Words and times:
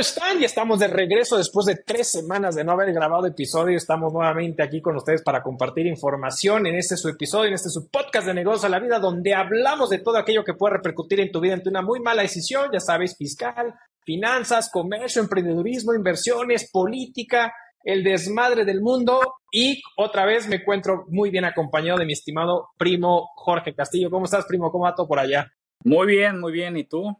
¿Cómo 0.00 0.08
están? 0.08 0.38
Ya 0.38 0.46
estamos 0.46 0.78
de 0.78 0.88
regreso 0.88 1.36
después 1.36 1.66
de 1.66 1.76
tres 1.76 2.10
semanas 2.10 2.54
de 2.54 2.64
no 2.64 2.72
haber 2.72 2.90
grabado 2.94 3.26
episodio. 3.26 3.76
Estamos 3.76 4.10
nuevamente 4.14 4.62
aquí 4.62 4.80
con 4.80 4.96
ustedes 4.96 5.20
para 5.20 5.42
compartir 5.42 5.86
información 5.86 6.66
en 6.66 6.76
este 6.76 6.96
su 6.96 7.10
episodio, 7.10 7.48
en 7.48 7.52
este 7.56 7.68
su 7.68 7.90
podcast 7.90 8.26
de 8.26 8.32
negocios 8.32 8.64
a 8.64 8.70
la 8.70 8.78
vida, 8.78 8.98
donde 8.98 9.34
hablamos 9.34 9.90
de 9.90 9.98
todo 9.98 10.16
aquello 10.16 10.42
que 10.42 10.54
puede 10.54 10.76
repercutir 10.76 11.20
en 11.20 11.30
tu 11.30 11.38
vida 11.38 11.52
ante 11.52 11.68
una 11.68 11.82
muy 11.82 12.00
mala 12.00 12.22
decisión, 12.22 12.70
ya 12.72 12.80
sabes, 12.80 13.14
fiscal, 13.14 13.74
finanzas, 14.02 14.70
comercio, 14.72 15.20
emprendedurismo, 15.20 15.92
inversiones, 15.92 16.70
política, 16.70 17.52
el 17.84 18.02
desmadre 18.02 18.64
del 18.64 18.80
mundo. 18.80 19.20
Y 19.52 19.82
otra 19.98 20.24
vez 20.24 20.48
me 20.48 20.56
encuentro 20.56 21.04
muy 21.08 21.28
bien 21.28 21.44
acompañado 21.44 21.98
de 21.98 22.06
mi 22.06 22.14
estimado 22.14 22.70
primo 22.78 23.28
Jorge 23.36 23.74
Castillo. 23.74 24.08
¿Cómo 24.08 24.24
estás, 24.24 24.46
primo? 24.46 24.72
¿Cómo 24.72 24.84
va 24.84 24.94
todo 24.94 25.06
por 25.06 25.18
allá? 25.18 25.52
Muy 25.84 26.06
bien, 26.06 26.40
muy 26.40 26.52
bien. 26.52 26.78
¿Y 26.78 26.84
tú? 26.84 27.14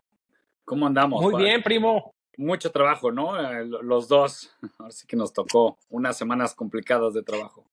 ¿Cómo 0.64 0.86
andamos? 0.86 1.20
Muy 1.20 1.36
bien, 1.36 1.62
primo 1.62 2.14
mucho 2.40 2.72
trabajo, 2.72 3.12
¿no? 3.12 3.38
Eh, 3.38 3.64
los 3.64 4.08
dos. 4.08 4.50
Así 4.78 5.06
que 5.06 5.16
nos 5.16 5.32
tocó 5.32 5.78
unas 5.90 6.16
semanas 6.16 6.54
complicadas 6.54 7.14
de 7.14 7.22
trabajo. 7.22 7.64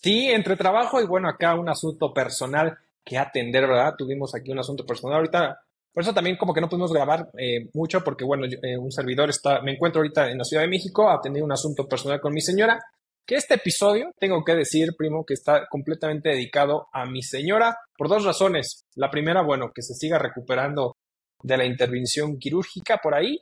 Sí, 0.00 0.28
entre 0.30 0.56
trabajo 0.56 1.00
y 1.00 1.06
bueno, 1.06 1.28
acá 1.28 1.54
un 1.54 1.68
asunto 1.68 2.12
personal 2.12 2.78
que 3.04 3.18
atender, 3.18 3.66
¿verdad? 3.66 3.94
Tuvimos 3.96 4.34
aquí 4.34 4.50
un 4.50 4.58
asunto 4.58 4.86
personal. 4.86 5.16
Ahorita, 5.16 5.60
por 5.92 6.02
eso 6.02 6.14
también 6.14 6.36
como 6.36 6.54
que 6.54 6.60
no 6.60 6.68
pudimos 6.68 6.92
grabar 6.92 7.30
eh, 7.38 7.68
mucho 7.74 8.02
porque 8.02 8.24
bueno, 8.24 8.46
eh, 8.46 8.78
un 8.78 8.92
servidor 8.92 9.30
está, 9.30 9.60
me 9.62 9.72
encuentro 9.72 10.00
ahorita 10.00 10.30
en 10.30 10.38
la 10.38 10.44
Ciudad 10.44 10.62
de 10.62 10.68
México 10.68 11.10
a 11.10 11.20
tener 11.20 11.42
un 11.42 11.52
asunto 11.52 11.88
personal 11.88 12.20
con 12.20 12.32
mi 12.32 12.40
señora. 12.40 12.80
Que 13.26 13.36
este 13.36 13.54
episodio, 13.54 14.10
tengo 14.18 14.44
que 14.44 14.54
decir, 14.54 14.90
primo, 14.98 15.24
que 15.24 15.32
está 15.32 15.66
completamente 15.70 16.28
dedicado 16.28 16.88
a 16.92 17.06
mi 17.06 17.22
señora 17.22 17.78
por 17.96 18.08
dos 18.08 18.22
razones. 18.24 18.84
La 18.96 19.10
primera, 19.10 19.40
bueno, 19.40 19.72
que 19.74 19.80
se 19.80 19.94
siga 19.94 20.18
recuperando 20.18 20.98
de 21.42 21.56
la 21.56 21.64
intervención 21.64 22.38
quirúrgica 22.38 22.98
por 23.02 23.14
ahí. 23.14 23.38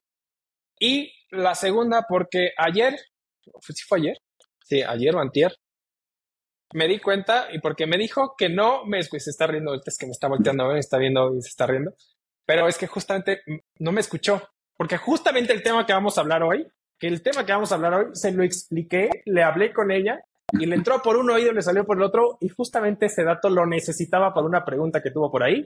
Y 0.83 1.14
la 1.30 1.55
segunda, 1.55 2.06
porque 2.08 2.50
ayer, 2.58 2.98
¿sí 3.61 3.84
fue 3.86 3.98
ayer? 3.98 4.19
Sí, 4.64 4.83
ayer 4.83 5.14
o 5.14 5.20
antier, 5.20 5.55
me 6.75 6.88
di 6.88 6.98
cuenta 6.98 7.47
y 7.52 7.61
porque 7.61 7.86
me 7.86 7.97
dijo 7.97 8.34
que 8.36 8.48
no 8.48 8.84
me 8.84 9.00
se 9.00 9.30
está 9.30 9.47
riendo, 9.47 9.75
es 9.75 9.97
que 9.97 10.06
me 10.06 10.12
está 10.12 10.27
volteando, 10.27 10.66
me 10.66 10.80
está 10.80 10.98
viendo 10.98 11.36
y 11.36 11.41
se 11.41 11.50
está 11.50 11.69
riendo, 11.69 11.92
pero 12.44 12.66
es 12.66 12.78
que 12.78 12.88
justamente 12.88 13.42
no 13.78 13.92
me 13.92 14.00
escuchó, 14.00 14.42
porque 14.77 14.97
justamente 14.97 15.53
el 15.53 15.62
tema 15.62 15.86
que 15.86 15.92
vamos 15.92 16.19
a 16.19 16.22
hablar 16.22 16.42
hoy, 16.42 16.66
que 16.98 17.06
el 17.06 17.22
tema 17.22 17.47
que 17.47 17.53
vamos 17.53 17.70
a 17.70 17.77
hablar 17.77 17.94
hoy, 17.94 18.06
se 18.14 18.33
lo 18.33 18.42
expliqué, 18.42 19.08
le 19.27 19.44
hablé 19.44 19.72
con 19.72 19.92
ella 19.92 20.19
y 20.58 20.66
le 20.66 20.75
entró 20.75 21.00
por 21.00 21.16
un 21.16 21.30
oído 21.30 21.53
le 21.53 21.62
salió 21.62 21.86
por 21.86 21.97
el 21.97 22.03
otro 22.03 22.38
y 22.41 22.48
justamente 22.48 23.06
ese 23.06 23.22
dato 23.22 23.48
lo 23.50 23.66
necesitaba 23.66 24.34
para 24.34 24.48
una 24.48 24.64
pregunta 24.64 25.00
que 25.00 25.12
tuvo 25.12 25.30
por 25.30 25.44
ahí 25.44 25.64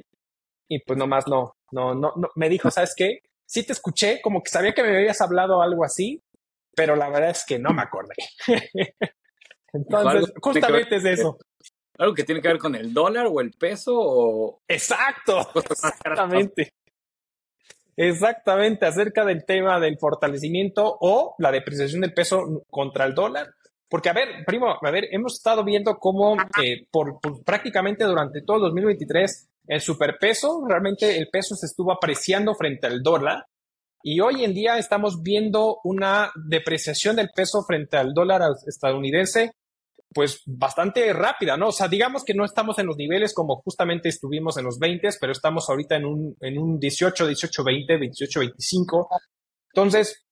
y 0.69 0.81
pues 0.81 0.98
nomás 0.98 1.27
no, 1.27 1.56
no, 1.72 1.94
no, 1.94 2.12
no 2.17 2.28
me 2.34 2.50
dijo, 2.50 2.70
¿sabes 2.70 2.92
qué? 2.94 3.22
Sí 3.47 3.64
te 3.64 3.72
escuché, 3.72 4.20
como 4.20 4.42
que 4.42 4.50
sabía 4.50 4.75
que 4.75 4.83
me 4.83 4.97
habías 4.97 5.20
hablado 5.20 5.62
algo 5.62 5.84
así, 5.84 6.22
pero 6.75 6.97
la 6.97 7.08
verdad 7.08 7.30
es 7.30 7.44
que 7.47 7.58
no 7.58 7.70
me 7.70 7.83
acordé. 7.83 8.14
Entonces, 9.72 10.33
justamente 10.41 10.97
es 10.97 11.05
eso. 11.05 11.38
¿Algo 11.98 12.14
que 12.14 12.25
tiene 12.25 12.42
que 12.42 12.48
ver 12.48 12.58
con 12.58 12.75
el 12.75 12.92
dólar 12.92 13.27
o 13.30 13.41
el 13.41 13.53
peso 13.53 13.92
o... 13.97 14.61
Exacto, 14.69 15.50
exactamente. 15.70 16.72
Exactamente, 17.97 18.84
acerca 18.84 19.25
del 19.25 19.47
tema 19.47 19.81
del 19.81 19.98
fortalecimiento 19.98 20.98
o 21.00 21.34
la 21.38 21.50
depreciación 21.50 22.03
del 22.03 22.12
peso 22.12 22.64
contra 22.69 23.06
el 23.06 23.14
dólar. 23.14 23.55
Porque, 23.88 24.10
a 24.10 24.12
ver, 24.12 24.44
primo, 24.44 24.77
a 24.83 24.91
ver, 24.91 25.06
hemos 25.12 25.34
estado 25.34 25.64
viendo 25.64 25.97
cómo 25.98 26.36
eh, 26.62 26.86
por, 26.91 27.19
prácticamente 27.44 28.05
durante 28.05 28.42
todo 28.42 28.56
el 28.56 28.62
2023 28.64 29.48
el 29.67 29.81
superpeso, 29.81 30.64
realmente 30.69 31.19
el 31.19 31.28
peso 31.28 31.55
se 31.55 31.67
estuvo 31.67 31.92
apreciando 31.92 32.55
frente 32.55 32.86
al 32.86 33.03
dólar 33.03 33.47
y 34.03 34.21
hoy 34.21 34.44
en 34.44 34.54
día 34.54 34.78
estamos 34.78 35.22
viendo 35.22 35.81
una 35.84 36.31
depreciación 36.49 37.16
del 37.16 37.31
peso 37.34 37.65
frente 37.65 37.97
al 37.97 38.15
dólar 38.15 38.43
estadounidense 38.66 39.53
pues 40.16 40.43
bastante 40.47 41.12
rápida, 41.12 41.56
¿no? 41.56 41.69
O 41.69 41.72
sea, 41.72 41.88
digamos 41.88 42.25
que 42.25 42.32
no 42.32 42.44
estamos 42.44 42.78
en 42.78 42.87
los 42.87 42.97
niveles 42.97 43.34
como 43.34 43.60
justamente 43.62 44.09
estuvimos 44.09 44.56
en 44.56 44.65
los 44.65 44.78
20, 44.78 45.09
pero 45.21 45.32
estamos 45.32 45.69
ahorita 45.69 45.97
en 45.97 46.06
un, 46.06 46.37
en 46.41 46.59
un 46.59 46.78
18, 46.78 47.27
18, 47.27 47.65
20, 47.65 47.98
28, 47.98 48.41
25. 48.41 49.09
Entonces, 49.75 50.25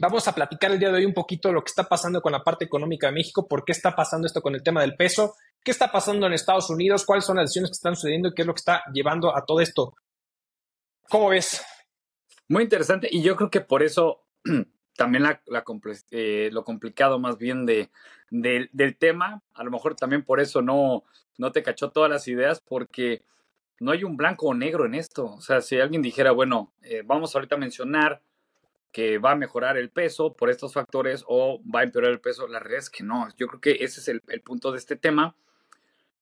vamos 0.00 0.26
a 0.26 0.34
platicar 0.34 0.72
el 0.72 0.78
día 0.78 0.90
de 0.90 0.96
hoy 0.96 1.04
un 1.04 1.14
poquito 1.14 1.52
lo 1.52 1.62
que 1.62 1.70
está 1.70 1.84
pasando 1.84 2.20
con 2.20 2.32
la 2.32 2.42
parte 2.42 2.64
económica 2.64 3.06
de 3.06 3.12
México, 3.12 3.46
por 3.46 3.64
qué 3.64 3.72
está 3.72 3.94
pasando 3.94 4.26
esto 4.26 4.42
con 4.42 4.54
el 4.54 4.62
tema 4.62 4.80
del 4.80 4.96
peso 4.96 5.34
¿Qué 5.62 5.72
está 5.72 5.92
pasando 5.92 6.26
en 6.26 6.32
Estados 6.32 6.70
Unidos? 6.70 7.04
¿Cuáles 7.04 7.26
son 7.26 7.36
las 7.36 7.44
decisiones 7.44 7.70
que 7.70 7.74
están 7.74 7.94
sucediendo 7.94 8.28
y 8.28 8.34
qué 8.34 8.42
es 8.42 8.46
lo 8.46 8.54
que 8.54 8.60
está 8.60 8.82
llevando 8.94 9.36
a 9.36 9.44
todo 9.44 9.60
esto? 9.60 9.94
¿Cómo 11.10 11.28
ves? 11.28 11.62
Muy 12.48 12.62
interesante 12.62 13.08
y 13.10 13.22
yo 13.22 13.36
creo 13.36 13.50
que 13.50 13.60
por 13.60 13.82
eso 13.82 14.24
también 14.96 15.24
la, 15.24 15.42
eh, 16.10 16.48
lo 16.50 16.64
complicado 16.64 17.18
más 17.18 17.36
bien 17.36 17.66
de, 17.66 17.90
del 18.30 18.96
tema, 18.96 19.42
a 19.52 19.62
lo 19.62 19.70
mejor 19.70 19.96
también 19.96 20.24
por 20.24 20.40
eso 20.40 20.62
no, 20.62 21.04
no 21.36 21.52
te 21.52 21.62
cachó 21.62 21.90
todas 21.90 22.10
las 22.10 22.26
ideas 22.26 22.62
porque 22.66 23.22
no 23.80 23.92
hay 23.92 24.04
un 24.04 24.16
blanco 24.16 24.46
o 24.46 24.54
negro 24.54 24.86
en 24.86 24.94
esto. 24.94 25.26
O 25.26 25.40
sea, 25.42 25.60
si 25.60 25.78
alguien 25.78 26.00
dijera, 26.00 26.32
bueno, 26.32 26.72
eh, 26.80 27.02
vamos 27.04 27.34
ahorita 27.34 27.56
a 27.56 27.58
mencionar 27.58 28.22
que 28.92 29.18
va 29.18 29.32
a 29.32 29.36
mejorar 29.36 29.76
el 29.76 29.90
peso 29.90 30.34
por 30.34 30.50
estos 30.50 30.72
factores 30.72 31.24
o 31.26 31.60
va 31.62 31.80
a 31.80 31.84
empeorar 31.84 32.10
el 32.10 32.20
peso, 32.20 32.48
la 32.48 32.58
realidad 32.58 32.80
es 32.80 32.90
que 32.90 33.04
no. 33.04 33.28
Yo 33.36 33.46
creo 33.46 33.60
que 33.60 33.84
ese 33.84 34.00
es 34.00 34.08
el 34.08 34.40
punto 34.42 34.72
de 34.72 34.78
este 34.78 34.96
tema 34.96 35.36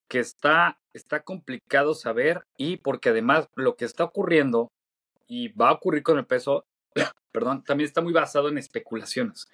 que 0.09 0.19
está, 0.19 0.79
está 0.95 1.23
complicado 1.23 1.95
saber 1.95 2.47
y 2.57 2.79
porque 2.79 3.11
además 3.11 3.49
lo 3.55 3.77
que 3.77 3.85
está 3.85 4.05
ocurriendo 4.05 4.73
y 5.29 5.49
va 5.49 5.69
a 5.69 5.73
ocurrir 5.73 6.03
con 6.03 6.19
el 6.19 6.27
peso, 6.27 6.65
perdón, 7.33 7.63
también 7.63 7.87
está 7.87 8.01
muy 8.01 8.13
basado 8.13 8.49
en 8.49 8.59
especulaciones. 8.59 9.47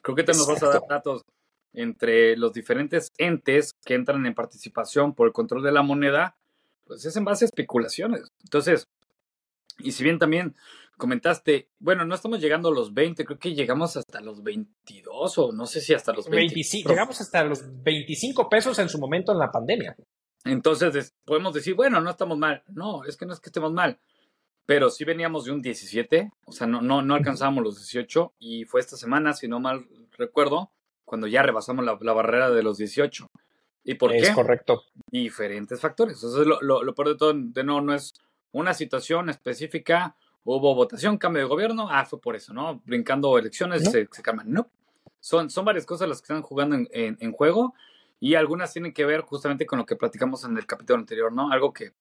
Creo 0.00 0.14
que 0.14 0.22
te 0.22 0.32
nos 0.32 0.46
vas 0.46 0.62
a 0.62 0.68
dar 0.68 0.82
datos 0.88 1.22
entre 1.72 2.36
los 2.36 2.52
diferentes 2.52 3.12
entes 3.18 3.74
que 3.84 3.94
entran 3.94 4.24
en 4.24 4.34
participación 4.34 5.14
por 5.14 5.26
el 5.26 5.32
control 5.32 5.62
de 5.62 5.72
la 5.72 5.82
moneda, 5.82 6.36
pues 6.84 7.04
es 7.04 7.16
en 7.16 7.24
base 7.24 7.44
a 7.44 7.46
especulaciones. 7.46 8.32
Entonces, 8.42 8.88
y 9.78 9.92
si 9.92 10.04
bien 10.04 10.18
también 10.18 10.56
comentaste, 10.98 11.70
bueno, 11.78 12.04
no 12.04 12.14
estamos 12.14 12.40
llegando 12.40 12.68
a 12.68 12.72
los 12.72 12.92
20, 12.92 13.24
creo 13.24 13.38
que 13.38 13.54
llegamos 13.54 13.96
hasta 13.96 14.20
los 14.20 14.42
22 14.42 15.38
o 15.38 15.52
no 15.52 15.64
sé 15.64 15.80
si 15.80 15.94
hasta 15.94 16.12
los 16.12 16.28
20. 16.28 16.54
llegamos 16.86 17.20
hasta 17.20 17.42
los 17.44 17.62
25 17.82 18.48
pesos 18.48 18.78
en 18.78 18.90
su 18.90 18.98
momento 18.98 19.32
en 19.32 19.38
la 19.38 19.50
pandemia. 19.50 19.96
Entonces 20.44 21.14
podemos 21.24 21.54
decir, 21.54 21.74
bueno, 21.74 22.00
no 22.00 22.10
estamos 22.10 22.36
mal. 22.36 22.62
No, 22.68 23.04
es 23.04 23.16
que 23.16 23.24
no 23.24 23.32
es 23.32 23.40
que 23.40 23.48
estemos 23.48 23.72
mal, 23.72 23.98
pero 24.66 24.90
sí 24.90 25.04
veníamos 25.04 25.44
de 25.44 25.52
un 25.52 25.62
17, 25.62 26.30
o 26.44 26.52
sea, 26.52 26.66
no, 26.66 26.82
no, 26.82 27.00
no 27.00 27.14
alcanzamos 27.14 27.64
los 27.64 27.76
18 27.76 28.34
y 28.38 28.64
fue 28.64 28.80
esta 28.80 28.96
semana, 28.96 29.32
si 29.32 29.48
no 29.48 29.60
mal 29.60 29.86
recuerdo, 30.12 30.72
cuando 31.04 31.26
ya 31.26 31.42
rebasamos 31.42 31.84
la, 31.84 32.12
barrera 32.12 32.50
de 32.50 32.62
los 32.62 32.76
18. 32.76 33.30
¿Y 33.84 33.94
por 33.94 34.10
qué? 34.10 34.18
Es 34.18 34.30
correcto. 34.32 34.82
Diferentes 35.10 35.80
factores. 35.80 36.16
Entonces, 36.16 36.46
lo, 36.46 36.60
lo, 36.60 36.82
lo 36.82 36.94
peor 36.94 37.08
de 37.08 37.16
todo, 37.16 37.32
de 37.34 37.64
no, 37.64 37.80
no 37.80 37.94
es 37.94 38.12
una 38.52 38.74
situación 38.74 39.30
específica 39.30 40.16
hubo 40.44 40.74
votación, 40.74 41.18
cambio 41.18 41.42
de 41.42 41.48
gobierno, 41.48 41.88
ah, 41.90 42.04
fue 42.04 42.20
por 42.20 42.36
eso, 42.36 42.52
¿no? 42.52 42.80
Brincando 42.84 43.38
elecciones, 43.38 43.90
se, 43.90 44.08
se, 44.10 44.22
calman. 44.22 44.50
No, 44.50 44.70
son, 45.20 45.50
son 45.50 45.64
varias 45.64 45.86
cosas 45.86 46.08
las 46.08 46.20
que 46.20 46.24
están 46.24 46.42
jugando 46.42 46.76
en, 46.90 47.32
juego 47.32 47.74
y 48.20 48.34
algunas 48.34 48.72
tienen 48.72 48.92
que 48.92 49.04
ver 49.04 49.22
justamente 49.22 49.66
con 49.66 49.78
lo 49.78 49.86
que 49.86 49.96
platicamos 49.96 50.44
en 50.44 50.56
el 50.56 50.66
capítulo 50.66 50.98
anterior, 50.98 51.32
¿no? 51.32 51.50
Algo 51.50 51.72
que 51.72 51.92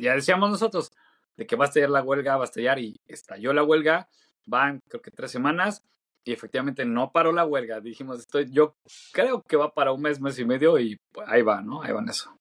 ya, 0.00 0.14
decíamos 0.14 0.50
nosotros, 0.50 0.92
de 1.36 1.46
que 1.46 1.56
va 1.56 1.64
a 1.64 1.68
estallar 1.68 1.90
la 1.90 2.02
huelga, 2.02 2.36
va 2.36 2.44
a 2.44 2.46
estallar 2.46 2.78
y 2.78 3.00
estalló 3.06 3.52
la 3.52 3.62
huelga, 3.62 4.08
van 4.46 4.80
creo 4.88 5.02
que 5.02 5.10
tres 5.10 5.30
semanas 5.30 5.82
y 6.24 6.32
efectivamente 6.32 6.84
no 6.84 7.12
paró 7.12 7.32
la 7.32 7.44
huelga. 7.44 7.80
Dijimos, 7.80 8.20
estoy, 8.20 8.50
yo 8.50 8.76
creo 9.12 9.42
que 9.42 9.56
va 9.56 9.74
para 9.74 9.92
un 9.92 10.02
mes, 10.02 10.20
mes 10.20 10.38
y 10.38 10.44
medio 10.44 10.78
y 10.78 10.98
pues, 11.12 11.28
ahí 11.28 11.42
va, 11.42 11.62
¿no? 11.62 11.82
Ahí 11.82 11.92
van 11.92 12.08
eso. 12.08 12.36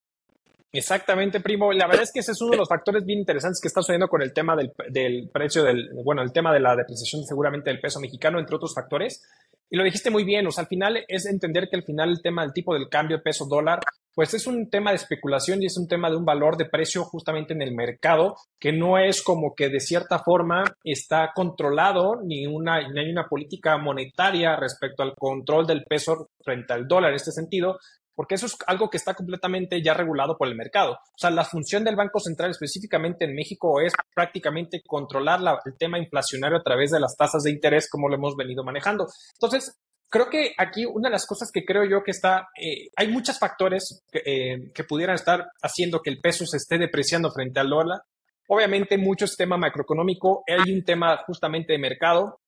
Exactamente, 0.77 1.39
primo. 1.39 1.71
La 1.71 1.87
verdad 1.87 2.03
es 2.03 2.11
que 2.11 2.19
ese 2.19 2.33
es 2.33 2.41
uno 2.41 2.51
de 2.51 2.57
los 2.57 2.67
factores 2.67 3.05
bien 3.05 3.19
interesantes 3.19 3.61
que 3.61 3.67
está 3.69 3.81
sucediendo 3.81 4.09
con 4.09 4.21
el 4.21 4.33
tema 4.33 4.55
del, 4.55 4.73
del, 4.89 5.29
precio 5.31 5.63
del, 5.63 5.89
bueno, 6.03 6.21
el 6.21 6.33
tema 6.33 6.53
de 6.53 6.59
la 6.59 6.75
depreciación 6.75 7.23
seguramente 7.23 7.69
del 7.69 7.79
peso 7.79 7.99
mexicano, 7.99 8.39
entre 8.39 8.55
otros 8.55 8.73
factores. 8.73 9.23
Y 9.69 9.77
lo 9.77 9.83
dijiste 9.83 10.11
muy 10.11 10.23
bien, 10.23 10.45
o 10.45 10.51
sea, 10.51 10.63
al 10.63 10.67
final 10.67 11.03
es 11.07 11.25
entender 11.25 11.69
que 11.69 11.77
al 11.77 11.83
final 11.83 12.09
el 12.09 12.21
tema 12.21 12.43
del 12.43 12.53
tipo 12.53 12.73
del 12.73 12.89
cambio 12.89 13.23
peso 13.23 13.45
dólar, 13.45 13.79
pues 14.13 14.33
es 14.33 14.47
un 14.47 14.69
tema 14.69 14.91
de 14.91 14.97
especulación 14.97 15.61
y 15.61 15.65
es 15.65 15.77
un 15.77 15.87
tema 15.87 16.09
de 16.09 16.17
un 16.17 16.25
valor 16.25 16.55
de 16.55 16.65
precio 16.65 17.03
justamente 17.03 17.53
en 17.53 17.61
el 17.61 17.73
mercado, 17.73 18.35
que 18.59 18.71
no 18.71 18.97
es 18.97 19.21
como 19.21 19.55
que 19.55 19.69
de 19.69 19.79
cierta 19.79 20.19
forma 20.19 20.63
está 20.83 21.31
controlado 21.33 22.21
ni 22.23 22.45
una, 22.45 22.87
ni 22.87 22.99
hay 22.99 23.11
una 23.11 23.27
política 23.27 23.77
monetaria 23.77 24.55
respecto 24.55 25.03
al 25.03 25.15
control 25.15 25.65
del 25.65 25.83
peso 25.83 26.29
frente 26.43 26.73
al 26.73 26.87
dólar 26.87 27.11
en 27.11 27.15
este 27.15 27.31
sentido, 27.31 27.79
porque 28.15 28.35
eso 28.35 28.45
es 28.45 28.55
algo 28.67 28.89
que 28.89 28.97
está 28.97 29.13
completamente 29.13 29.81
ya 29.83 29.93
regulado 29.93 30.37
por 30.37 30.47
el 30.47 30.55
mercado. 30.55 30.93
O 30.93 31.17
sea, 31.17 31.29
la 31.29 31.43
función 31.43 31.83
del 31.83 31.95
Banco 31.95 32.19
Central 32.19 32.51
específicamente 32.51 33.25
en 33.25 33.35
México 33.35 33.81
es 33.81 33.93
prácticamente 34.13 34.81
controlar 34.87 35.39
el 35.65 35.77
tema 35.77 35.99
inflacionario 35.99 36.57
a 36.57 36.63
través 36.63 36.91
de 36.91 36.99
las 36.99 37.15
tasas 37.17 37.43
de 37.43 37.51
interés 37.51 37.89
como 37.89 38.07
lo 38.07 38.15
hemos 38.15 38.35
venido 38.35 38.63
manejando. 38.63 39.07
Entonces, 39.33 39.77
creo 40.09 40.29
que 40.29 40.53
aquí 40.57 40.85
una 40.85 41.09
de 41.09 41.13
las 41.13 41.25
cosas 41.25 41.51
que 41.51 41.65
creo 41.65 41.83
yo 41.83 42.03
que 42.03 42.11
está, 42.11 42.47
eh, 42.59 42.87
hay 42.95 43.09
muchos 43.09 43.37
factores 43.37 44.03
que, 44.11 44.21
eh, 44.25 44.71
que, 44.73 44.83
pudieran 44.83 45.15
estar 45.15 45.47
haciendo 45.61 46.01
que 46.01 46.09
el 46.09 46.21
peso 46.21 46.45
se 46.45 46.57
esté 46.57 46.77
depreciando 46.77 47.31
frente 47.31 47.59
al 47.59 47.69
dólar. 47.69 48.01
Obviamente, 48.47 48.97
mucho 48.97 49.25
es 49.25 49.35
tema 49.35 49.57
macroeconómico, 49.57 50.43
hay 50.47 50.71
un 50.71 50.83
tema 50.83 51.17
justamente 51.25 51.73
de 51.73 51.79
mercado, 51.79 52.39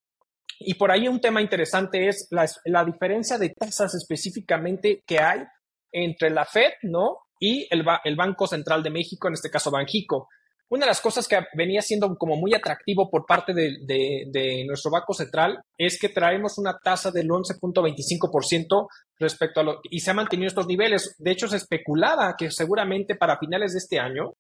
Y 0.59 0.73
por 0.73 0.91
ahí 0.91 1.07
un 1.07 1.19
tema 1.19 1.39
interesante 1.39 2.07
es 2.07 2.27
la, 2.31 2.47
la 2.65 2.83
diferencia 2.83 3.37
de 3.37 3.49
tasas 3.49 3.93
específicamente 3.93 5.03
que 5.05 5.19
hay 5.19 5.43
entre 5.91 6.29
la 6.29 6.45
Fed, 6.45 6.73
¿no? 6.83 7.17
Y 7.39 7.67
el, 7.69 7.85
el 8.03 8.15
Banco 8.15 8.47
Central 8.47 8.83
de 8.83 8.89
México, 8.89 9.27
en 9.27 9.35
este 9.35 9.49
caso 9.49 9.71
Banjico. 9.71 10.27
Una 10.69 10.85
de 10.85 10.89
las 10.89 10.99
cosas 10.99 11.27
que 11.27 11.39
venía 11.53 11.81
siendo 11.81 12.13
como 12.17 12.35
muy 12.35 12.53
atractivo 12.53 13.09
por 13.09 13.25
parte 13.25 13.53
de, 13.53 13.77
de, 13.85 14.65
nuestro 14.67 14.91
Banco 14.91 15.13
Central 15.13 15.61
es 15.77 15.97
que 15.97 16.09
traemos 16.09 16.57
una 16.57 16.77
tasa 16.77 17.09
del 17.09 17.29
11.25% 17.29 18.87
respecto 19.17 19.61
a 19.61 19.63
lo 19.63 19.79
y 19.83 20.01
se 20.01 20.09
han 20.09 20.17
mantenido 20.17 20.47
estos 20.47 20.67
niveles. 20.67 21.15
De 21.19 21.31
hecho, 21.31 21.47
se 21.47 21.55
especulaba 21.55 22.35
que 22.37 22.51
seguramente 22.51 23.15
para 23.15 23.37
finales 23.37 23.73
de 23.73 23.79
este 23.79 23.97
año 23.97 24.33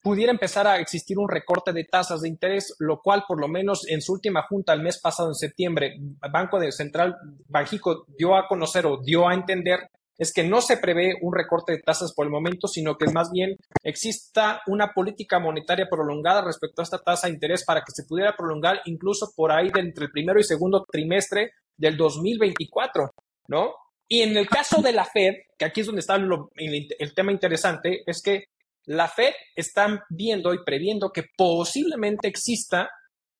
pudiera 0.00 0.30
empezar 0.30 0.68
a 0.68 0.78
existir 0.78 1.18
un 1.18 1.28
recorte 1.28 1.72
de 1.72 1.82
tasas 1.82 2.20
de 2.20 2.28
interés, 2.28 2.76
lo 2.78 3.00
cual 3.00 3.24
por 3.26 3.40
lo 3.40 3.48
menos 3.48 3.88
en 3.88 4.00
su 4.00 4.12
última 4.12 4.42
junta 4.48 4.72
el 4.72 4.82
mes 4.82 5.00
pasado 5.00 5.30
en 5.30 5.34
septiembre, 5.34 5.96
Banco 6.30 6.60
de 6.60 6.70
Central 6.70 7.16
Banjico 7.48 8.04
dio 8.16 8.36
a 8.36 8.46
conocer 8.46 8.86
o 8.86 9.00
dio 9.02 9.28
a 9.28 9.34
entender 9.34 9.80
es 10.18 10.32
que 10.32 10.44
no 10.44 10.60
se 10.60 10.78
prevé 10.78 11.14
un 11.20 11.34
recorte 11.34 11.72
de 11.72 11.82
tasas 11.82 12.12
por 12.14 12.26
el 12.26 12.32
momento, 12.32 12.68
sino 12.68 12.96
que 12.96 13.06
más 13.12 13.30
bien 13.30 13.56
exista 13.82 14.62
una 14.66 14.92
política 14.92 15.38
monetaria 15.38 15.88
prolongada 15.90 16.42
respecto 16.42 16.80
a 16.80 16.84
esta 16.84 16.98
tasa 16.98 17.26
de 17.26 17.34
interés 17.34 17.64
para 17.64 17.80
que 17.80 17.92
se 17.92 18.04
pudiera 18.04 18.34
prolongar 18.36 18.80
incluso 18.86 19.32
por 19.36 19.52
ahí 19.52 19.70
entre 19.76 20.06
el 20.06 20.10
primero 20.10 20.40
y 20.40 20.44
segundo 20.44 20.86
trimestre 20.90 21.52
del 21.76 21.96
2024, 21.96 23.10
¿no? 23.48 23.74
Y 24.08 24.22
en 24.22 24.36
el 24.36 24.48
caso 24.48 24.80
de 24.80 24.92
la 24.92 25.04
Fed, 25.04 25.34
que 25.58 25.64
aquí 25.64 25.80
es 25.80 25.86
donde 25.86 26.00
está 26.00 26.14
el, 26.14 27.14
tema 27.14 27.32
interesante, 27.32 28.02
es 28.06 28.22
que 28.22 28.44
la 28.84 29.08
Fed 29.08 29.32
está 29.54 30.04
viendo 30.10 30.54
y 30.54 30.64
previendo 30.64 31.10
que 31.10 31.24
posiblemente 31.36 32.28
exista 32.28 32.88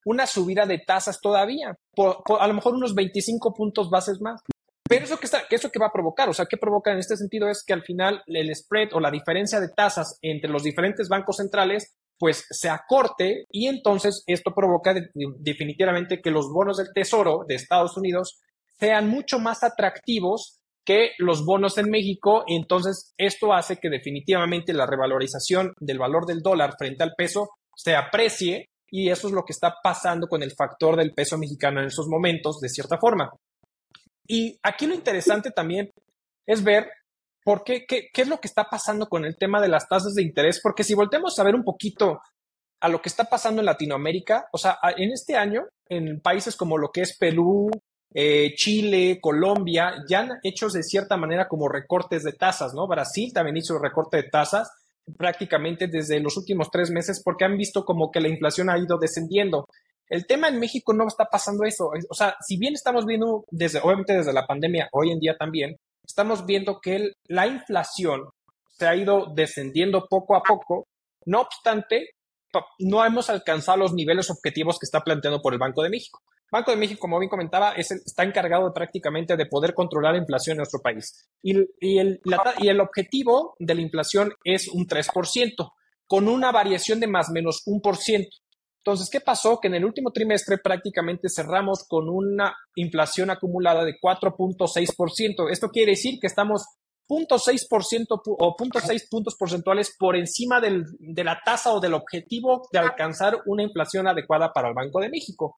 una 0.05 0.27
subida 0.27 0.67
de 0.67 0.79
tasas 0.79 1.21
todavía, 1.21 1.77
a 2.39 2.47
lo 2.47 2.55
mejor 2.55 2.75
unos 2.75 2.95
25 2.95 3.55
puntos 3.55 3.91
bases 3.91 4.21
más. 4.21 4.41
Pero 4.89 5.05
eso 5.05 5.19
que, 5.19 5.27
está, 5.27 5.43
eso 5.51 5.71
que 5.71 5.79
va 5.79 5.87
a 5.87 5.93
provocar, 5.93 6.29
o 6.29 6.33
sea, 6.33 6.47
¿qué 6.47 6.57
provoca 6.57 6.93
en 6.93 6.99
este 6.99 7.17
sentido? 7.17 7.49
Es 7.49 7.65
que 7.67 7.73
al 7.73 7.83
final 7.83 8.23
el 8.27 8.55
spread 8.55 8.91
o 8.93 9.01
la 9.01 9.11
diferencia 9.11 9.61
de 9.61 9.69
tasas 9.69 10.19
entre 10.23 10.51
los 10.51 10.63
diferentes 10.63 11.09
bancos 11.09 11.37
centrales 11.37 11.97
pues 12.19 12.47
se 12.49 12.69
acorte 12.69 13.45
y 13.51 13.67
entonces 13.67 14.23
esto 14.27 14.53
provoca 14.55 14.95
definitivamente 15.15 16.21
que 16.23 16.31
los 16.31 16.49
bonos 16.51 16.79
del 16.79 16.93
Tesoro 16.95 17.45
de 17.47 17.57
Estados 17.57 17.97
Unidos 17.97 18.41
sean 18.79 19.09
mucho 19.09 19.39
más 19.39 19.63
atractivos 19.63 20.61
que 20.85 21.11
los 21.19 21.45
bonos 21.45 21.77
en 21.79 21.91
México. 21.91 22.45
Entonces 22.47 23.13
esto 23.19 23.53
hace 23.53 23.77
que 23.77 23.91
definitivamente 23.91 24.73
la 24.73 24.87
revalorización 24.87 25.73
del 25.79 25.99
valor 25.99 26.27
del 26.27 26.41
dólar 26.41 26.75
frente 26.79 27.03
al 27.03 27.15
peso 27.17 27.51
se 27.75 27.95
aprecie 27.95 28.71
y 28.89 29.11
eso 29.11 29.27
es 29.27 29.35
lo 29.35 29.43
que 29.43 29.53
está 29.53 29.75
pasando 29.83 30.29
con 30.29 30.43
el 30.43 30.53
factor 30.53 30.97
del 30.97 31.13
peso 31.13 31.37
mexicano 31.37 31.81
en 31.81 31.89
esos 31.89 32.07
momentos, 32.07 32.61
de 32.61 32.69
cierta 32.69 32.99
forma. 32.99 33.31
Y 34.27 34.59
aquí 34.63 34.87
lo 34.87 34.95
interesante 34.95 35.51
también 35.51 35.91
es 36.47 36.63
ver 36.63 36.89
por 37.45 37.63
qué, 37.65 37.87
qué, 37.87 38.09
qué 38.13 38.23
es 38.23 38.29
lo 38.29 38.39
que 38.41 38.49
está 38.49 38.65
pasando 38.65 39.07
con 39.09 39.25
el 39.25 39.37
tema 39.37 39.61
de 39.61 39.69
las 39.69 39.89
tasas 39.89 40.15
de 40.15 40.23
interés, 40.23 40.61
porque 40.63 40.85
si 40.85 40.95
volteamos 40.95 41.39
a 41.39 41.45
ver 41.45 41.55
un 41.55 41.63
poquito 41.63 42.21
a 42.81 42.89
lo 42.89 43.01
que 43.01 43.09
está 43.09 43.25
pasando 43.25 43.61
en 43.61 43.67
Latinoamérica, 43.67 44.49
o 44.53 44.59
sea, 44.59 44.79
en 44.97 45.11
este 45.13 45.37
año, 45.37 45.65
en 45.89 46.21
países 46.21 46.57
como 46.57 46.77
lo 46.77 46.91
que 46.91 47.03
es 47.03 47.17
Perú, 47.17 47.71
eh, 48.15 48.55
Chile, 48.55 49.19
Colombia, 49.21 49.95
ya 50.09 50.21
han 50.21 50.31
hecho 50.43 50.69
de 50.69 50.83
cierta 50.83 51.17
manera 51.17 51.49
como 51.49 51.69
recortes 51.69 52.23
de 52.23 52.33
tasas, 52.33 52.75
¿no? 52.75 52.87
Brasil 52.87 53.33
también 53.33 53.57
hizo 53.57 53.79
recorte 53.79 54.19
de 54.19 54.29
tasas 54.31 54.71
prácticamente 55.17 55.87
desde 55.87 56.21
los 56.21 56.37
últimos 56.37 56.71
tres 56.71 56.91
meses 56.91 57.23
porque 57.25 57.45
han 57.45 57.57
visto 57.57 57.85
como 57.85 58.11
que 58.11 58.21
la 58.21 58.29
inflación 58.29 58.71
ha 58.71 58.79
ido 58.79 58.99
descendiendo. 58.99 59.67
El 60.09 60.27
tema 60.27 60.49
en 60.49 60.61
México 60.61 60.93
no 60.93 61.07
está 61.07 61.27
pasando 61.27 61.65
eso. 61.65 61.91
O 62.09 62.15
sea, 62.15 62.37
si 62.47 62.59
bien 62.59 62.75
estamos 62.75 63.07
viendo, 63.07 63.45
desde, 63.51 63.81
obviamente 63.81 64.17
desde 64.17 64.33
la 64.33 64.47
pandemia, 64.47 64.89
hoy 64.93 65.11
en 65.11 65.19
día 65.19 65.37
también, 65.37 65.77
estamos 66.05 66.47
viendo 66.47 66.81
que 66.81 67.13
la 67.29 67.47
inflación 67.47 68.29
se 68.69 68.87
ha 68.87 68.95
ido 68.95 69.33
descendiendo 69.35 70.07
poco 70.09 70.37
a 70.37 70.43
poco. 70.43 70.87
No 71.25 71.41
obstante, 71.41 72.11
no 72.79 73.05
hemos 73.05 73.31
alcanzado 73.31 73.79
los 73.79 73.95
niveles 73.95 74.31
objetivos 74.31 74.79
que 74.79 74.87
está 74.87 75.01
planteando 75.01 75.41
por 75.41 75.53
el 75.53 75.59
Banco 75.59 75.83
de 75.83 75.91
México. 75.91 76.21
Banco 76.51 76.71
de 76.71 76.77
México, 76.77 77.01
como 77.01 77.19
bien 77.19 77.29
comentaba, 77.29 77.73
es 77.73 77.91
está 77.91 78.23
encargado 78.23 78.73
prácticamente 78.73 79.37
de 79.37 79.47
poder 79.47 79.75
controlar 79.75 80.15
la 80.15 80.21
inflación 80.21 80.55
en 80.55 80.59
nuestro 80.59 80.81
país. 80.81 81.29
Y, 81.43 81.99
el, 81.99 82.21
el 82.63 82.81
objetivo 82.81 83.57
de 83.59 83.75
la 83.75 83.81
inflación 83.81 84.33
es 84.45 84.69
un 84.69 84.87
3%, 84.87 85.73
con 86.07 86.29
una 86.29 86.53
variación 86.53 87.01
de 87.01 87.09
más 87.09 87.31
o 87.31 87.33
menos 87.33 87.63
un 87.67 87.81
por 87.81 87.97
ciento. 87.97 88.37
Entonces, 88.87 89.11
¿qué 89.11 89.21
pasó? 89.21 89.59
Que 89.59 89.67
en 89.67 89.75
el 89.75 89.85
último 89.85 90.13
trimestre 90.13 90.59
prácticamente 90.59 91.29
cerramos 91.29 91.89
con 91.89 92.09
una 92.09 92.57
inflación 92.77 93.31
acumulada 93.31 93.85
de 93.85 93.99
4.6%. 94.01 95.51
Esto 95.51 95.71
quiere 95.71 95.91
decir 95.91 96.21
que 96.21 96.29
estamos 96.29 96.65
0.6% 97.09 98.07
o 98.11 98.57
0.6 98.57 99.09
puntos 99.11 99.35
porcentuales 99.35 99.93
por 99.99 100.15
encima 100.15 100.61
de 100.61 101.25
la 101.25 101.41
tasa 101.45 101.73
o 101.73 101.81
del 101.81 101.95
objetivo 101.95 102.69
de 102.71 102.79
alcanzar 102.79 103.41
una 103.47 103.65
inflación 103.65 104.07
adecuada 104.07 104.53
para 104.53 104.69
el 104.69 104.75
Banco 104.75 105.01
de 105.01 105.09
México. 105.09 105.57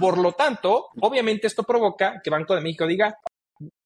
Por 0.00 0.18
lo 0.18 0.32
tanto, 0.32 0.88
obviamente 1.00 1.46
esto 1.46 1.62
provoca 1.62 2.20
que 2.24 2.30
Banco 2.30 2.56
de 2.56 2.60
México 2.60 2.88
diga, 2.88 3.16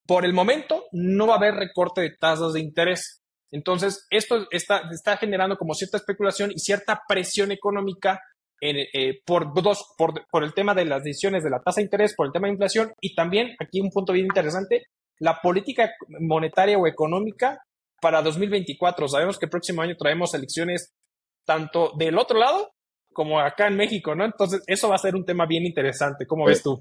por 0.06 0.25
el 0.25 0.32
momento 0.32 0.87
no 0.93 1.26
va 1.26 1.34
a 1.34 1.37
haber 1.37 1.56
recorte 1.56 2.00
de 2.00 2.17
tasas 2.19 2.55
de 2.55 2.61
interés. 2.61 3.20
Entonces, 3.50 4.06
esto 4.08 4.46
está, 4.50 4.88
está 4.91 5.19
generando 5.19 5.58
como 5.58 5.75
cierta 5.75 5.99
especulación 5.99 6.52
y 6.52 6.58
cierta 6.58 7.02
presión 7.06 7.52
económica 7.52 8.19
eh, 8.60 9.20
por, 9.25 9.52
dos, 9.62 9.94
por, 9.96 10.44
el 10.44 10.55
tema 10.55 10.75
de 10.75 10.84
las 10.84 11.05
decisiones 11.05 11.44
de 11.44 11.50
la 11.50 11.60
tasa 11.60 11.81
de 11.81 11.84
interés, 11.84 12.14
por 12.14 12.26
el 12.26 12.32
tema 12.32 12.49
de 12.49 12.55
inflación 12.55 12.93
y 13.00 13.14
también, 13.14 13.55
aquí 13.60 13.81
un 13.81 13.90
punto 13.90 14.12
bien 14.12 14.26
interesante, 14.26 14.87
la 15.20 15.40
política 15.40 15.93
monetaria 16.20 16.78
o 16.78 16.87
económica 16.87 17.58
para 18.00 18.22
2024. 18.22 19.08
Sabemos 19.08 19.38
que 19.38 19.46
el 19.46 19.50
próximo 19.50 19.82
año 19.82 19.96
traemos 19.96 20.34
elecciones 20.34 20.93
tanto 21.44 21.93
del 21.96 22.19
otro 22.19 22.38
lado 22.38 22.70
como 23.12 23.40
acá 23.40 23.66
en 23.66 23.76
México, 23.76 24.14
¿no? 24.14 24.25
Entonces, 24.25 24.62
eso 24.66 24.88
va 24.88 24.94
a 24.94 24.99
ser 24.99 25.16
un 25.16 25.25
tema 25.25 25.46
bien 25.46 25.64
interesante. 25.64 26.26
¿Cómo 26.26 26.44
ves 26.44 26.62
tú? 26.62 26.81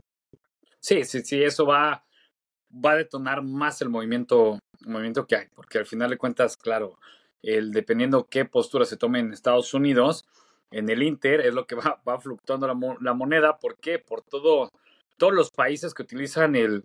Sí, 0.80 1.04
sí, 1.04 1.22
sí, 1.22 1.42
eso 1.42 1.66
va, 1.66 2.04
va 2.72 2.92
a 2.92 2.98
detonar 2.98 3.42
más 3.44 3.82
el 3.82 3.90
movimiento, 3.90 4.60
movimiento 4.86 5.26
que 5.26 5.36
hay, 5.36 5.46
porque 5.56 5.80
al 5.80 5.88
final 5.88 6.12
de 6.12 6.18
cuentas, 6.18 6.56
claro, 6.56 7.00
el 7.42 7.72
dependiendo 7.72 8.28
qué 8.30 8.46
postura 8.46 8.86
se 8.86 8.98
tome 8.98 9.20
en 9.20 9.34
Estados 9.34 9.74
Unidos, 9.74 10.26
en 10.72 10.90
el 10.90 11.04
Inter 11.04 11.42
es 11.42 11.54
lo 11.54 11.66
que 11.66 11.76
va, 11.76 12.02
va 12.08 12.20
fluctuando 12.20 12.68
la, 12.68 13.14
moneda. 13.14 13.58
¿Por 13.58 13.78
qué? 13.78 14.00
Por 14.00 14.22
todo, 14.22 14.72
todos 15.18 15.34
los 15.34 15.52
países 15.52 15.94
que 15.94 16.04
utilizan 16.04 16.56
el, 16.56 16.84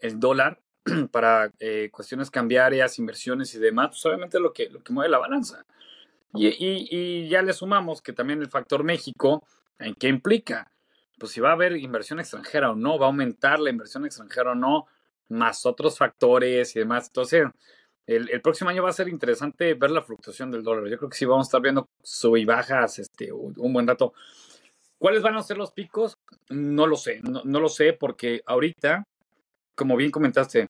el 0.00 0.18
dólar 0.18 0.60
para 1.12 1.50
eh, 1.60 1.90
cuestiones 1.92 2.30
cambiarias, 2.30 2.98
inversiones 2.98 3.54
y 3.54 3.58
demás, 3.58 3.88
pues 3.90 4.06
obviamente 4.06 4.40
lo 4.40 4.52
que, 4.52 4.68
lo 4.70 4.82
que 4.82 4.92
mueve 4.92 5.10
la 5.10 5.18
balanza. 5.18 5.64
Y, 6.34 6.48
y, 6.48 6.88
y, 6.90 7.28
ya 7.28 7.42
le 7.42 7.52
sumamos 7.52 8.02
que 8.02 8.12
también 8.12 8.40
el 8.40 8.48
factor 8.48 8.82
México, 8.82 9.46
¿en 9.78 9.94
qué 9.94 10.08
implica? 10.08 10.72
Pues 11.16 11.30
si 11.30 11.40
va 11.40 11.50
a 11.50 11.52
haber 11.52 11.76
inversión 11.76 12.18
extranjera 12.18 12.72
o 12.72 12.74
no, 12.74 12.98
va 12.98 13.06
a 13.06 13.08
aumentar 13.08 13.60
la 13.60 13.70
inversión 13.70 14.04
extranjera 14.04 14.50
o 14.50 14.54
no, 14.56 14.86
más 15.28 15.64
otros 15.64 15.96
factores 15.96 16.74
y 16.74 16.80
demás. 16.80 17.06
Entonces, 17.06 17.46
el, 18.06 18.40
próximo 18.42 18.70
año 18.70 18.82
va 18.82 18.90
a 18.90 18.94
ser 18.94 19.08
interesante 19.08 19.74
ver 19.74 19.90
la 19.90 20.02
fluctuación 20.02 20.50
del 20.50 20.62
dólar. 20.62 20.88
Yo 20.88 20.98
creo 20.98 21.08
que 21.08 21.16
sí 21.16 21.24
vamos 21.24 21.46
a 21.46 21.48
estar 21.48 21.62
viendo 21.62 21.88
sub 22.02 22.44
bajas 22.44 22.98
este, 22.98 23.32
un, 23.32 23.72
buen 23.72 23.86
rato. 23.86 24.12
¿Cuáles 24.98 25.22
van 25.22 25.36
a 25.36 25.42
ser 25.42 25.56
los 25.56 25.72
picos? 25.72 26.18
No 26.50 26.86
lo 26.86 26.96
sé, 26.96 27.20
no, 27.22 27.42
lo 27.60 27.68
sé 27.68 27.94
porque 27.94 28.42
ahorita, 28.46 29.04
como 29.74 29.96
bien 29.96 30.10
comentaste, 30.10 30.66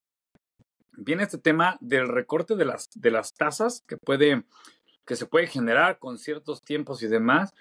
viene 0.93 1.25
este 1.25 1.38
tema 1.38 1.76
del 1.81 2.09
recorte 2.09 2.55
de 2.55 2.64
las, 2.64 2.88
de 2.95 3.11
las 3.11 3.33
tasas 3.35 3.83
que, 3.87 3.97
puede, 3.97 4.45
que 5.05 5.17
se 5.17 5.26
puede 5.26 5.49
generar 5.49 5.99
con 5.99 6.19
ciertos 6.19 6.62
tiempos 6.62 7.03
y 7.03 7.09
demás. 7.09 7.53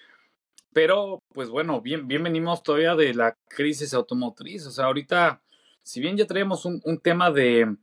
Pero, 0.72 1.22
pues 1.34 1.50
bueno, 1.50 1.82
bien, 1.82 2.08
bien 2.08 2.24
venimos 2.24 2.63
todavía 2.63 2.96
de 2.96 3.13
la 3.13 3.36
crisis 3.50 3.94
automotriz. 3.94 4.65
O 4.65 4.72
sea, 4.72 4.86
ahorita, 4.86 5.42
si 5.84 6.00
bien 6.00 6.18
ya 6.18 6.25
traemos 6.25 6.65
un 6.65 7.00
tema 7.00 7.30
de, 7.30 7.75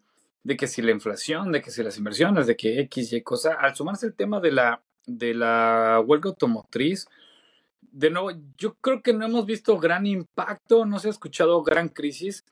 de 0.43 0.57
que 0.57 0.67
si 0.67 0.83
la 0.83 0.91
inflación, 0.91 1.53
de 1.53 1.61
que 1.61 1.71
si 1.71 1.83
las 1.83 1.99
inversiones, 1.99 2.47
de 2.47 2.57
que 2.57 2.81
X 2.81 3.13
y 3.13 3.23
cosa, 3.23 3.55
al 3.55 3.75
sumarse 3.75 4.07
el 4.07 4.15
tema 4.15 4.41
de 4.41 4.53
la, 4.53 4.83
de 5.07 5.35
la 5.35 6.03
huelga 6.05 6.31
automotriz, 6.31 7.09
de 7.93 8.11
nuevo, 8.11 8.31
yo 8.57 8.75
creo 8.75 9.03
que 9.03 9.13
no 9.13 9.27
hemos 9.27 9.47
visto 9.47 9.79
gran 9.79 10.07
impacto, 10.07 10.87
no 10.87 10.99
se 10.99 11.09
ha 11.09 11.11
escuchado 11.11 11.63
gran 11.63 11.89
crisis. 11.89 12.45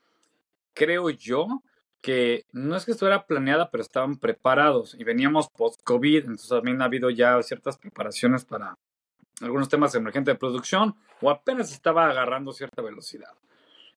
Creo 0.73 1.09
yo 1.09 1.63
que 2.01 2.45
no 2.51 2.75
es 2.75 2.85
que 2.85 2.91
estuviera 2.91 3.25
planeada, 3.25 3.69
pero 3.71 3.81
estaban 3.81 4.17
preparados 4.17 4.95
y 4.97 5.03
veníamos 5.03 5.49
post-COVID, 5.49 6.19
entonces 6.19 6.49
también 6.49 6.81
ha 6.81 6.85
habido 6.85 7.09
ya 7.09 7.41
ciertas 7.43 7.77
preparaciones 7.77 8.45
para 8.45 8.77
algunos 9.41 9.69
temas 9.69 9.95
emergentes 9.95 10.33
de 10.33 10.39
producción 10.39 10.95
o 11.21 11.29
apenas 11.29 11.71
estaba 11.71 12.09
agarrando 12.09 12.53
cierta 12.53 12.81
velocidad. 12.81 13.33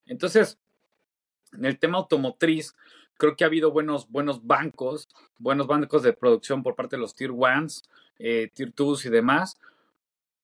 Entonces, 0.07 0.59
en 1.53 1.65
el 1.65 1.79
tema 1.79 1.99
automotriz, 1.99 2.75
creo 3.17 3.37
que 3.37 3.45
ha 3.45 3.47
habido 3.47 3.71
buenos, 3.71 4.09
buenos 4.11 4.47
bancos, 4.47 5.09
buenos 5.39 5.67
bancos 5.67 6.03
de 6.03 6.13
producción 6.13 6.63
por 6.63 6.75
parte 6.75 6.97
de 6.97 7.03
los 7.03 7.15
Tier 7.15 7.31
1s, 7.31 7.85
eh, 8.19 8.51
Tier 8.53 8.73
2 8.75 9.07
y 9.07 9.11
demás, 9.11 9.59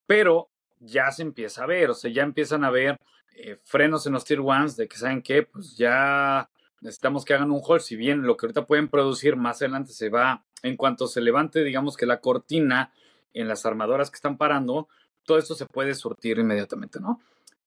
pero 0.06 0.48
ya 0.80 1.10
se 1.10 1.22
empieza 1.22 1.64
a 1.64 1.66
ver, 1.66 1.90
o 1.90 1.94
sea, 1.94 2.10
ya 2.10 2.22
empiezan 2.22 2.64
a 2.64 2.70
ver 2.70 2.98
eh, 3.34 3.58
frenos 3.62 4.06
en 4.06 4.12
los 4.12 4.24
tier 4.24 4.40
ones 4.40 4.76
de 4.76 4.88
que 4.88 4.96
saben 4.96 5.22
que 5.22 5.44
pues 5.44 5.76
ya 5.76 6.50
necesitamos 6.80 7.24
que 7.24 7.34
hagan 7.34 7.50
un 7.50 7.60
hold, 7.62 7.80
si 7.80 7.96
bien 7.96 8.22
lo 8.22 8.36
que 8.36 8.46
ahorita 8.46 8.66
pueden 8.66 8.88
producir 8.88 9.36
más 9.36 9.62
adelante 9.62 9.92
se 9.92 10.08
va, 10.08 10.44
en 10.62 10.76
cuanto 10.76 11.06
se 11.06 11.20
levante, 11.20 11.62
digamos 11.62 11.96
que 11.96 12.06
la 12.06 12.20
cortina 12.20 12.92
en 13.34 13.48
las 13.48 13.66
armadoras 13.66 14.10
que 14.10 14.16
están 14.16 14.38
parando, 14.38 14.88
todo 15.24 15.38
esto 15.38 15.54
se 15.54 15.66
puede 15.66 15.94
surtir 15.94 16.38
inmediatamente, 16.38 17.00
¿no? 17.00 17.20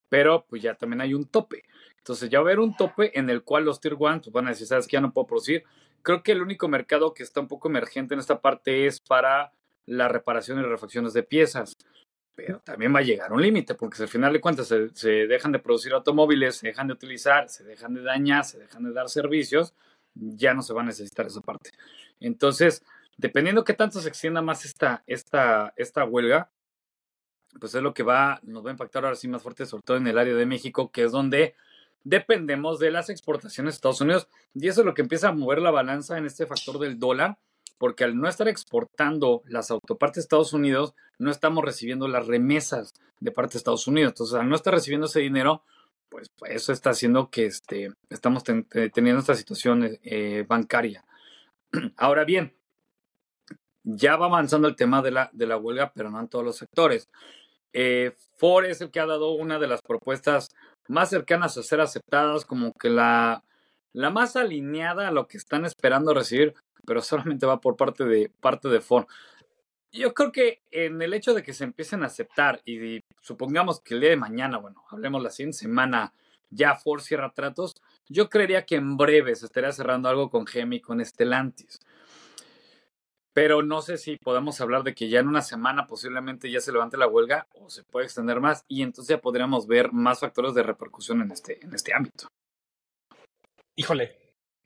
Pero 0.10 0.46
pues 0.50 0.62
ya 0.62 0.76
también 0.76 1.02
hay 1.02 1.14
un 1.14 1.26
tope. 1.26 1.64
Entonces 2.02 2.30
ya 2.30 2.40
va 2.40 2.46
a 2.46 2.48
haber 2.48 2.60
un 2.60 2.76
tope 2.76 3.18
en 3.18 3.30
el 3.30 3.44
cual 3.44 3.66
los 3.66 3.80
tier 3.80 3.96
ones 3.98 4.22
pues, 4.24 4.34
van 4.34 4.48
a 4.48 4.50
decir, 4.50 4.68
sabes 4.68 4.88
que 4.88 4.94
ya 4.94 5.02
no 5.02 5.14
puedo 5.14 5.28
producir. 5.28 5.64
Creo 6.02 6.24
que 6.24 6.32
el 6.32 6.42
único 6.42 6.68
mercado 6.68 7.14
que 7.14 7.24
está 7.24 7.40
un 7.40 7.48
poco 7.48 7.70
emergente 7.70 8.14
en 8.14 8.20
esta 8.20 8.42
parte 8.42 8.88
es 8.88 9.00
para 9.00 9.54
la 9.86 10.08
reparación 10.08 10.60
y 10.60 10.64
refacciones 10.64 11.14
de 11.14 11.24
piezas 11.24 11.78
pero 12.36 12.60
también 12.60 12.94
va 12.94 13.00
a 13.00 13.04
llegar 13.04 13.32
un 13.34 13.42
límite, 13.42 13.76
porque 13.76 14.02
al 14.02 14.10
final 14.10 14.34
de 14.34 14.42
cuentas 14.42 14.68
se, 14.68 15.10
dejan 15.28 15.52
de 15.52 15.60
producir 15.60 15.94
automóviles, 15.94 16.56
se 16.58 16.68
dejan 16.68 16.88
de 16.88 16.94
utilizar, 16.94 17.50
se 17.50 17.64
dejan 17.64 17.94
de 17.94 18.02
dañar, 18.02 18.46
se 18.46 18.60
dejan 18.60 18.84
de 18.84 18.94
dar 18.94 19.10
servicios, 19.10 19.74
ya 20.14 20.54
no 20.54 20.62
se 20.62 20.74
va 20.74 20.82
a 20.82 20.86
necesitar 20.86 21.28
esa 21.28 21.42
parte. 21.42 21.72
Entonces, 22.20 22.84
dependiendo 23.18 23.64
qué 23.64 23.74
tanto 23.74 24.00
se 24.00 24.10
extienda 24.10 24.42
más 24.42 24.66
esta, 24.66 25.04
esta, 25.08 25.74
esta 25.76 26.06
huelga, 26.06 26.50
pues 27.60 27.76
es 27.76 27.82
lo 27.82 27.94
que 27.94 28.04
va, 28.04 28.40
nos 28.44 28.66
va 28.66 28.70
a 28.70 28.74
impactar 28.74 29.04
ahora 29.04 29.16
sí 29.16 29.28
más 29.28 29.44
fuerte, 29.44 29.66
sobre 29.66 29.84
todo 29.84 29.98
en 29.98 30.08
el 30.08 30.18
área 30.18 30.34
de 30.34 30.46
México, 30.46 30.90
que 30.90 31.04
es 31.04 31.12
donde 31.12 31.56
dependemos 32.04 32.80
de 32.80 32.92
las 32.92 33.10
exportaciones 33.10 33.74
de 33.74 33.76
Estados 33.76 34.02
Unidos. 34.02 34.28
Y 34.54 34.68
eso 34.68 34.82
es 34.82 34.86
lo 34.86 34.94
que 34.94 35.02
empieza 35.02 35.30
a 35.30 35.34
mover 35.34 35.60
la 35.60 35.72
balanza 35.72 36.18
en 36.18 36.26
este 36.26 36.46
factor 36.46 36.80
del 36.80 37.00
dólar 37.00 37.38
porque 37.82 38.04
al 38.04 38.16
no 38.16 38.30
estar 38.30 38.48
exportando 38.48 39.42
las 39.48 39.72
autopartes 39.72 40.18
de 40.18 40.22
Estados 40.22 40.54
Unidos, 40.54 40.94
no 41.18 41.32
estamos 41.32 41.66
recibiendo 41.66 42.08
las 42.08 42.28
remesas 42.28 42.94
de 43.20 43.32
parte 43.32 43.54
de 43.54 43.58
Estados 43.58 43.88
Unidos. 43.88 44.12
Entonces, 44.12 44.40
al 44.40 44.48
no 44.48 44.56
estar 44.56 44.72
recibiendo 44.72 45.08
ese 45.08 45.22
dinero, 45.22 45.64
pues, 46.08 46.28
eso 46.48 46.74
está 46.74 46.92
haciendo 46.92 47.32
que 47.32 47.48
este, 47.48 47.92
estamos 48.12 48.44
teniendo 48.44 49.20
esta 49.20 49.34
situación 49.34 49.98
eh, 50.04 50.46
bancaria. 50.48 51.04
Ahora 51.98 52.24
bien, 52.24 52.54
ya 53.84 54.16
va 54.16 54.28
avanzando 54.28 54.68
el 54.68 54.76
tema 54.76 55.02
de 55.02 55.10
la, 55.10 55.32
de 55.34 55.48
la 55.48 55.58
huelga, 55.58 55.92
pero 55.92 56.12
no 56.12 56.20
en 56.20 56.28
todos 56.28 56.46
los 56.46 56.58
sectores. 56.58 57.10
Eh, 57.74 58.16
Ford 58.38 58.66
es 58.66 58.82
el 58.82 58.92
que 58.92 59.00
ha 59.00 59.08
dado 59.08 59.32
una 59.32 59.58
de 59.58 59.66
las 59.66 59.82
propuestas 59.82 60.50
más 60.92 61.10
cercanas 61.10 61.58
a 61.58 61.64
ser 61.64 61.82
aceptadas, 61.82 62.46
como 62.46 62.74
que 62.74 62.90
la, 62.90 63.44
la 63.94 64.10
más 64.10 64.36
alineada 64.36 65.08
a 65.08 65.12
lo 65.12 65.28
que 65.28 65.38
están 65.38 65.66
esperando 65.66 66.14
recibir 66.14 66.54
pero 66.86 67.02
solamente 67.02 67.46
va 67.46 67.62
por 67.62 67.76
parte 67.76 68.06
de, 68.06 68.32
parte 68.40 68.70
de 68.70 68.82
Ford. 68.82 69.06
Yo 69.92 70.14
creo 70.14 70.32
que 70.32 70.62
en 70.72 71.02
el 71.02 71.14
hecho 71.14 71.34
de 71.34 71.44
que 71.44 71.54
se 71.54 71.66
empiecen 71.66 72.04
a 72.04 72.08
aceptar 72.08 72.62
y 72.66 73.04
supongamos 73.22 73.82
que 73.82 73.94
el 73.94 74.02
día 74.02 74.12
de 74.12 74.18
mañana, 74.18 74.58
bueno, 74.58 74.84
hablemos 74.90 75.22
la 75.22 75.30
siguiente 75.30 75.58
semana, 75.58 76.14
ya 76.50 76.76
Ford 76.76 77.02
cierra 77.02 77.34
tratos, 77.34 77.76
yo 78.08 78.30
creería 78.30 78.66
que 78.66 78.76
en 78.76 78.96
breve 78.96 79.36
se 79.36 79.46
estaría 79.46 79.72
cerrando 79.72 80.08
algo 80.10 80.30
con 80.30 80.48
Gemi 80.48 80.80
con 80.80 81.04
Stellantis. 81.04 81.80
Pero 83.34 83.62
no 83.62 83.82
sé 83.82 83.98
si 83.98 84.18
podemos 84.18 84.60
hablar 84.60 84.84
de 84.84 84.94
que 84.94 85.10
ya 85.10 85.20
en 85.20 85.28
una 85.28 85.42
semana 85.42 85.88
posiblemente 85.88 86.52
ya 86.52 86.60
se 86.60 86.72
levante 86.72 86.98
la 86.98 87.08
huelga 87.08 87.48
o 87.54 87.70
se 87.70 87.84
puede 87.84 88.06
extender 88.06 88.42
más 88.42 88.66
y 88.68 88.82
entonces 88.82 89.16
ya 89.16 89.22
podríamos 89.22 89.68
ver 89.68 89.94
más 89.94 90.20
factores 90.20 90.54
de 90.54 90.64
repercusión 90.64 91.22
en 91.22 91.32
este, 91.32 91.64
en 91.64 91.74
este 91.74 91.94
ámbito. 91.94 92.28
Híjole, 93.76 94.22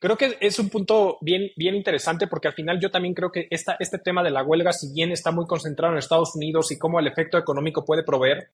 Creo 0.05 0.17
que 0.17 0.37
es 0.39 0.59
un 0.59 0.69
punto 0.69 1.17
bien, 1.21 1.49
bien 1.55 1.73
interesante 1.73 2.27
porque 2.27 2.47
al 2.47 2.53
final 2.53 2.79
yo 2.79 2.91
también 2.91 3.13
creo 3.13 3.31
que 3.31 3.47
esta, 3.49 3.75
este 3.79 3.97
tema 3.97 4.21
de 4.23 4.29
la 4.29 4.43
huelga, 4.43 4.73
si 4.73 4.93
bien 4.93 5.11
está 5.11 5.31
muy 5.31 5.47
concentrado 5.47 5.93
en 5.93 5.97
Estados 5.97 6.35
Unidos 6.35 6.71
y 6.71 6.77
cómo 6.77 6.99
el 6.99 7.07
efecto 7.07 7.37
económico 7.37 7.85
puede 7.85 8.03
proveer, 8.03 8.51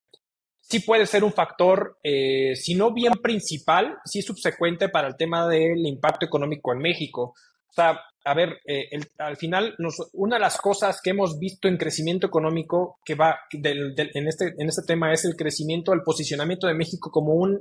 sí 0.60 0.80
puede 0.80 1.04
ser 1.04 1.24
un 1.24 1.32
factor, 1.32 1.98
eh, 2.02 2.54
si 2.56 2.74
no 2.74 2.94
bien 2.94 3.12
principal, 3.22 3.98
sí 4.04 4.22
subsecuente 4.22 4.88
para 4.88 5.08
el 5.08 5.16
tema 5.16 5.48
del 5.48 5.84
impacto 5.84 6.24
económico 6.24 6.72
en 6.72 6.78
México. 6.78 7.34
O 7.68 7.72
sea, 7.72 8.00
a 8.24 8.34
ver, 8.34 8.60
eh, 8.66 8.88
al 9.18 9.36
final, 9.36 9.76
una 10.12 10.36
de 10.36 10.40
las 10.40 10.56
cosas 10.58 11.00
que 11.02 11.10
hemos 11.10 11.38
visto 11.38 11.68
en 11.68 11.76
crecimiento 11.76 12.26
económico 12.26 12.98
que 13.04 13.14
va 13.14 13.40
en, 13.50 14.28
este, 14.28 14.54
en 14.56 14.68
este 14.68 14.82
tema 14.86 15.12
es 15.12 15.24
el 15.24 15.34
crecimiento, 15.34 15.92
el 15.92 16.02
posicionamiento 16.02 16.66
de 16.66 16.74
México 16.74 17.10
como 17.10 17.34
un 17.34 17.60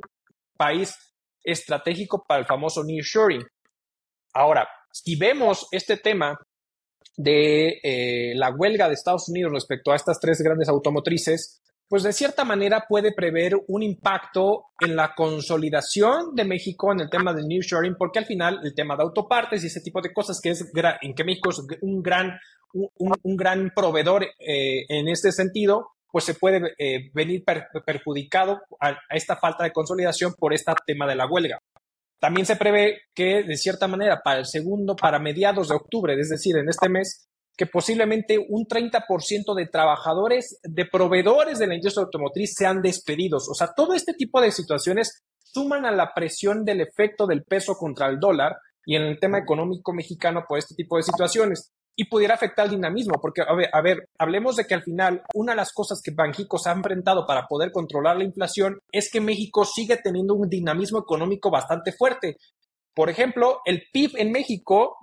país 0.57 0.95
estratégico 1.43 2.23
para 2.27 2.41
el 2.41 2.45
famoso 2.45 2.83
nearshoring. 2.83 3.43
Ahora, 4.33 4.67
si 4.91 5.15
vemos 5.15 5.67
este 5.71 5.97
tema 5.97 6.37
de 7.17 7.79
eh, 7.83 8.33
la 8.35 8.51
huelga 8.51 8.87
de 8.87 8.93
Estados 8.93 9.29
Unidos 9.29 9.51
respecto 9.51 9.91
a 9.91 9.95
estas 9.95 10.19
tres 10.19 10.41
grandes 10.41 10.69
automotrices, 10.69 11.60
pues 11.91 12.03
de 12.03 12.13
cierta 12.13 12.45
manera 12.45 12.85
puede 12.87 13.11
prever 13.11 13.53
un 13.67 13.83
impacto 13.83 14.67
en 14.79 14.95
la 14.95 15.13
consolidación 15.13 16.33
de 16.33 16.45
México 16.45 16.93
en 16.93 17.01
el 17.01 17.09
tema 17.09 17.33
del 17.33 17.49
nearshoring, 17.49 17.97
porque 17.97 18.19
al 18.19 18.25
final 18.25 18.61
el 18.63 18.73
tema 18.73 18.95
de 18.95 19.03
autopartes 19.03 19.61
y 19.61 19.67
ese 19.67 19.81
tipo 19.81 19.99
de 19.99 20.13
cosas 20.13 20.39
que 20.41 20.51
es 20.51 20.71
en 21.01 21.13
que 21.13 21.23
México 21.25 21.49
es 21.49 21.61
un 21.81 22.01
gran, 22.01 22.39
un, 22.71 23.35
gran 23.35 23.73
proveedor 23.75 24.23
eh, 24.23 24.85
en 24.87 25.09
este 25.09 25.33
sentido, 25.33 25.89
pues 26.09 26.23
se 26.23 26.35
puede 26.35 26.73
eh, 26.77 27.11
venir 27.13 27.43
perjudicado 27.85 28.61
a, 28.79 28.97
esta 29.09 29.35
falta 29.35 29.65
de 29.65 29.73
consolidación 29.73 30.33
por 30.39 30.53
este 30.53 30.71
tema 30.87 31.05
de 31.05 31.17
la 31.17 31.27
huelga. 31.27 31.59
También 32.21 32.45
se 32.45 32.55
prevé 32.55 33.01
que, 33.13 33.43
de 33.43 33.57
cierta 33.57 33.89
manera, 33.89 34.21
para 34.23 34.39
el 34.39 34.45
segundo, 34.45 34.95
para 34.95 35.19
mediados 35.19 35.67
de 35.67 35.75
octubre, 35.75 36.17
es 36.17 36.29
decir, 36.29 36.55
en 36.55 36.69
este 36.69 36.87
mes, 36.87 37.27
que 37.57 37.65
posiblemente 37.65 38.37
un 38.37 38.65
30% 38.65 39.55
de 39.55 39.67
trabajadores, 39.67 40.59
de 40.63 40.85
proveedores 40.85 41.59
de 41.59 41.67
la 41.67 41.75
industria 41.75 42.05
automotriz 42.05 42.55
sean 42.55 42.81
despedidos. 42.81 43.47
O 43.49 43.53
sea, 43.53 43.71
todo 43.75 43.93
este 43.93 44.13
tipo 44.13 44.41
de 44.41 44.51
situaciones 44.51 45.23
suman 45.43 45.85
a 45.85 45.91
la 45.91 46.13
presión 46.13 46.63
del 46.63 46.81
efecto 46.81 47.27
del 47.27 47.43
peso 47.43 47.75
contra 47.75 48.07
el 48.07 48.19
dólar 48.19 48.55
y 48.85 48.95
en 48.95 49.03
el 49.03 49.19
tema 49.19 49.37
económico 49.37 49.93
mexicano 49.93 50.45
por 50.47 50.57
este 50.57 50.75
tipo 50.75 50.97
de 50.97 51.03
situaciones 51.03 51.71
y 51.95 52.05
pudiera 52.05 52.33
afectar 52.33 52.65
el 52.65 52.71
dinamismo, 52.71 53.19
porque, 53.21 53.41
a 53.41 53.53
ver, 53.53 53.69
a 53.71 53.81
ver, 53.81 54.09
hablemos 54.17 54.55
de 54.55 54.65
que 54.65 54.73
al 54.73 54.83
final 54.83 55.23
una 55.33 55.51
de 55.51 55.57
las 55.57 55.73
cosas 55.73 56.01
que 56.03 56.11
Banjico 56.15 56.57
se 56.57 56.69
ha 56.69 56.73
enfrentado 56.73 57.27
para 57.27 57.47
poder 57.47 57.71
controlar 57.71 58.17
la 58.17 58.23
inflación 58.23 58.79
es 58.91 59.11
que 59.11 59.21
México 59.21 59.65
sigue 59.65 59.97
teniendo 59.97 60.33
un 60.33 60.49
dinamismo 60.49 60.99
económico 60.99 61.51
bastante 61.51 61.91
fuerte. 61.91 62.37
Por 62.93 63.09
ejemplo, 63.09 63.61
el 63.65 63.83
PIB 63.93 64.17
en 64.17 64.31
México 64.31 64.97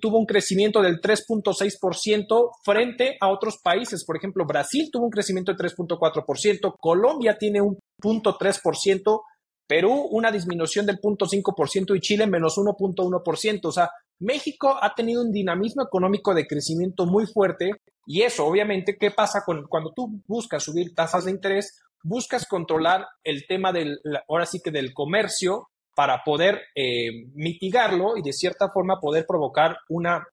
tuvo 0.00 0.18
un 0.18 0.24
crecimiento 0.24 0.80
del 0.80 1.00
3.6% 1.00 2.50
frente 2.64 3.16
a 3.20 3.28
otros 3.28 3.58
países. 3.62 4.04
Por 4.04 4.16
ejemplo, 4.16 4.46
Brasil 4.46 4.88
tuvo 4.90 5.04
un 5.04 5.10
crecimiento 5.10 5.52
del 5.52 5.70
3.4%, 5.70 6.74
Colombia 6.80 7.36
tiene 7.38 7.60
un 7.60 7.76
0.3%, 8.02 9.20
Perú 9.66 10.08
una 10.10 10.30
disminución 10.30 10.86
del 10.86 10.98
0.5% 11.00 11.96
y 11.96 12.00
Chile 12.00 12.26
menos 12.26 12.56
1.1%. 12.56 13.60
O 13.64 13.72
sea, 13.72 13.90
México 14.20 14.76
ha 14.80 14.94
tenido 14.94 15.22
un 15.22 15.32
dinamismo 15.32 15.82
económico 15.82 16.34
de 16.34 16.46
crecimiento 16.46 17.04
muy 17.06 17.26
fuerte 17.26 17.72
y 18.06 18.22
eso, 18.22 18.46
obviamente, 18.46 18.96
¿qué 18.98 19.10
pasa 19.10 19.42
cuando 19.44 19.92
tú 19.94 20.22
buscas 20.26 20.62
subir 20.62 20.94
tasas 20.94 21.24
de 21.24 21.30
interés? 21.30 21.80
Buscas 22.02 22.46
controlar 22.46 23.06
el 23.22 23.46
tema 23.46 23.72
del, 23.72 23.98
ahora 24.28 24.44
sí 24.44 24.60
que 24.62 24.70
del 24.70 24.92
comercio 24.92 25.68
para 25.94 26.22
poder 26.24 26.62
eh, 26.74 27.26
mitigarlo 27.34 28.16
y 28.16 28.22
de 28.22 28.32
cierta 28.32 28.68
forma 28.70 29.00
poder 29.00 29.26
provocar 29.26 29.76
una, 29.88 30.26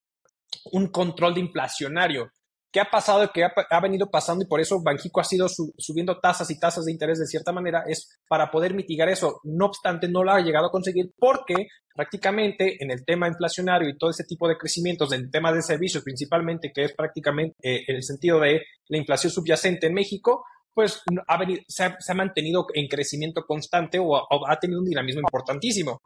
un 0.72 0.88
control 0.88 1.34
de 1.36 1.41
inflacionario. 1.41 2.32
¿Qué 2.72 2.80
ha 2.80 2.89
pasado? 2.89 3.30
¿Qué 3.34 3.44
ha, 3.44 3.80
venido 3.82 4.10
pasando? 4.10 4.46
Y 4.46 4.48
por 4.48 4.62
eso 4.62 4.82
Banjico 4.82 5.20
ha 5.20 5.25
sido 5.25 5.48
subiendo 5.50 6.20
tasas 6.20 6.50
y 6.51 6.58
tasas 6.58 6.86
de 6.86 6.94
interés 6.94 7.20
de 7.20 7.25
cierta 7.25 7.51
manera, 7.51 7.84
es 7.86 8.18
para 8.30 8.50
poder 8.50 8.74
mitigar 8.74 9.10
eso. 9.10 9.41
No 9.44 9.65
obstante, 9.65 10.08
no 10.08 10.24
lo 10.24 10.32
ha 10.32 10.39
llegado 10.39 10.68
a 10.68 10.72
conseguir 10.72 11.12
porque 11.20 11.68
prácticamente 11.94 12.82
en 12.82 12.89
el 12.89 13.03
tema 13.03 13.27
inflacionario 13.27 13.89
y 13.89 13.98
todo 13.98 14.10
ese 14.10 14.24
tipo 14.24 14.48
de 14.48 14.58
crecimientos, 14.58 15.12
en 15.12 15.30
tema 15.30 15.51
de 15.51 15.62
servicios 15.62 16.01
principalmente, 16.01 16.72
que 16.74 16.86
es 16.86 16.94
prácticamente 16.94 17.58
eh, 17.62 17.84
el 17.88 18.03
sentido 18.03 18.39
de 18.39 18.62
la 18.88 18.98
inflación 18.98 19.34
subyacente 19.34 19.88
en 19.88 19.94
México, 19.94 20.46
pues 20.74 21.01
ha 21.28 21.40
se, 21.68 21.84
ha, 21.84 22.13
mantenido 22.13 22.66
en 22.74 22.88
crecimiento 22.88 23.44
constante 23.46 24.00
o 24.00 24.16
ha 24.48 24.60
tenido 24.60 24.80
un 24.80 24.88
dinamismo 24.88 25.22
importantísimo. 25.22 26.01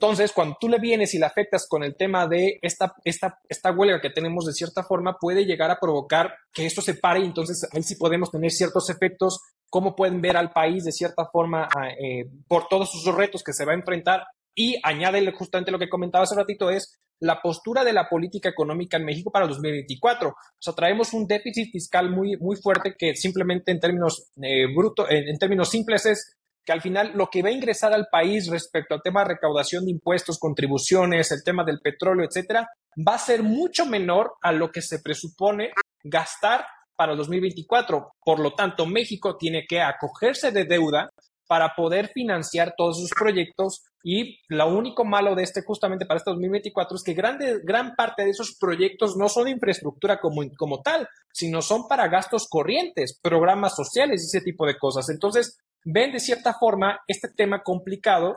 Entonces, 0.00 0.32
cuando 0.32 0.56
tú 0.58 0.66
le 0.66 0.78
vienes 0.78 1.12
y 1.12 1.18
le 1.18 1.26
afectas 1.26 1.66
con 1.68 1.84
el 1.84 1.94
tema 1.94 2.26
de 2.26 2.58
esta, 2.62 2.94
esta, 3.04 3.38
esta 3.46 3.70
huelga 3.70 4.00
que 4.00 4.08
tenemos 4.08 4.46
de 4.46 4.54
cierta 4.54 4.82
forma, 4.82 5.18
puede 5.20 5.44
llegar 5.44 5.70
a 5.70 5.78
provocar 5.78 6.34
que 6.54 6.64
esto 6.64 6.80
se 6.80 6.94
pare 6.94 7.20
y 7.20 7.26
entonces 7.26 7.68
ahí 7.70 7.82
sí 7.82 7.96
podemos 7.96 8.30
tener 8.30 8.50
ciertos 8.50 8.88
efectos, 8.88 9.40
cómo 9.68 9.94
pueden 9.94 10.22
ver 10.22 10.38
al 10.38 10.52
país 10.52 10.84
de 10.84 10.92
cierta 10.92 11.26
forma 11.30 11.68
ah, 11.76 11.90
eh, 11.90 12.24
por 12.48 12.66
todos 12.66 12.90
sus 12.90 13.14
retos 13.14 13.42
que 13.42 13.52
se 13.52 13.66
va 13.66 13.72
a 13.72 13.74
enfrentar. 13.74 14.22
Y 14.54 14.78
añade 14.82 15.30
justamente 15.32 15.70
lo 15.70 15.78
que 15.78 15.88
comentaba 15.88 16.24
hace 16.24 16.34
ratito, 16.34 16.70
es 16.70 17.00
la 17.20 17.40
postura 17.40 17.84
de 17.84 17.92
la 17.92 18.08
política 18.08 18.48
económica 18.48 18.96
en 18.96 19.04
México 19.04 19.30
para 19.30 19.44
el 19.44 19.50
2024. 19.50 20.30
O 20.30 20.34
sea, 20.58 20.74
traemos 20.74 21.12
un 21.12 21.26
déficit 21.26 21.70
fiscal 21.70 22.10
muy, 22.10 22.36
muy 22.38 22.56
fuerte 22.56 22.94
que 22.98 23.14
simplemente 23.14 23.70
en 23.70 23.80
términos 23.80 24.30
eh, 24.42 24.66
brutos, 24.74 25.06
en 25.10 25.38
términos 25.38 25.68
simples 25.68 26.06
es 26.06 26.36
que 26.64 26.72
al 26.72 26.80
final 26.80 27.12
lo 27.14 27.28
que 27.28 27.42
va 27.42 27.48
a 27.48 27.52
ingresar 27.52 27.92
al 27.92 28.08
país 28.10 28.48
respecto 28.48 28.94
al 28.94 29.02
tema 29.02 29.22
de 29.22 29.30
recaudación 29.30 29.84
de 29.84 29.92
impuestos, 29.92 30.38
contribuciones, 30.38 31.30
el 31.32 31.42
tema 31.44 31.64
del 31.64 31.80
petróleo, 31.80 32.26
etcétera, 32.26 32.68
va 33.06 33.14
a 33.14 33.18
ser 33.18 33.42
mucho 33.42 33.86
menor 33.86 34.34
a 34.42 34.52
lo 34.52 34.70
que 34.70 34.82
se 34.82 35.00
presupone 35.00 35.70
gastar 36.02 36.66
para 36.96 37.12
el 37.12 37.18
2024. 37.18 38.12
Por 38.22 38.40
lo 38.40 38.54
tanto, 38.54 38.86
México 38.86 39.36
tiene 39.36 39.64
que 39.66 39.80
acogerse 39.80 40.52
de 40.52 40.64
deuda 40.64 41.10
para 41.50 41.74
poder 41.74 42.12
financiar 42.14 42.74
todos 42.76 43.00
sus 43.00 43.10
proyectos 43.10 43.82
y 44.04 44.38
lo 44.46 44.68
único 44.68 45.04
malo 45.04 45.34
de 45.34 45.42
este 45.42 45.62
justamente 45.62 46.06
para 46.06 46.18
este 46.18 46.30
2024 46.30 46.96
es 46.96 47.02
que 47.02 47.12
grande, 47.12 47.58
gran 47.64 47.96
parte 47.96 48.22
de 48.22 48.30
esos 48.30 48.56
proyectos 48.56 49.16
no 49.16 49.28
son 49.28 49.48
infraestructura 49.48 50.20
como, 50.20 50.42
como 50.56 50.80
tal, 50.80 51.08
sino 51.32 51.60
son 51.60 51.88
para 51.88 52.06
gastos 52.06 52.46
corrientes, 52.48 53.18
programas 53.20 53.74
sociales 53.74 54.22
y 54.22 54.26
ese 54.26 54.44
tipo 54.44 54.64
de 54.64 54.78
cosas. 54.78 55.10
Entonces, 55.10 55.58
ven 55.84 56.12
de 56.12 56.20
cierta 56.20 56.54
forma 56.54 57.00
este 57.08 57.26
tema 57.36 57.64
complicado 57.64 58.36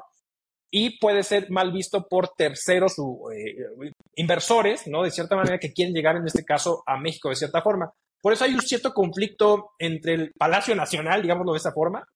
y 0.71 0.97
puede 0.97 1.21
ser 1.21 1.51
mal 1.51 1.71
visto 1.71 2.07
por 2.09 2.29
terceros 2.29 2.95
o 2.97 3.31
eh, 3.31 3.93
inversores, 4.15 4.87
¿no? 4.87 5.03
De 5.03 5.11
cierta 5.11 5.35
manera 5.35 5.59
que 5.59 5.71
quieren 5.71 5.93
llegar 5.93 6.15
en 6.15 6.25
este 6.25 6.43
caso 6.43 6.81
a 6.87 6.97
México 6.97 7.29
de 7.29 7.35
cierta 7.35 7.61
forma. 7.61 7.93
Por 8.23 8.33
eso 8.33 8.43
hay 8.43 8.55
un 8.55 8.61
cierto 8.61 8.91
conflicto 8.91 9.73
entre 9.77 10.15
el 10.15 10.31
Palacio 10.35 10.73
Nacional, 10.73 11.21
digámoslo 11.21 11.51
de 11.51 11.59
esa 11.59 11.73
forma, 11.73 12.07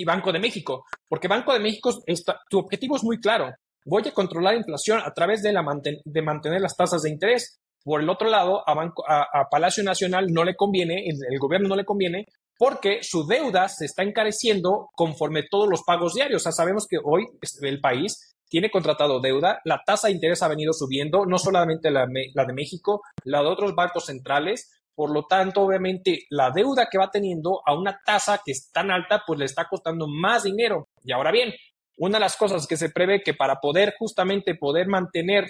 y 0.00 0.04
Banco 0.04 0.32
de 0.32 0.38
México, 0.38 0.84
porque 1.08 1.28
Banco 1.28 1.52
de 1.52 1.60
México, 1.60 1.90
está, 2.06 2.40
tu 2.48 2.58
objetivo 2.58 2.96
es 2.96 3.04
muy 3.04 3.20
claro. 3.20 3.52
Voy 3.84 4.02
a 4.06 4.12
controlar 4.12 4.54
la 4.54 4.60
inflación 4.60 5.00
a 5.04 5.12
través 5.12 5.42
de, 5.42 5.52
la 5.52 5.64
de 6.04 6.22
mantener 6.22 6.60
las 6.60 6.76
tasas 6.76 7.02
de 7.02 7.10
interés. 7.10 7.58
Por 7.82 8.02
el 8.02 8.10
otro 8.10 8.28
lado, 8.28 8.62
a, 8.68 8.74
Banco, 8.74 9.04
a, 9.08 9.48
Palacio 9.50 9.82
Nacional 9.82 10.26
no 10.30 10.44
le 10.44 10.56
conviene, 10.56 11.06
el, 11.06 11.38
gobierno 11.38 11.68
no 11.68 11.76
le 11.76 11.84
conviene, 11.84 12.26
porque 12.58 13.02
su 13.02 13.26
deuda 13.26 13.68
se 13.68 13.86
está 13.86 14.02
encareciendo 14.02 14.88
conforme 14.94 15.44
todos 15.48 15.68
los 15.68 15.82
pagos 15.84 16.14
diarios. 16.14 16.42
O 16.42 16.44
sea, 16.44 16.52
sabemos 16.52 16.86
que 16.88 16.98
hoy 17.02 17.24
el 17.62 17.80
país 17.80 18.36
tiene 18.48 18.70
contratado 18.70 19.20
deuda, 19.20 19.60
la 19.64 19.82
tasa 19.84 20.08
de 20.08 20.14
interés 20.14 20.42
ha 20.42 20.48
venido 20.48 20.72
subiendo, 20.72 21.26
no 21.26 21.38
solamente 21.38 21.90
la, 21.90 22.06
la 22.34 22.44
de 22.44 22.52
México, 22.52 23.02
la 23.24 23.42
de 23.42 23.48
otros 23.48 23.74
bancos 23.74 24.06
centrales, 24.06 24.77
por 24.98 25.12
lo 25.12 25.26
tanto, 25.26 25.62
obviamente, 25.62 26.26
la 26.28 26.50
deuda 26.50 26.88
que 26.90 26.98
va 26.98 27.08
teniendo 27.08 27.62
a 27.64 27.72
una 27.72 28.00
tasa 28.04 28.40
que 28.44 28.50
es 28.50 28.72
tan 28.72 28.90
alta, 28.90 29.22
pues 29.24 29.38
le 29.38 29.44
está 29.44 29.68
costando 29.70 30.08
más 30.08 30.42
dinero. 30.42 30.88
Y 31.04 31.12
ahora 31.12 31.30
bien, 31.30 31.54
una 31.98 32.18
de 32.18 32.24
las 32.24 32.36
cosas 32.36 32.66
que 32.66 32.76
se 32.76 32.90
prevé 32.90 33.22
que 33.22 33.32
para 33.32 33.60
poder 33.60 33.94
justamente 33.96 34.56
poder 34.56 34.88
mantener 34.88 35.46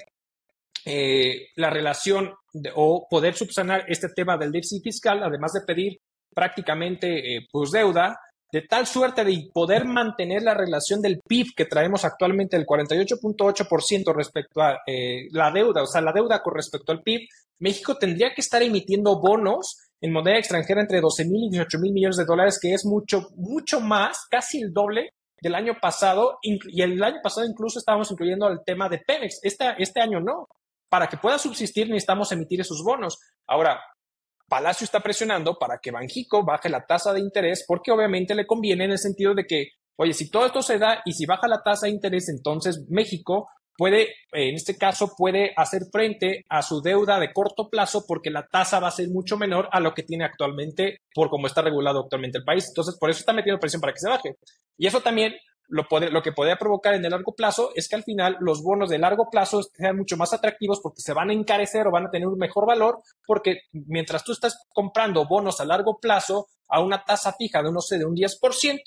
eh, 0.84 1.46
la 1.56 1.70
relación 1.70 2.34
o 2.74 3.06
poder 3.08 3.32
subsanar 3.32 3.86
este 3.88 4.08
tema 4.14 4.36
del 4.36 4.52
déficit 4.52 4.82
fiscal, 4.84 5.22
además 5.22 5.54
de 5.54 5.62
pedir 5.66 5.98
prácticamente 6.34 7.36
eh, 7.36 7.46
pues 7.50 7.70
deuda, 7.70 8.20
de 8.50 8.62
tal 8.62 8.86
suerte 8.86 9.24
de 9.24 9.50
poder 9.52 9.84
mantener 9.84 10.42
la 10.42 10.54
relación 10.54 11.02
del 11.02 11.20
PIB 11.20 11.54
que 11.54 11.66
traemos 11.66 12.04
actualmente 12.04 12.56
del 12.56 12.66
48.8% 12.66 14.14
respecto 14.14 14.62
a 14.62 14.78
eh, 14.86 15.28
la 15.32 15.50
deuda, 15.50 15.82
o 15.82 15.86
sea, 15.86 16.00
la 16.00 16.12
deuda 16.12 16.42
con 16.42 16.54
respecto 16.54 16.92
al 16.92 17.02
PIB, 17.02 17.28
México 17.60 17.96
tendría 17.96 18.32
que 18.34 18.40
estar 18.40 18.62
emitiendo 18.62 19.20
bonos 19.20 19.78
en 20.00 20.12
moneda 20.12 20.38
extranjera 20.38 20.80
entre 20.80 21.00
12 21.00 21.24
mil 21.24 21.48
y 21.48 21.50
18 21.50 21.78
mil 21.78 21.92
millones 21.92 22.16
de 22.16 22.24
dólares, 22.24 22.58
que 22.60 22.72
es 22.72 22.84
mucho, 22.86 23.28
mucho 23.36 23.80
más, 23.80 24.26
casi 24.30 24.60
el 24.62 24.72
doble 24.72 25.12
del 25.40 25.54
año 25.54 25.74
pasado, 25.80 26.38
y 26.42 26.82
el 26.82 27.02
año 27.02 27.18
pasado 27.22 27.46
incluso 27.46 27.78
estábamos 27.78 28.10
incluyendo 28.10 28.48
el 28.48 28.60
tema 28.64 28.88
de 28.88 28.98
Pemex, 28.98 29.40
este, 29.42 29.74
este 29.78 30.00
año 30.00 30.20
no. 30.20 30.48
Para 30.88 31.06
que 31.06 31.18
pueda 31.18 31.38
subsistir 31.38 31.88
necesitamos 31.88 32.32
emitir 32.32 32.60
esos 32.60 32.82
bonos. 32.82 33.18
Ahora, 33.46 33.78
Palacio 34.48 34.84
está 34.84 35.00
presionando 35.00 35.58
para 35.58 35.78
que 35.78 35.90
Banjico 35.90 36.44
baje 36.44 36.68
la 36.68 36.86
tasa 36.86 37.12
de 37.12 37.20
interés 37.20 37.64
porque 37.66 37.90
obviamente 37.92 38.34
le 38.34 38.46
conviene 38.46 38.84
en 38.84 38.92
el 38.92 38.98
sentido 38.98 39.34
de 39.34 39.44
que, 39.44 39.68
oye, 39.96 40.14
si 40.14 40.30
todo 40.30 40.46
esto 40.46 40.62
se 40.62 40.78
da 40.78 41.02
y 41.04 41.12
si 41.12 41.26
baja 41.26 41.46
la 41.48 41.62
tasa 41.62 41.86
de 41.86 41.92
interés, 41.92 42.28
entonces 42.28 42.86
México 42.88 43.48
puede, 43.78 44.08
en 44.32 44.56
este 44.56 44.76
caso, 44.76 45.12
puede 45.16 45.52
hacer 45.56 45.82
frente 45.92 46.44
a 46.48 46.62
su 46.62 46.82
deuda 46.82 47.20
de 47.20 47.32
corto 47.32 47.68
plazo 47.70 48.04
porque 48.06 48.30
la 48.30 48.46
tasa 48.46 48.80
va 48.80 48.88
a 48.88 48.92
ser 48.92 49.08
mucho 49.08 49.36
menor 49.36 49.68
a 49.70 49.80
lo 49.80 49.94
que 49.94 50.02
tiene 50.02 50.24
actualmente 50.24 50.98
por 51.14 51.30
cómo 51.30 51.46
está 51.46 51.62
regulado 51.62 52.00
actualmente 52.00 52.38
el 52.38 52.44
país. 52.44 52.66
Entonces, 52.68 52.96
por 52.98 53.08
eso 53.08 53.20
está 53.20 53.32
metiendo 53.32 53.60
presión 53.60 53.80
para 53.80 53.92
que 53.92 54.00
se 54.00 54.08
baje. 54.08 54.36
Y 54.76 54.88
eso 54.88 55.00
también 55.00 55.34
lo, 55.68 56.22
que 56.22 56.32
podría 56.32 56.56
provocar 56.56 56.94
en 56.94 57.04
el 57.04 57.10
largo 57.10 57.34
plazo 57.34 57.70
es 57.74 57.88
que 57.88 57.96
al 57.96 58.02
final 58.02 58.38
los 58.40 58.62
bonos 58.62 58.88
de 58.88 58.98
largo 58.98 59.28
plazo 59.30 59.62
sean 59.62 59.96
mucho 59.96 60.16
más 60.16 60.32
atractivos 60.32 60.80
porque 60.80 61.02
se 61.02 61.12
van 61.12 61.30
a 61.30 61.34
encarecer 61.34 61.86
o 61.86 61.90
van 61.90 62.06
a 62.06 62.10
tener 62.10 62.26
un 62.26 62.38
mejor 62.38 62.66
valor 62.66 62.98
porque 63.26 63.60
mientras 63.72 64.24
tú 64.24 64.32
estás 64.32 64.66
comprando 64.72 65.26
bonos 65.26 65.60
a 65.60 65.66
largo 65.66 65.98
plazo 66.00 66.46
a 66.68 66.80
una 66.80 67.04
tasa 67.04 67.34
fija 67.34 67.62
de, 67.62 67.70
no 67.70 67.80
sé, 67.80 67.98
de 67.98 68.06
un 68.06 68.14
10%, 68.14 68.78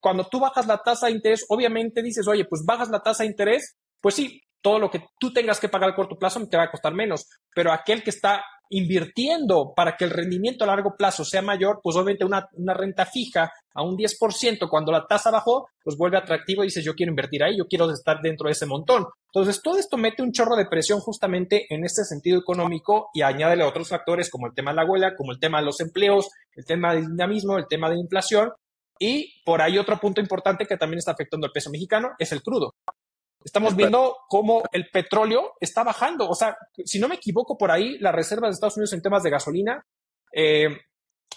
cuando 0.00 0.26
tú 0.28 0.40
bajas 0.40 0.66
la 0.66 0.82
tasa 0.82 1.06
de 1.06 1.12
interés, 1.12 1.44
obviamente 1.48 2.02
dices, 2.02 2.26
oye, 2.28 2.44
pues 2.44 2.62
bajas 2.64 2.90
la 2.90 3.02
tasa 3.02 3.22
de 3.22 3.30
interés, 3.30 3.76
pues 4.00 4.14
sí, 4.14 4.42
todo 4.66 4.80
lo 4.80 4.90
que 4.90 5.04
tú 5.20 5.32
tengas 5.32 5.60
que 5.60 5.68
pagar 5.68 5.90
a 5.90 5.94
corto 5.94 6.18
plazo 6.18 6.44
te 6.48 6.56
va 6.56 6.64
a 6.64 6.70
costar 6.72 6.92
menos, 6.92 7.28
pero 7.54 7.70
aquel 7.70 8.02
que 8.02 8.10
está 8.10 8.44
invirtiendo 8.68 9.72
para 9.76 9.96
que 9.96 10.02
el 10.02 10.10
rendimiento 10.10 10.64
a 10.64 10.66
largo 10.66 10.96
plazo 10.98 11.24
sea 11.24 11.40
mayor, 11.40 11.78
pues 11.80 11.94
obviamente 11.94 12.24
una, 12.24 12.48
renta 12.74 13.06
fija 13.06 13.52
a 13.72 13.84
un 13.84 13.96
10%, 13.96 14.68
cuando 14.68 14.90
la 14.90 15.06
tasa 15.06 15.30
bajó, 15.30 15.68
pues 15.84 15.96
vuelve 15.96 16.18
atractivo 16.18 16.64
y 16.64 16.66
dices, 16.66 16.84
yo 16.84 16.94
quiero 16.96 17.12
invertir 17.12 17.44
ahí, 17.44 17.56
yo 17.56 17.68
quiero 17.68 17.88
estar 17.92 18.20
dentro 18.20 18.48
de 18.48 18.54
ese 18.54 18.66
montón. 18.66 19.06
Entonces, 19.32 19.62
todo 19.62 19.78
esto 19.78 19.96
mete 19.96 20.24
un 20.24 20.32
chorro 20.32 20.56
de 20.56 20.66
presión 20.66 20.98
justamente 20.98 21.72
en 21.72 21.84
este 21.84 22.02
sentido 22.02 22.40
económico 22.40 23.10
y 23.14 23.22
añádele 23.22 23.62
otros 23.62 23.88
factores 23.88 24.28
como 24.30 24.48
el 24.48 24.52
tema 24.52 24.72
de 24.72 24.78
la 24.78 24.84
huelga, 24.84 25.14
como 25.14 25.30
el 25.30 25.38
tema 25.38 25.60
de 25.60 25.66
los 25.66 25.78
empleos, 25.78 26.28
el 26.56 26.64
tema 26.64 26.92
del 26.92 27.06
dinamismo, 27.06 27.56
el 27.56 27.68
tema 27.68 27.88
de 27.88 28.00
inflación. 28.00 28.50
Y 28.98 29.42
por 29.44 29.62
ahí 29.62 29.78
otro 29.78 29.96
punto 30.00 30.20
importante 30.20 30.66
que 30.66 30.76
también 30.76 30.98
está 30.98 31.12
afectando 31.12 31.46
al 31.46 31.52
peso 31.52 31.70
mexicano 31.70 32.14
es 32.18 32.32
el 32.32 32.42
crudo. 32.42 32.74
Estamos 33.46 33.76
viendo 33.76 34.16
cómo 34.28 34.64
el 34.72 34.90
petróleo 34.90 35.52
está 35.60 35.84
bajando. 35.84 36.28
O 36.28 36.34
sea, 36.34 36.56
si 36.84 36.98
no 36.98 37.06
me 37.06 37.14
equivoco 37.14 37.56
por 37.56 37.70
ahí, 37.70 37.96
las 38.00 38.12
reservas 38.12 38.50
de 38.50 38.54
Estados 38.54 38.76
Unidos 38.76 38.92
en 38.92 39.02
temas 39.02 39.22
de 39.22 39.30
gasolina, 39.30 39.86
eh, 40.32 40.66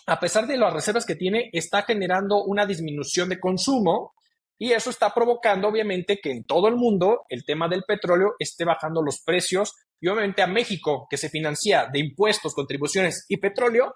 a 0.07 0.19
pesar 0.19 0.47
de 0.47 0.57
las 0.57 0.73
reservas 0.73 1.05
que 1.05 1.15
tiene, 1.15 1.51
está 1.53 1.83
generando 1.83 2.43
una 2.45 2.65
disminución 2.65 3.29
de 3.29 3.39
consumo 3.39 4.15
y 4.57 4.71
eso 4.71 4.89
está 4.89 5.13
provocando, 5.13 5.67
obviamente, 5.67 6.19
que 6.19 6.31
en 6.31 6.45
todo 6.45 6.67
el 6.67 6.77
mundo 6.77 7.25
el 7.29 7.45
tema 7.45 7.67
del 7.67 7.83
petróleo 7.83 8.33
esté 8.39 8.65
bajando 8.65 9.03
los 9.03 9.21
precios 9.21 9.75
y 10.01 10.07
obviamente 10.07 10.41
a 10.41 10.47
México, 10.47 11.05
que 11.11 11.17
se 11.17 11.29
financia 11.29 11.89
de 11.93 11.99
impuestos, 11.99 12.55
contribuciones 12.55 13.27
y 13.29 13.37
petróleo, 13.37 13.93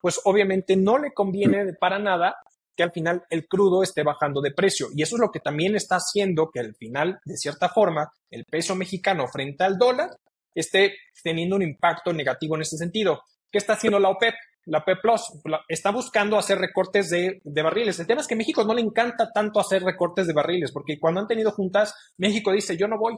pues 0.00 0.20
obviamente 0.22 0.76
no 0.76 0.98
le 0.98 1.12
conviene 1.12 1.72
para 1.80 1.98
nada 1.98 2.36
que 2.76 2.82
al 2.82 2.92
final 2.92 3.24
el 3.30 3.46
crudo 3.48 3.82
esté 3.82 4.02
bajando 4.02 4.40
de 4.40 4.52
precio. 4.52 4.88
Y 4.94 5.02
eso 5.02 5.16
es 5.16 5.20
lo 5.20 5.30
que 5.30 5.40
también 5.40 5.74
está 5.74 5.96
haciendo 5.96 6.50
que 6.52 6.60
al 6.60 6.74
final, 6.74 7.18
de 7.24 7.36
cierta 7.36 7.68
forma, 7.68 8.10
el 8.30 8.44
peso 8.44 8.76
mexicano 8.76 9.26
frente 9.26 9.64
al 9.64 9.78
dólar 9.78 10.10
esté 10.54 10.94
teniendo 11.22 11.56
un 11.56 11.62
impacto 11.62 12.12
negativo 12.12 12.54
en 12.54 12.62
este 12.62 12.76
sentido. 12.76 13.22
¿Qué 13.50 13.58
está 13.58 13.74
haciendo 13.74 13.98
la 13.98 14.10
OPEP? 14.10 14.34
La 14.66 14.78
OPEP 14.78 15.00
Plus 15.00 15.22
está 15.68 15.90
buscando 15.90 16.36
hacer 16.36 16.58
recortes 16.58 17.08
de, 17.08 17.40
de, 17.42 17.62
barriles. 17.62 17.98
El 18.00 18.06
tema 18.06 18.20
es 18.20 18.26
que 18.26 18.34
a 18.34 18.38
México 18.38 18.64
no 18.64 18.74
le 18.74 18.80
encanta 18.80 19.30
tanto 19.32 19.60
hacer 19.60 19.82
recortes 19.82 20.26
de 20.26 20.32
barriles, 20.32 20.72
porque 20.72 20.98
cuando 20.98 21.20
han 21.20 21.28
tenido 21.28 21.52
juntas, 21.52 21.94
México 22.18 22.50
dice, 22.52 22.76
yo 22.76 22.88
no 22.88 22.98
voy. 22.98 23.16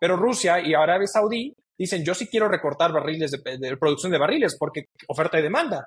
Pero 0.00 0.16
Rusia 0.16 0.60
y 0.60 0.74
Arabia 0.74 1.06
Saudí 1.06 1.54
dicen, 1.78 2.04
yo 2.04 2.14
sí 2.14 2.26
quiero 2.26 2.48
recortar 2.48 2.92
barriles 2.92 3.30
de 3.30 3.76
producción 3.76 4.10
de 4.10 4.18
barriles, 4.18 4.56
porque 4.58 4.86
oferta 5.06 5.38
y 5.38 5.42
demanda 5.42 5.86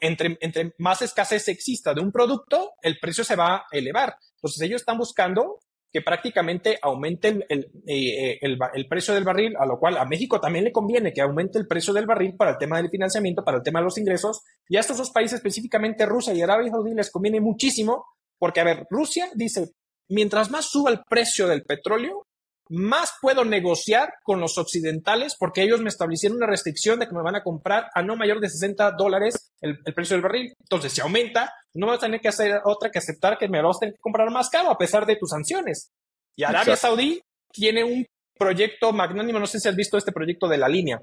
entre, 0.00 0.38
entre 0.40 0.74
más 0.78 1.02
escasez 1.02 1.48
exista 1.48 1.94
de 1.94 2.00
un 2.00 2.12
producto, 2.12 2.72
el 2.82 2.98
precio 2.98 3.24
se 3.24 3.36
va 3.36 3.56
a 3.56 3.64
elevar. 3.72 4.16
Entonces 4.36 4.62
ellos 4.62 4.82
están 4.82 4.98
buscando 4.98 5.60
que 5.92 6.02
prácticamente 6.02 6.78
aumenten 6.82 7.44
el, 7.48 7.70
eh, 7.86 8.38
el, 8.40 8.58
el, 8.74 8.86
precio 8.86 9.12
del 9.12 9.24
barril, 9.24 9.56
a 9.58 9.66
lo 9.66 9.78
cual 9.78 9.96
a 9.96 10.04
México 10.04 10.40
también 10.40 10.64
le 10.64 10.72
conviene 10.72 11.12
que 11.12 11.20
aumente 11.20 11.58
el 11.58 11.66
precio 11.66 11.92
del 11.92 12.06
barril 12.06 12.36
para 12.36 12.52
el 12.52 12.58
tema 12.58 12.76
del 12.76 12.90
financiamiento, 12.90 13.44
para 13.44 13.56
el 13.56 13.62
tema 13.62 13.80
de 13.80 13.86
los 13.86 13.98
ingresos, 13.98 14.42
y 14.68 14.76
a 14.76 14.80
estos 14.80 14.98
dos 14.98 15.10
países, 15.10 15.38
específicamente 15.38 16.06
Rusia 16.06 16.32
y 16.32 16.42
Arabia 16.42 16.70
Saudí, 16.70 16.94
les 16.94 17.10
conviene 17.10 17.40
muchísimo, 17.40 18.04
porque, 18.38 18.60
a 18.60 18.64
ver, 18.64 18.86
Rusia 18.88 19.30
dice, 19.34 19.72
mientras 20.08 20.50
más 20.50 20.66
suba 20.66 20.90
el 20.90 21.02
precio 21.08 21.48
del 21.48 21.64
petróleo, 21.64 22.26
más 22.70 23.14
puedo 23.20 23.44
negociar 23.44 24.14
con 24.22 24.40
los 24.40 24.56
occidentales 24.56 25.34
porque 25.38 25.62
ellos 25.62 25.80
me 25.80 25.88
establecieron 25.88 26.36
una 26.36 26.46
restricción 26.46 27.00
de 27.00 27.08
que 27.08 27.14
me 27.14 27.22
van 27.22 27.34
a 27.34 27.42
comprar 27.42 27.90
a 27.94 28.02
no 28.02 28.14
mayor 28.14 28.38
de 28.40 28.48
60 28.48 28.92
dólares 28.92 29.52
el, 29.60 29.78
precio 29.94 30.14
del 30.14 30.22
barril. 30.22 30.54
Entonces, 30.60 30.92
si 30.92 31.00
aumenta, 31.00 31.52
no 31.74 31.88
vas 31.88 31.98
a 31.98 32.02
tener 32.02 32.20
que 32.20 32.28
hacer 32.28 32.60
otra 32.64 32.90
que 32.90 33.00
aceptar 33.00 33.38
que 33.38 33.48
me 33.48 33.60
vas 33.60 33.76
a 33.76 33.80
tener 33.80 33.94
que 33.94 34.00
comprar 34.00 34.30
más 34.30 34.48
caro 34.50 34.70
a 34.70 34.78
pesar 34.78 35.04
de 35.04 35.16
tus 35.16 35.30
sanciones. 35.30 35.90
Y 36.36 36.44
Arabia 36.44 36.76
Saudí 36.76 37.20
tiene 37.52 37.82
un 37.82 38.06
proyecto 38.38 38.92
magnánimo, 38.92 39.40
no 39.40 39.46
sé 39.46 39.58
si 39.58 39.68
has 39.68 39.76
visto 39.76 39.98
este 39.98 40.12
proyecto 40.12 40.46
de 40.46 40.58
la 40.58 40.68
línea, 40.68 41.02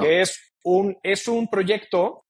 que 0.00 0.22
es 0.22 0.54
un, 0.64 0.96
es 1.02 1.28
un 1.28 1.48
proyecto 1.48 2.24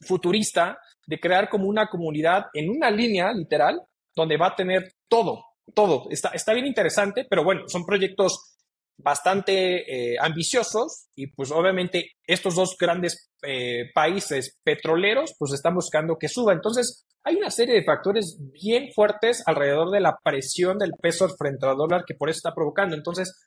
futurista 0.00 0.78
de 1.06 1.20
crear 1.20 1.48
como 1.48 1.68
una 1.68 1.88
comunidad 1.88 2.46
en 2.54 2.70
una 2.70 2.90
línea 2.90 3.32
literal 3.32 3.82
donde 4.16 4.36
va 4.36 4.48
a 4.48 4.56
tener 4.56 4.94
todo, 5.08 5.44
todo. 5.74 6.08
Está, 6.10 6.30
está 6.30 6.52
bien 6.52 6.66
interesante, 6.66 7.26
pero 7.28 7.44
bueno, 7.44 7.62
son 7.68 7.84
proyectos 7.84 8.56
bastante 8.98 10.12
eh, 10.12 10.16
ambiciosos 10.20 11.06
y 11.14 11.28
pues 11.28 11.50
obviamente 11.50 12.12
estos 12.26 12.54
dos 12.54 12.76
grandes 12.78 13.30
eh, 13.42 13.90
países 13.94 14.58
petroleros 14.62 15.34
pues 15.38 15.52
están 15.52 15.74
buscando 15.74 16.18
que 16.18 16.28
suba. 16.28 16.52
Entonces 16.52 17.06
hay 17.24 17.36
una 17.36 17.50
serie 17.50 17.74
de 17.74 17.84
factores 17.84 18.38
bien 18.52 18.92
fuertes 18.94 19.42
alrededor 19.46 19.90
de 19.90 20.00
la 20.00 20.18
presión 20.22 20.78
del 20.78 20.92
peso 21.00 21.28
frente 21.36 21.66
al 21.66 21.76
dólar 21.76 22.04
que 22.06 22.14
por 22.14 22.28
eso 22.28 22.38
está 22.38 22.54
provocando. 22.54 22.96
Entonces, 22.96 23.46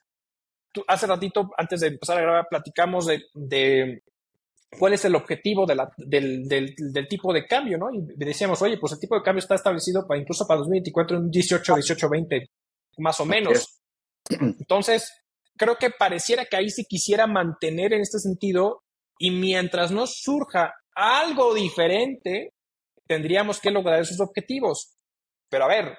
hace 0.88 1.06
ratito, 1.06 1.50
antes 1.56 1.80
de 1.80 1.88
empezar 1.88 2.18
a 2.18 2.22
grabar, 2.22 2.46
platicamos 2.48 3.06
de 3.06 4.02
cuál 4.70 4.92
es 4.94 5.04
el 5.04 5.14
objetivo 5.14 5.66
del, 5.66 7.06
tipo 7.08 7.32
de 7.32 7.46
cambio, 7.46 7.78
¿no? 7.78 7.92
Y 7.92 8.02
decíamos, 8.16 8.60
oye, 8.62 8.78
pues 8.78 8.92
el 8.92 9.00
tipo 9.00 9.14
de 9.14 9.22
cambio 9.22 9.40
está 9.40 9.54
establecido 9.54 10.06
para 10.06 10.20
incluso 10.20 10.46
para 10.46 10.58
2024 10.58 11.16
en 11.16 11.22
un 11.24 11.30
18, 11.30 11.74
18, 11.74 12.08
20, 12.08 12.50
más 12.98 13.20
o 13.20 13.24
menos. 13.24 13.80
Entonces, 14.28 15.10
creo 15.56 15.76
que 15.76 15.90
pareciera 15.90 16.44
que 16.44 16.56
ahí 16.56 16.70
sí 16.70 16.84
quisiera 16.84 17.26
mantener 17.26 17.92
en 17.92 18.02
este 18.02 18.18
sentido 18.18 18.82
y 19.18 19.30
mientras 19.30 19.90
no 19.90 20.06
surja 20.06 20.74
algo 20.94 21.54
diferente, 21.54 22.52
tendríamos 23.06 23.60
que 23.60 23.70
lograr 23.70 24.00
esos 24.00 24.20
objetivos. 24.20 24.96
Pero 25.48 25.64
a 25.64 25.68
ver, 25.68 25.98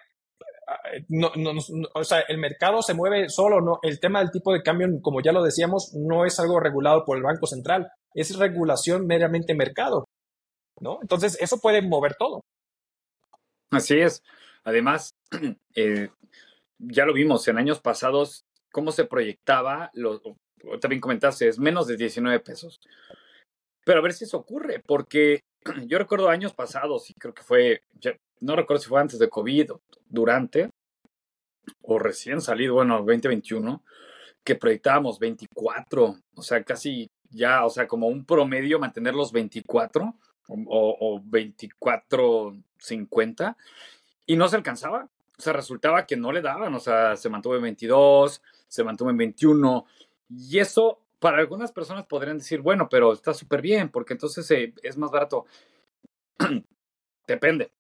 no, 1.07 1.31
no, 1.35 1.51
o 1.93 2.03
sea, 2.03 2.21
el 2.27 2.37
mercado 2.37 2.81
se 2.81 2.93
mueve 2.93 3.29
solo, 3.29 3.61
no, 3.61 3.79
el 3.81 3.99
tema 3.99 4.19
del 4.19 4.31
tipo 4.31 4.51
de 4.51 4.61
cambio, 4.61 4.87
como 5.01 5.21
ya 5.21 5.31
lo 5.31 5.43
decíamos, 5.43 5.93
no 5.95 6.25
es 6.25 6.39
algo 6.39 6.59
regulado 6.59 7.05
por 7.05 7.17
el 7.17 7.23
Banco 7.23 7.47
Central, 7.47 7.89
es 8.13 8.37
regulación 8.37 9.05
meramente 9.05 9.53
mercado, 9.53 10.05
¿no? 10.79 10.99
Entonces, 11.01 11.37
eso 11.39 11.59
puede 11.59 11.81
mover 11.81 12.15
todo. 12.15 12.41
Así 13.71 13.99
es. 13.99 14.23
Además, 14.63 15.15
eh, 15.75 16.09
ya 16.79 17.05
lo 17.05 17.13
vimos 17.13 17.47
en 17.47 17.57
años 17.57 17.79
pasados, 17.79 18.45
cómo 18.71 18.91
se 18.91 19.05
proyectaba, 19.05 19.89
lo, 19.93 20.21
también 20.79 21.01
comentaste, 21.01 21.47
es 21.47 21.59
menos 21.59 21.87
de 21.87 21.97
19 21.97 22.39
pesos. 22.39 22.79
Pero 23.85 23.99
a 23.99 24.01
ver 24.01 24.13
si 24.13 24.25
eso 24.25 24.37
ocurre, 24.37 24.83
porque 24.85 25.41
yo 25.87 25.97
recuerdo 25.97 26.29
años 26.29 26.53
pasados, 26.53 27.09
y 27.09 27.13
creo 27.13 27.33
que 27.33 27.43
fue, 27.43 27.83
no 28.39 28.55
recuerdo 28.55 28.83
si 28.83 28.89
fue 28.89 29.01
antes 29.01 29.19
de 29.19 29.29
COVID 29.29 29.71
durante, 30.07 30.69
o 31.81 31.99
recién 31.99 32.41
salido, 32.41 32.75
bueno, 32.75 32.97
2021, 32.97 33.83
que 34.43 34.55
proyectábamos 34.55 35.19
24, 35.19 36.15
o 36.35 36.41
sea, 36.41 36.63
casi 36.63 37.09
ya, 37.29 37.65
o 37.65 37.69
sea, 37.69 37.87
como 37.87 38.07
un 38.07 38.25
promedio 38.25 38.79
mantener 38.79 39.13
los 39.13 39.31
24 39.31 40.15
o, 40.49 40.55
o 40.67 41.21
24.50 41.21 43.55
y 44.25 44.35
no 44.35 44.47
se 44.47 44.55
alcanzaba. 44.55 45.09
O 45.37 45.41
sea, 45.41 45.53
resultaba 45.53 46.05
que 46.05 46.17
no 46.17 46.31
le 46.31 46.41
daban, 46.41 46.73
o 46.73 46.79
sea, 46.79 47.15
se 47.15 47.29
mantuvo 47.29 47.55
en 47.55 47.61
22, 47.61 48.41
se 48.67 48.83
mantuvo 48.83 49.11
en 49.11 49.17
21 49.17 49.85
y 50.29 50.59
eso 50.59 51.01
para 51.19 51.37
algunas 51.37 51.71
personas 51.71 52.05
podrían 52.05 52.37
decir, 52.37 52.61
bueno, 52.61 52.87
pero 52.89 53.13
está 53.13 53.33
súper 53.33 53.61
bien 53.61 53.89
porque 53.89 54.13
entonces 54.13 54.49
eh, 54.51 54.73
es 54.81 54.97
más 54.97 55.11
barato. 55.11 55.45
Depende. 57.27 57.71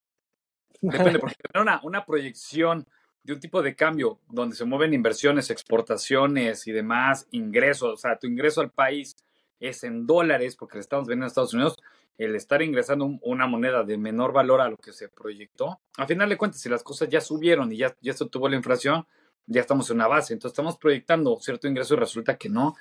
Depende, 0.81 1.19
porque 1.19 1.35
tener 1.35 1.63
una, 1.63 1.79
una 1.83 2.05
proyección 2.05 2.87
de 3.23 3.33
un 3.33 3.39
tipo 3.39 3.61
de 3.61 3.75
cambio 3.75 4.19
donde 4.29 4.55
se 4.55 4.65
mueven 4.65 4.93
inversiones, 4.93 5.49
exportaciones 5.49 6.67
y 6.67 6.71
demás, 6.71 7.27
ingresos, 7.31 7.93
o 7.93 7.97
sea, 7.97 8.17
tu 8.17 8.27
ingreso 8.27 8.61
al 8.61 8.71
país 8.71 9.15
es 9.59 9.83
en 9.83 10.05
dólares, 10.05 10.55
porque 10.55 10.77
le 10.77 10.81
estamos 10.81 11.07
vendiendo 11.07 11.25
a 11.25 11.27
Estados 11.27 11.53
Unidos, 11.53 11.77
el 12.17 12.35
estar 12.35 12.61
ingresando 12.61 13.05
una 13.21 13.47
moneda 13.47 13.83
de 13.83 13.97
menor 13.97 14.33
valor 14.33 14.61
a 14.61 14.69
lo 14.69 14.77
que 14.77 14.91
se 14.91 15.07
proyectó, 15.07 15.79
a 15.97 16.07
final 16.07 16.29
de 16.29 16.37
cuentas, 16.37 16.61
si 16.61 16.69
las 16.69 16.83
cosas 16.83 17.09
ya 17.09 17.21
subieron 17.21 17.71
y 17.71 17.77
ya, 17.77 17.95
ya 18.01 18.11
esto 18.11 18.27
tuvo 18.27 18.49
la 18.49 18.55
inflación, 18.55 19.05
ya 19.45 19.61
estamos 19.61 19.89
en 19.89 19.97
una 19.97 20.07
base, 20.07 20.33
entonces 20.33 20.53
estamos 20.53 20.77
proyectando 20.77 21.37
cierto 21.39 21.67
ingreso 21.67 21.93
y 21.93 21.97
resulta 21.97 22.37
que 22.37 22.49
no. 22.49 22.75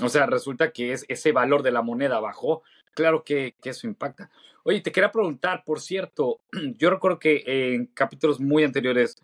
O 0.00 0.08
sea, 0.08 0.26
resulta 0.26 0.72
que 0.72 0.92
es, 0.92 1.04
ese 1.08 1.32
valor 1.32 1.62
de 1.62 1.70
la 1.70 1.82
moneda 1.82 2.18
bajó. 2.18 2.62
Claro 2.94 3.22
que, 3.24 3.54
que 3.62 3.70
eso 3.70 3.86
impacta. 3.86 4.30
Oye, 4.64 4.80
te 4.80 4.90
quería 4.90 5.12
preguntar, 5.12 5.64
por 5.64 5.80
cierto, 5.80 6.40
yo 6.76 6.90
recuerdo 6.90 7.18
que 7.18 7.42
en 7.46 7.86
capítulos 7.86 8.40
muy 8.40 8.64
anteriores 8.64 9.16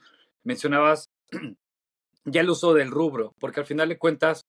mencionabas 0.45 1.11
ya 2.25 2.41
el 2.41 2.51
uso 2.51 2.75
del 2.75 2.91
rubro, 2.91 3.35
porque 3.39 3.61
al 3.61 3.67
final 3.67 3.89
de 3.89 3.99
cuentas, 3.99 4.47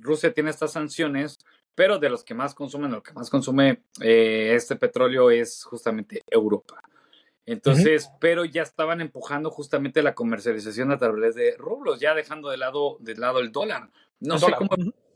Rusia 0.00 0.32
tiene 0.32 0.50
estas 0.50 0.72
sanciones, 0.72 1.38
pero 1.80 1.98
de 1.98 2.10
los 2.10 2.24
que 2.24 2.34
más 2.34 2.54
consumen, 2.54 2.92
lo 2.92 3.02
que 3.02 3.14
más 3.14 3.30
consume 3.30 3.84
eh, 4.02 4.52
este 4.54 4.76
petróleo 4.76 5.30
es 5.30 5.64
justamente 5.64 6.22
Europa. 6.30 6.82
Entonces, 7.46 8.10
pero 8.20 8.44
ya 8.44 8.60
estaban 8.60 9.00
empujando 9.00 9.50
justamente 9.50 10.02
la 10.02 10.14
comercialización 10.14 10.92
a 10.92 10.98
través 10.98 11.34
de 11.36 11.56
rublos, 11.56 11.98
ya 11.98 12.14
dejando 12.14 12.50
de 12.50 12.58
lado, 12.58 12.98
de 13.00 13.14
lado 13.14 13.38
el 13.38 13.50
dólar. 13.50 13.88
No 14.18 14.38
sé 14.38 14.52
cómo 14.58 14.68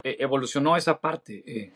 evolucionó 0.03 0.75
esa 0.79 1.03
parte. 1.03 1.45
Eh. 1.47 1.75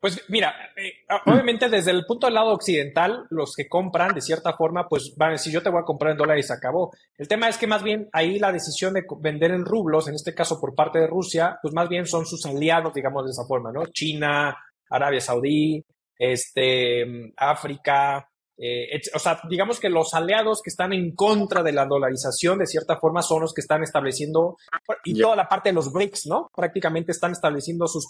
Pues 0.00 0.24
mira, 0.28 0.54
eh, 0.76 1.04
obviamente 1.26 1.68
desde 1.68 1.90
el 1.90 2.06
punto 2.06 2.26
del 2.26 2.34
lado 2.34 2.54
occidental, 2.54 3.26
los 3.28 3.54
que 3.54 3.68
compran 3.68 4.14
de 4.14 4.22
cierta 4.22 4.54
forma, 4.54 4.88
pues 4.88 5.14
van 5.14 5.28
a 5.28 5.32
decir, 5.32 5.52
yo 5.52 5.62
te 5.62 5.68
voy 5.68 5.82
a 5.82 5.84
comprar 5.84 6.12
en 6.12 6.16
dólares 6.16 6.46
y 6.46 6.48
se 6.48 6.54
acabó. 6.54 6.90
El 7.18 7.28
tema 7.28 7.48
es 7.50 7.58
que 7.58 7.66
más 7.66 7.82
bien 7.82 8.08
ahí 8.12 8.38
la 8.38 8.50
decisión 8.50 8.94
de 8.94 9.04
vender 9.20 9.50
en 9.50 9.66
rublos, 9.66 10.08
en 10.08 10.14
este 10.14 10.34
caso 10.34 10.58
por 10.58 10.74
parte 10.74 11.00
de 11.00 11.06
Rusia, 11.06 11.58
pues 11.60 11.74
más 11.74 11.90
bien 11.90 12.06
son 12.06 12.24
sus 12.24 12.46
aliados, 12.46 12.94
digamos 12.94 13.26
de 13.26 13.32
esa 13.32 13.44
forma, 13.44 13.70
¿no? 13.72 13.84
China, 13.92 14.56
Arabia 14.88 15.20
Saudí, 15.20 15.84
este, 16.16 17.32
África, 17.36 18.26
eh, 18.62 19.00
o 19.14 19.18
sea, 19.18 19.40
digamos 19.48 19.80
que 19.80 19.88
los 19.88 20.12
aliados 20.12 20.60
que 20.62 20.68
están 20.68 20.92
en 20.92 21.14
contra 21.14 21.62
de 21.62 21.72
la 21.72 21.86
dolarización, 21.86 22.58
de 22.58 22.66
cierta 22.66 22.98
forma, 22.98 23.22
son 23.22 23.40
los 23.40 23.54
que 23.54 23.62
están 23.62 23.82
estableciendo, 23.82 24.58
y 25.02 25.18
toda 25.18 25.34
la 25.34 25.48
parte 25.48 25.70
de 25.70 25.72
los 25.72 25.90
BRICS, 25.90 26.26
¿no? 26.26 26.50
Prácticamente 26.54 27.12
están 27.12 27.32
estableciendo 27.32 27.86
sus, 27.86 28.06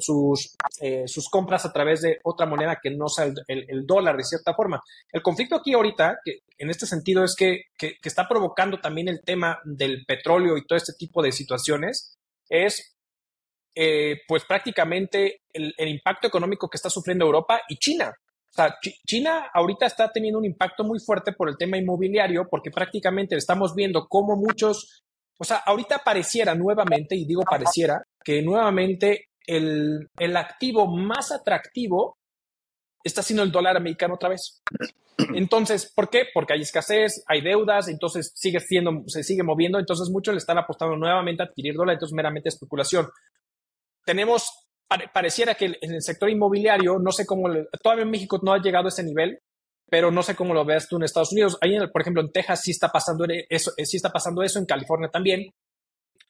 sus, 0.00 0.56
eh, 0.80 1.04
sus, 1.06 1.28
compras 1.28 1.64
a 1.64 1.72
través 1.72 2.02
de 2.02 2.18
otra 2.24 2.44
moneda 2.44 2.80
que 2.82 2.90
no 2.90 3.06
sea 3.06 3.32
el, 3.46 3.86
dólar, 3.86 4.16
de 4.16 4.24
cierta 4.24 4.52
forma. 4.52 4.82
El 5.12 5.22
conflicto 5.22 5.54
aquí 5.54 5.72
ahorita, 5.74 6.18
que 6.24 6.40
en 6.58 6.70
este 6.70 6.84
sentido, 6.84 7.22
es 7.22 7.36
que, 7.36 7.66
que, 7.76 7.98
está 8.02 8.26
provocando 8.26 8.80
también 8.80 9.06
el 9.06 9.20
tema 9.22 9.60
del 9.64 10.04
petróleo 10.06 10.56
y 10.56 10.66
todo 10.66 10.76
este 10.76 10.94
tipo 10.98 11.22
de 11.22 11.30
situaciones, 11.30 12.16
es 12.48 12.96
eh, 13.76 14.22
pues 14.26 14.44
prácticamente 14.44 15.42
el, 15.52 15.72
el 15.78 15.88
impacto 15.88 16.26
económico 16.26 16.68
que 16.68 16.78
está 16.78 16.90
sufriendo 16.90 17.26
Europa 17.26 17.60
y 17.68 17.76
China. 17.76 18.12
China 19.06 19.50
ahorita 19.52 19.86
está 19.86 20.10
teniendo 20.10 20.38
un 20.38 20.44
impacto 20.44 20.84
muy 20.84 20.98
fuerte 21.00 21.32
por 21.32 21.48
el 21.48 21.56
tema 21.56 21.76
inmobiliario 21.76 22.48
porque 22.50 22.70
prácticamente 22.70 23.36
estamos 23.36 23.74
viendo 23.74 24.06
cómo 24.08 24.36
muchos, 24.36 25.02
o 25.38 25.44
sea, 25.44 25.58
ahorita 25.58 26.02
pareciera 26.04 26.54
nuevamente, 26.54 27.16
y 27.16 27.24
digo 27.24 27.42
pareciera, 27.42 28.02
que 28.24 28.42
nuevamente 28.42 29.28
el, 29.46 30.08
el 30.18 30.36
activo 30.36 30.86
más 30.86 31.32
atractivo 31.32 32.18
está 33.02 33.22
siendo 33.22 33.42
el 33.42 33.52
dólar 33.52 33.76
americano 33.76 34.14
otra 34.14 34.28
vez. 34.28 34.62
Entonces, 35.34 35.92
¿por 35.94 36.08
qué? 36.10 36.26
Porque 36.32 36.52
hay 36.52 36.62
escasez, 36.62 37.24
hay 37.26 37.40
deudas, 37.40 37.88
entonces 37.88 38.32
sigue 38.34 38.60
siendo, 38.60 39.02
se 39.06 39.24
sigue 39.24 39.42
moviendo, 39.42 39.78
entonces 39.78 40.08
muchos 40.10 40.34
le 40.34 40.38
están 40.38 40.58
apostando 40.58 40.96
nuevamente 40.96 41.42
a 41.42 41.46
adquirir 41.46 41.74
dólar, 41.74 41.94
entonces 41.94 42.14
meramente 42.14 42.48
especulación. 42.48 43.08
Tenemos 44.04 44.67
pareciera 45.12 45.54
que 45.54 45.76
en 45.80 45.94
el 45.94 46.02
sector 46.02 46.30
inmobiliario, 46.30 46.98
no 46.98 47.12
sé 47.12 47.26
cómo, 47.26 47.48
todavía 47.82 48.04
en 48.04 48.10
México 48.10 48.40
no 48.42 48.52
ha 48.52 48.62
llegado 48.62 48.86
a 48.86 48.88
ese 48.88 49.04
nivel, 49.04 49.38
pero 49.90 50.10
no 50.10 50.22
sé 50.22 50.34
cómo 50.34 50.54
lo 50.54 50.64
veas 50.64 50.88
tú 50.88 50.96
en 50.96 51.04
Estados 51.04 51.32
Unidos. 51.32 51.58
Ahí, 51.60 51.76
por 51.92 52.02
ejemplo, 52.02 52.22
en 52.22 52.30
Texas 52.30 52.62
sí 52.62 52.70
está 52.70 52.88
pasando 52.88 53.26
eso, 53.48 53.72
sí 53.76 53.96
está 53.96 54.10
pasando 54.10 54.42
eso, 54.42 54.58
en 54.58 54.66
California 54.66 55.08
también, 55.10 55.50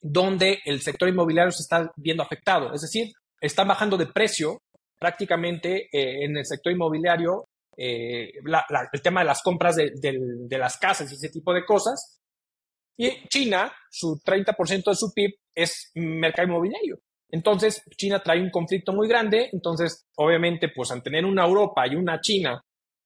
donde 0.00 0.60
el 0.64 0.80
sector 0.80 1.08
inmobiliario 1.08 1.52
se 1.52 1.62
está 1.62 1.90
viendo 1.96 2.22
afectado. 2.22 2.72
Es 2.72 2.82
decir, 2.82 3.12
están 3.40 3.68
bajando 3.68 3.96
de 3.96 4.06
precio 4.06 4.62
prácticamente 4.98 5.88
eh, 5.92 6.24
en 6.24 6.36
el 6.36 6.44
sector 6.44 6.72
inmobiliario 6.72 7.44
eh, 7.76 8.32
el 8.92 9.02
tema 9.02 9.20
de 9.20 9.26
las 9.26 9.40
compras 9.40 9.76
de, 9.76 9.92
de, 9.94 10.58
las 10.58 10.78
casas 10.78 11.12
y 11.12 11.14
ese 11.14 11.28
tipo 11.28 11.54
de 11.54 11.64
cosas. 11.64 12.20
Y 12.96 13.28
China, 13.28 13.72
su 13.88 14.20
30% 14.24 14.90
de 14.90 14.96
su 14.96 15.12
PIB 15.14 15.30
es 15.54 15.92
mercado 15.94 16.48
inmobiliario. 16.48 16.98
Entonces, 17.30 17.82
China 17.96 18.22
trae 18.22 18.40
un 18.40 18.50
conflicto 18.50 18.92
muy 18.92 19.06
grande, 19.06 19.50
entonces, 19.52 20.06
obviamente, 20.16 20.68
pues 20.74 20.90
al 20.90 21.02
tener 21.02 21.24
una 21.24 21.44
Europa 21.44 21.86
y 21.86 21.94
una 21.94 22.20
China 22.20 22.62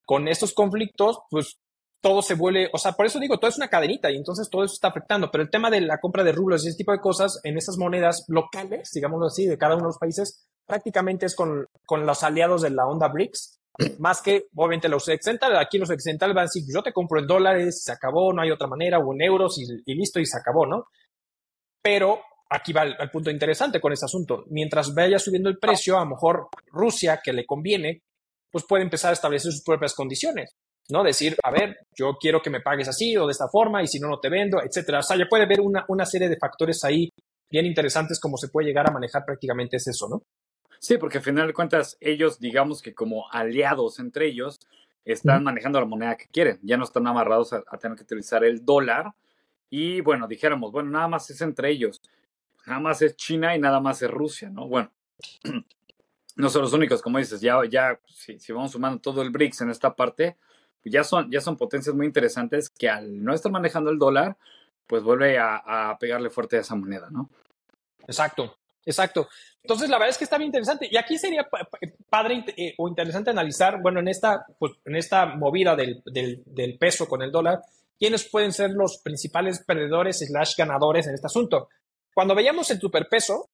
con 0.06 0.28
estos 0.28 0.52
conflictos, 0.52 1.20
pues 1.30 1.58
todo 2.00 2.20
se 2.20 2.34
vuelve, 2.34 2.68
o 2.72 2.78
sea, 2.78 2.92
por 2.92 3.06
eso 3.06 3.20
digo, 3.20 3.38
todo 3.38 3.48
es 3.48 3.56
una 3.56 3.68
cadenita 3.68 4.10
y 4.10 4.16
entonces 4.16 4.50
todo 4.50 4.64
eso 4.64 4.74
está 4.74 4.88
afectando, 4.88 5.30
pero 5.30 5.44
el 5.44 5.50
tema 5.50 5.70
de 5.70 5.80
la 5.80 5.98
compra 5.98 6.24
de 6.24 6.32
rublos 6.32 6.64
y 6.64 6.68
ese 6.68 6.78
tipo 6.78 6.92
de 6.92 7.00
cosas 7.00 7.40
en 7.44 7.56
esas 7.56 7.78
monedas 7.78 8.24
locales, 8.28 8.90
digámoslo 8.92 9.26
así, 9.26 9.46
de 9.46 9.56
cada 9.56 9.74
uno 9.74 9.84
de 9.84 9.88
los 9.88 9.98
países, 9.98 10.44
prácticamente 10.66 11.26
es 11.26 11.36
con, 11.36 11.66
con 11.86 12.04
los 12.04 12.22
aliados 12.24 12.62
de 12.62 12.70
la 12.70 12.86
onda 12.86 13.08
BRICS, 13.08 13.60
más 14.00 14.20
que 14.20 14.46
obviamente 14.54 14.88
los 14.88 15.08
occidentales, 15.08 15.58
aquí 15.60 15.78
los 15.78 15.90
occidentales 15.90 16.34
van 16.34 16.42
a 16.42 16.46
decir, 16.46 16.64
yo 16.72 16.82
te 16.82 16.92
compro 16.92 17.20
en 17.20 17.26
dólares, 17.26 17.84
se 17.84 17.92
acabó, 17.92 18.32
no 18.32 18.42
hay 18.42 18.50
otra 18.50 18.66
manera, 18.66 18.98
o 18.98 19.14
en 19.14 19.22
euros 19.22 19.58
y, 19.58 19.64
y 19.86 19.94
listo 19.94 20.18
y 20.18 20.26
se 20.26 20.38
acabó, 20.38 20.66
¿no? 20.66 20.86
Pero 21.82 22.20
aquí 22.52 22.72
va 22.72 22.82
el, 22.82 23.10
punto 23.10 23.30
interesante 23.30 23.80
con 23.80 23.92
este 23.92 24.04
asunto. 24.04 24.44
Mientras 24.48 24.94
vaya 24.94 25.18
subiendo 25.18 25.48
el 25.48 25.58
precio, 25.58 25.96
a 25.96 26.04
lo 26.04 26.10
mejor 26.10 26.48
Rusia, 26.68 27.20
que 27.22 27.32
le 27.32 27.46
conviene, 27.46 28.02
pues 28.50 28.64
puede 28.68 28.82
empezar 28.82 29.10
a 29.10 29.14
establecer 29.14 29.50
sus 29.50 29.62
propias 29.62 29.94
condiciones, 29.94 30.54
¿no? 30.90 31.02
Decir, 31.02 31.36
a 31.42 31.50
ver, 31.50 31.78
yo 31.96 32.16
quiero 32.20 32.42
que 32.42 32.50
me 32.50 32.60
pagues 32.60 32.88
así 32.88 33.16
o 33.16 33.26
de 33.26 33.32
esta 33.32 33.48
forma 33.48 33.82
y 33.82 33.86
si 33.86 33.98
no, 33.98 34.08
no 34.08 34.20
te 34.20 34.28
vendo, 34.28 34.62
etcétera. 34.62 34.98
O 34.98 35.02
sea, 35.02 35.16
ya 35.16 35.26
puede 35.28 35.44
haber 35.44 35.60
una, 35.60 35.84
una 35.88 36.04
serie 36.04 36.28
de 36.28 36.36
factores 36.36 36.84
ahí 36.84 37.08
bien 37.50 37.66
interesantes 37.66 38.20
como 38.20 38.36
se 38.36 38.48
puede 38.48 38.68
llegar 38.68 38.88
a 38.88 38.92
manejar 38.92 39.24
prácticamente 39.24 39.76
es 39.76 39.86
eso, 39.86 40.08
¿no? 40.08 40.22
Sí, 40.78 40.98
porque 40.98 41.18
al 41.18 41.24
final 41.24 41.46
de 41.46 41.54
cuentas 41.54 41.96
ellos, 42.00 42.38
digamos 42.38 42.82
que 42.82 42.92
como 42.92 43.30
aliados 43.30 43.98
entre 43.98 44.26
ellos, 44.26 44.58
están 45.04 45.42
manejando 45.44 45.80
la 45.80 45.86
moneda 45.86 46.16
que 46.16 46.26
quieren, 46.26 46.58
ya 46.62 46.76
no 46.76 46.84
están 46.84 47.06
amarrados 47.06 47.52
a, 47.52 47.62
a 47.68 47.78
tener 47.78 47.96
que 47.96 48.04
utilizar 48.04 48.44
el 48.44 48.64
dólar. 48.64 49.06
Y 49.70 50.00
bueno, 50.00 50.28
dijéramos, 50.28 50.70
bueno, 50.70 50.90
nada 50.90 51.08
más 51.08 51.30
es 51.30 51.40
entre 51.40 51.70
ellos 51.70 52.00
nada 52.66 52.80
más 52.80 53.02
es 53.02 53.16
China 53.16 53.54
y 53.54 53.58
nada 53.58 53.80
más 53.80 54.02
es 54.02 54.10
Rusia, 54.10 54.50
¿no? 54.50 54.66
Bueno, 54.68 54.90
no 56.36 56.48
son 56.48 56.62
los 56.62 56.72
únicos, 56.72 57.02
como 57.02 57.18
dices, 57.18 57.40
ya, 57.40 57.58
ya 57.68 57.98
si, 58.06 58.38
si 58.38 58.52
vamos 58.52 58.72
sumando 58.72 59.00
todo 59.00 59.22
el 59.22 59.30
BRICS 59.30 59.62
en 59.62 59.70
esta 59.70 59.94
parte, 59.94 60.36
ya 60.84 61.04
son, 61.04 61.30
ya 61.30 61.40
son 61.40 61.56
potencias 61.56 61.94
muy 61.94 62.06
interesantes 62.06 62.68
que 62.70 62.88
al 62.88 63.22
no 63.22 63.34
estar 63.34 63.52
manejando 63.52 63.90
el 63.90 63.98
dólar, 63.98 64.36
pues 64.86 65.02
vuelve 65.02 65.38
a, 65.38 65.56
a 65.90 65.98
pegarle 65.98 66.30
fuerte 66.30 66.56
a 66.56 66.60
esa 66.60 66.74
moneda, 66.74 67.08
¿no? 67.10 67.30
Exacto, 68.06 68.58
exacto. 68.84 69.28
Entonces, 69.62 69.88
la 69.88 69.96
verdad 69.96 70.10
es 70.10 70.18
que 70.18 70.24
está 70.24 70.38
bien 70.38 70.48
interesante. 70.48 70.88
Y 70.90 70.96
aquí 70.96 71.16
sería 71.18 71.48
padre 72.08 72.44
eh, 72.56 72.74
o 72.78 72.88
interesante 72.88 73.30
analizar, 73.30 73.80
bueno, 73.80 74.00
en 74.00 74.08
esta, 74.08 74.44
pues, 74.58 74.72
en 74.84 74.96
esta 74.96 75.26
movida 75.26 75.76
del, 75.76 76.02
del, 76.04 76.42
del, 76.46 76.78
peso 76.78 77.06
con 77.06 77.22
el 77.22 77.30
dólar, 77.30 77.62
quiénes 77.98 78.28
pueden 78.28 78.52
ser 78.52 78.70
los 78.70 78.98
principales 78.98 79.62
perdedores 79.64 80.18
slash 80.18 80.56
ganadores 80.56 81.06
en 81.06 81.14
este 81.14 81.26
asunto. 81.26 81.68
Cuando 82.14 82.34
veíamos 82.34 82.70
el 82.70 82.80
superpeso, 82.80 83.50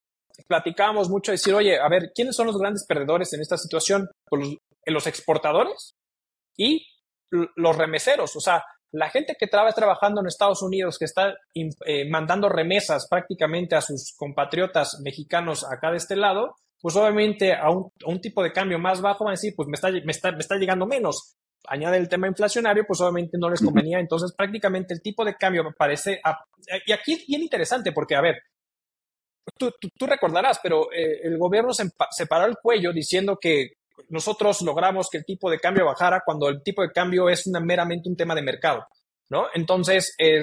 platicábamos 0.47 1.09
mucho 1.09 1.33
de 1.33 1.35
decir, 1.37 1.55
oye, 1.55 1.79
a 1.79 1.89
ver, 1.89 2.13
¿quiénes 2.15 2.37
son 2.37 2.47
los 2.47 2.59
grandes 2.59 2.85
perdedores 2.87 3.33
en 3.33 3.41
esta 3.41 3.57
situación? 3.57 4.09
Pues 4.29 4.43
los, 4.43 4.57
los 4.87 5.07
exportadores 5.07 5.95
y 6.57 6.87
los 7.31 7.77
remeseros. 7.77 8.35
O 8.37 8.41
sea, 8.41 8.65
la 8.93 9.11
gente 9.11 9.37
que 9.39 9.47
trabaja 9.47 9.75
trabajando 9.75 10.21
en 10.21 10.27
Estados 10.27 10.63
Unidos, 10.63 10.99
que 10.99 11.05
está 11.05 11.35
eh, 11.55 12.09
mandando 12.09 12.49
remesas 12.49 13.07
prácticamente 13.09 13.77
a 13.77 13.83
sus 13.83 14.15
compatriotas 14.17 15.01
mexicanos 15.03 15.65
acá 15.65 15.91
de 15.91 15.99
este 15.99 16.17
lado, 16.17 16.57
pues 16.81 16.97
obviamente 16.97 17.55
a 17.55 17.71
un, 17.71 17.91
un 18.07 18.21
tipo 18.21 18.43
de 18.43 18.53
cambio 18.53 18.79
más 18.79 19.01
bajo 19.01 19.25
van 19.25 19.33
a 19.33 19.37
decir, 19.37 19.53
pues 19.57 19.69
me 19.69 19.75
está, 19.75 19.91
me 19.91 20.13
está, 20.13 20.33
me 20.33 20.39
está 20.39 20.57
llegando 20.57 20.87
menos. 20.87 21.37
Añade 21.67 21.99
el 21.99 22.09
tema 22.09 22.29
inflacionario, 22.29 22.85
pues 22.87 23.01
obviamente 23.01 23.37
no 23.39 23.51
les 23.51 23.61
convenía. 23.61 23.99
Entonces, 23.99 24.33
prácticamente 24.37 24.95
el 24.95 25.03
tipo 25.03 25.25
de 25.25 25.35
cambio 25.35 25.65
parece. 25.77 26.21
A, 26.25 26.39
y 26.87 26.93
aquí 26.93 27.15
es 27.15 27.27
bien 27.27 27.43
interesante 27.43 27.93
porque, 27.93 28.15
a 28.15 28.21
ver, 28.21 28.37
tú, 29.57 29.73
tú, 29.81 29.89
tú 29.99 30.07
recordarás, 30.07 30.61
pero 30.63 30.93
eh, 30.93 31.21
el 31.23 31.37
gobierno 31.39 31.73
se, 31.73 31.91
se 32.11 32.27
paró 32.27 32.47
el 32.47 32.57
cuello 32.57 32.93
diciendo 32.93 33.39
que 33.41 33.73
nosotros 34.09 34.63
logramos 34.63 35.09
que 35.11 35.19
el 35.19 35.25
tipo 35.25 35.51
de 35.51 35.59
cambio 35.59 35.87
bajara 35.87 36.23
cuando 36.25 36.49
el 36.49 36.63
tipo 36.63 36.83
de 36.83 36.93
cambio 36.93 37.29
es 37.29 37.47
una, 37.47 37.61
meramente 37.61 38.09
un 38.09 38.17
tema 38.17 38.35
de 38.35 38.43
mercado, 38.43 38.87
¿no? 39.29 39.47
Entonces, 39.55 40.15
eh, 40.19 40.43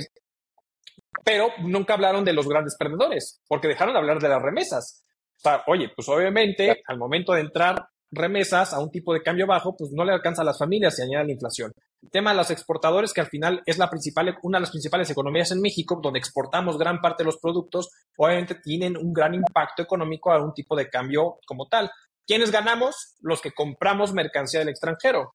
pero 1.23 1.49
nunca 1.59 1.93
hablaron 1.93 2.25
de 2.25 2.33
los 2.33 2.47
grandes 2.47 2.75
perdedores, 2.77 3.41
porque 3.47 3.67
dejaron 3.67 3.93
de 3.93 3.99
hablar 3.99 4.19
de 4.19 4.29
las 4.29 4.41
remesas. 4.41 5.03
O 5.37 5.39
sea, 5.39 5.63
oye, 5.67 5.91
pues 5.95 6.07
obviamente 6.09 6.83
al 6.87 6.97
momento 6.97 7.33
de 7.33 7.41
entrar 7.41 7.87
remesas 8.15 8.73
a 8.73 8.79
un 8.79 8.89
tipo 8.89 9.13
de 9.13 9.21
cambio 9.21 9.45
bajo, 9.45 9.75
pues 9.75 9.91
no 9.91 10.03
le 10.03 10.13
alcanza 10.13 10.41
a 10.41 10.45
las 10.45 10.57
familias 10.57 10.97
y 10.97 11.03
añade 11.03 11.25
la 11.25 11.33
inflación. 11.33 11.71
El 12.01 12.09
tema 12.09 12.31
de 12.31 12.37
los 12.37 12.51
exportadores, 12.51 13.13
que 13.13 13.21
al 13.21 13.27
final 13.27 13.61
es 13.65 13.77
la 13.77 13.89
principal, 13.89 14.37
una 14.43 14.57
de 14.57 14.61
las 14.61 14.71
principales 14.71 15.09
economías 15.09 15.51
en 15.51 15.61
México, 15.61 15.99
donde 16.01 16.19
exportamos 16.19 16.77
gran 16.77 17.01
parte 17.01 17.23
de 17.23 17.25
los 17.25 17.37
productos, 17.37 17.89
obviamente 18.17 18.55
tienen 18.55 18.97
un 18.97 19.13
gran 19.13 19.33
impacto 19.33 19.83
económico 19.83 20.31
a 20.31 20.43
un 20.43 20.53
tipo 20.53 20.75
de 20.75 20.89
cambio 20.89 21.39
como 21.45 21.67
tal. 21.67 21.91
¿Quiénes 22.25 22.51
ganamos? 22.51 23.15
Los 23.21 23.41
que 23.41 23.51
compramos 23.51 24.13
mercancía 24.13 24.59
del 24.59 24.69
extranjero. 24.69 25.33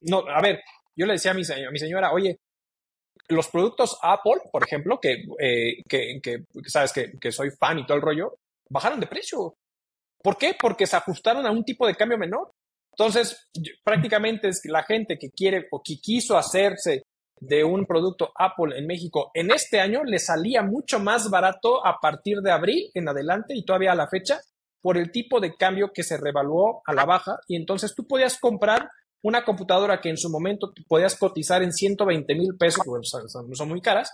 No, 0.00 0.24
a 0.28 0.40
ver, 0.40 0.62
yo 0.96 1.06
le 1.06 1.14
decía 1.14 1.32
a 1.32 1.34
mi, 1.34 1.42
a 1.42 1.70
mi 1.70 1.78
señora, 1.78 2.12
oye, 2.12 2.38
los 3.28 3.48
productos 3.48 3.98
Apple, 4.02 4.42
por 4.52 4.62
ejemplo, 4.62 4.98
que, 5.00 5.24
eh, 5.38 5.82
que, 5.88 6.20
que, 6.22 6.44
sabes 6.66 6.92
que, 6.92 7.12
que, 7.18 7.32
soy 7.32 7.50
fan 7.50 7.78
y 7.78 7.86
todo 7.86 7.96
el 7.96 8.02
rollo, 8.02 8.38
bajaron 8.68 9.00
de 9.00 9.06
precio. 9.06 9.56
¿Por 10.24 10.38
qué? 10.38 10.56
Porque 10.58 10.86
se 10.86 10.96
ajustaron 10.96 11.46
a 11.46 11.50
un 11.50 11.64
tipo 11.64 11.86
de 11.86 11.94
cambio 11.94 12.16
menor. 12.16 12.50
Entonces, 12.96 13.48
prácticamente 13.84 14.48
es 14.48 14.62
la 14.64 14.82
gente 14.82 15.18
que 15.18 15.30
quiere 15.30 15.68
o 15.70 15.82
que 15.84 15.96
quiso 16.00 16.38
hacerse 16.38 17.02
de 17.38 17.62
un 17.62 17.84
producto 17.84 18.32
Apple 18.34 18.78
en 18.78 18.86
México 18.86 19.30
en 19.34 19.50
este 19.50 19.80
año 19.80 20.04
le 20.04 20.20
salía 20.20 20.62
mucho 20.62 21.00
más 21.00 21.28
barato 21.28 21.84
a 21.84 21.98
partir 22.00 22.38
de 22.38 22.52
abril 22.52 22.90
en 22.94 23.08
adelante 23.08 23.54
y 23.56 23.64
todavía 23.64 23.92
a 23.92 23.96
la 23.96 24.08
fecha 24.08 24.40
por 24.80 24.96
el 24.96 25.10
tipo 25.10 25.40
de 25.40 25.54
cambio 25.56 25.90
que 25.92 26.04
se 26.04 26.16
revaluó 26.16 26.80
a 26.86 26.94
la 26.94 27.04
baja 27.04 27.38
y 27.48 27.56
entonces 27.56 27.92
tú 27.94 28.06
podías 28.06 28.38
comprar 28.38 28.88
una 29.22 29.44
computadora 29.44 30.00
que 30.00 30.10
en 30.10 30.16
su 30.16 30.30
momento 30.30 30.72
podías 30.86 31.18
cotizar 31.18 31.62
en 31.62 31.72
120 31.72 32.34
mil 32.34 32.56
pesos, 32.58 32.84
son, 33.26 33.68
muy 33.68 33.80
caras. 33.80 34.10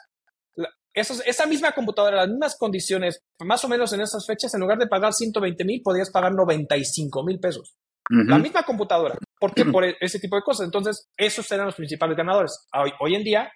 Esos, 0.93 1.25
esa 1.27 1.47
misma 1.47 1.73
computadora, 1.73 2.17
las 2.17 2.29
mismas 2.29 2.57
condiciones, 2.57 3.23
más 3.45 3.65
o 3.65 3.69
menos 3.69 3.93
en 3.93 4.01
esas 4.01 4.27
fechas, 4.27 4.53
en 4.55 4.61
lugar 4.61 4.79
de 4.79 4.89
pagar 4.89 5.13
120 5.13 5.65
mil, 5.65 5.83
podías 5.83 6.11
pagar 6.11 6.35
95 6.35 7.25
mil 7.25 7.39
pesos. 7.39 7.77
Uh 8.11 8.15
-huh. 8.15 8.29
La 8.29 8.39
misma 8.39 8.63
computadora. 8.65 9.17
¿Por 9.41 9.55
qué? 9.55 9.65
Por 9.65 9.85
ese 9.85 10.19
tipo 10.19 10.37
de 10.37 10.43
cosas. 10.43 10.65
Entonces, 10.65 11.09
esos 11.17 11.51
eran 11.53 11.67
los 11.67 11.77
principales 11.77 12.17
ganadores. 12.17 12.67
Hoy, 12.75 12.93
hoy 13.01 13.15
en 13.15 13.25
día, 13.25 13.51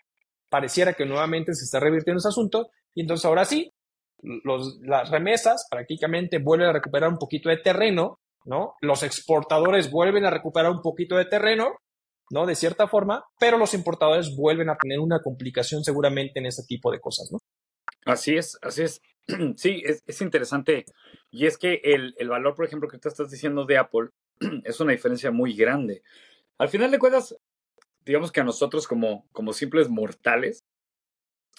pareciera 0.49 0.92
que 0.94 1.05
nuevamente 1.05 1.55
se 1.55 1.64
está 1.64 1.81
revirtiendo 1.81 2.18
ese 2.18 2.29
asunto 2.29 2.68
y 2.94 3.01
entonces 3.01 3.25
ahora 3.25 3.44
sí, 3.44 3.73
los, 4.23 4.79
las 4.83 5.11
remesas 5.11 5.66
prácticamente 5.70 6.38
vuelven 6.38 6.68
a 6.68 6.73
recuperar 6.73 7.11
un 7.11 7.18
poquito 7.18 7.49
de 7.49 7.59
terreno, 7.59 8.20
¿no? 8.44 8.75
Los 8.81 9.03
exportadores 9.03 9.90
vuelven 9.90 10.25
a 10.25 10.31
recuperar 10.31 10.70
un 10.70 10.81
poquito 10.81 11.16
de 11.16 11.25
terreno, 11.27 11.73
¿no? 12.30 12.46
De 12.46 12.54
cierta 12.54 12.88
forma, 12.88 13.24
pero 13.38 13.58
los 13.58 13.74
importadores 13.74 14.37
vuelven 14.37 14.70
a 14.70 14.76
tener 14.76 15.00
una 15.00 15.20
complicación 15.20 15.84
seguramente 15.84 16.38
en 16.38 16.46
ese 16.46 16.64
tipo 16.64 16.90
de 16.90 17.00
cosas, 17.00 17.30
¿no? 17.32 17.38
Así 18.04 18.37
es, 18.37 18.58
así 18.62 18.82
es. 18.82 19.00
Sí, 19.56 19.82
es, 19.84 20.02
es 20.06 20.20
interesante. 20.20 20.84
Y 21.30 21.46
es 21.46 21.56
que 21.56 21.80
el, 21.82 22.14
el, 22.18 22.28
valor, 22.28 22.54
por 22.54 22.66
ejemplo, 22.66 22.88
que 22.88 22.98
tú 22.98 23.08
estás 23.08 23.30
diciendo 23.30 23.64
de 23.64 23.78
Apple 23.78 24.10
es 24.64 24.80
una 24.80 24.92
diferencia 24.92 25.30
muy 25.30 25.54
grande. 25.54 26.02
Al 26.58 26.68
final 26.68 26.90
de 26.90 26.98
cuentas, 26.98 27.34
digamos 28.04 28.30
que 28.30 28.40
a 28.40 28.44
nosotros 28.44 28.87
como, 28.87 29.26
como 29.32 29.52
simples 29.52 29.88
mortales, 29.88 30.62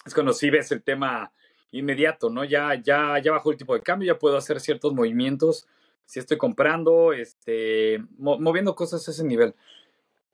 es 0.04 0.14
cuando 0.14 0.32
sí 0.32 0.50
ves 0.50 0.70
el 0.70 0.82
tema 0.82 1.32
inmediato, 1.72 2.30
¿no? 2.30 2.44
Ya, 2.44 2.74
ya, 2.74 3.18
ya 3.18 3.32
bajó 3.32 3.50
el 3.50 3.56
tipo 3.56 3.74
de 3.74 3.82
cambio, 3.82 4.12
ya 4.12 4.18
puedo 4.18 4.36
hacer 4.36 4.60
ciertos 4.60 4.94
movimientos. 4.94 5.66
Si 6.04 6.20
estoy 6.20 6.38
comprando, 6.38 7.12
este, 7.12 7.98
mo 8.16 8.38
moviendo 8.38 8.76
cosas 8.76 9.06
a 9.08 9.10
ese 9.10 9.24
nivel. 9.24 9.54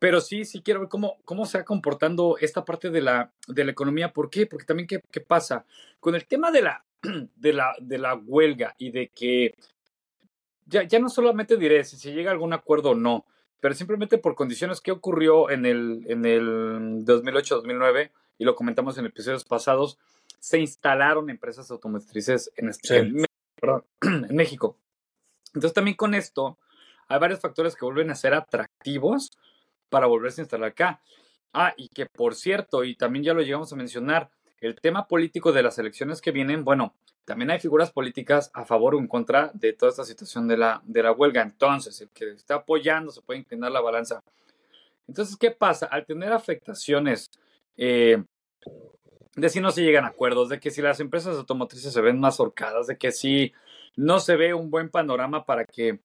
Pero 0.02 0.20
sí, 0.20 0.44
sí 0.44 0.62
quiero 0.62 0.80
ver 0.80 0.88
cómo, 0.88 1.18
cómo 1.24 1.46
se 1.46 1.58
va 1.58 1.64
comportando 1.64 2.36
esta 2.40 2.64
parte 2.64 2.90
de 2.90 3.00
la, 3.00 3.30
de 3.46 3.64
la 3.64 3.70
economía. 3.70 4.12
¿Por 4.12 4.30
qué? 4.30 4.46
Porque 4.46 4.66
también, 4.66 4.88
¿qué, 4.88 5.00
qué 5.12 5.20
pasa? 5.20 5.64
Con 6.00 6.16
el 6.16 6.26
tema 6.26 6.50
de 6.50 6.60
la, 6.60 6.84
de, 7.36 7.52
la, 7.52 7.76
de 7.80 7.98
la 7.98 8.16
huelga 8.16 8.74
y 8.78 8.90
de 8.90 9.12
que 9.14 9.54
ya, 10.66 10.82
ya 10.82 10.98
no 10.98 11.08
solamente 11.08 11.56
diré 11.56 11.84
si 11.84 11.96
se 11.96 12.12
llega 12.12 12.30
a 12.30 12.34
algún 12.34 12.52
acuerdo 12.52 12.90
o 12.90 12.94
no, 12.96 13.26
pero 13.60 13.76
simplemente 13.76 14.18
por 14.18 14.34
condiciones 14.34 14.80
que 14.80 14.90
ocurrió 14.90 15.50
en 15.50 15.66
el, 15.66 16.04
en 16.08 16.24
el 16.26 17.06
2008-2009, 17.06 18.10
y 18.38 18.44
lo 18.44 18.56
comentamos 18.56 18.98
en 18.98 19.06
episodios 19.06 19.44
pasados, 19.44 19.98
se 20.40 20.58
instalaron 20.58 21.30
empresas 21.30 21.70
automotrices 21.70 22.50
en, 22.56 22.70
este, 22.70 22.88
sí. 22.88 22.94
en, 22.96 23.24
perdón, 23.54 23.84
en, 24.02 24.34
México. 24.34 24.76
Entonces 25.54 25.74
también 25.74 25.96
con 25.96 26.16
esto 26.16 26.58
hay 27.06 27.20
varios 27.20 27.38
factores 27.38 27.76
que 27.76 27.84
vuelven 27.84 28.10
a 28.10 28.16
ser 28.16 28.34
atractivos 28.34 29.30
para 29.92 30.06
volverse 30.06 30.40
a 30.40 30.44
instalar 30.44 30.70
acá. 30.70 31.00
Ah, 31.52 31.74
y 31.76 31.88
que 31.90 32.06
por 32.06 32.34
cierto, 32.34 32.82
y 32.82 32.96
también 32.96 33.24
ya 33.24 33.34
lo 33.34 33.42
llegamos 33.42 33.70
a 33.72 33.76
mencionar, 33.76 34.30
el 34.58 34.74
tema 34.80 35.06
político 35.06 35.52
de 35.52 35.62
las 35.62 35.78
elecciones 35.78 36.22
que 36.22 36.30
vienen, 36.30 36.64
bueno, 36.64 36.94
también 37.26 37.50
hay 37.50 37.60
figuras 37.60 37.92
políticas 37.92 38.50
a 38.54 38.64
favor 38.64 38.94
o 38.94 38.98
en 38.98 39.06
contra 39.06 39.50
de 39.52 39.74
toda 39.74 39.90
esta 39.90 40.04
situación 40.04 40.48
de 40.48 40.56
la, 40.56 40.80
de 40.84 41.02
la 41.02 41.12
huelga. 41.12 41.42
Entonces, 41.42 42.00
el 42.00 42.08
que 42.08 42.30
está 42.30 42.54
apoyando 42.54 43.12
se 43.12 43.20
puede 43.20 43.40
inclinar 43.40 43.70
la 43.70 43.82
balanza. 43.82 44.22
Entonces, 45.06 45.36
¿qué 45.36 45.50
pasa? 45.50 45.86
Al 45.86 46.06
tener 46.06 46.32
afectaciones 46.32 47.30
eh, 47.76 48.24
de 49.36 49.48
si 49.50 49.60
no 49.60 49.72
se 49.72 49.82
llegan 49.82 50.04
a 50.04 50.08
acuerdos, 50.08 50.48
de 50.48 50.58
que 50.58 50.70
si 50.70 50.80
las 50.80 51.00
empresas 51.00 51.36
automotrices 51.36 51.92
se 51.92 52.00
ven 52.00 52.18
más 52.18 52.40
horcadas, 52.40 52.86
de 52.86 52.96
que 52.96 53.12
si 53.12 53.52
no 53.94 54.20
se 54.20 54.36
ve 54.36 54.54
un 54.54 54.70
buen 54.70 54.88
panorama 54.88 55.44
para 55.44 55.66
que 55.66 56.00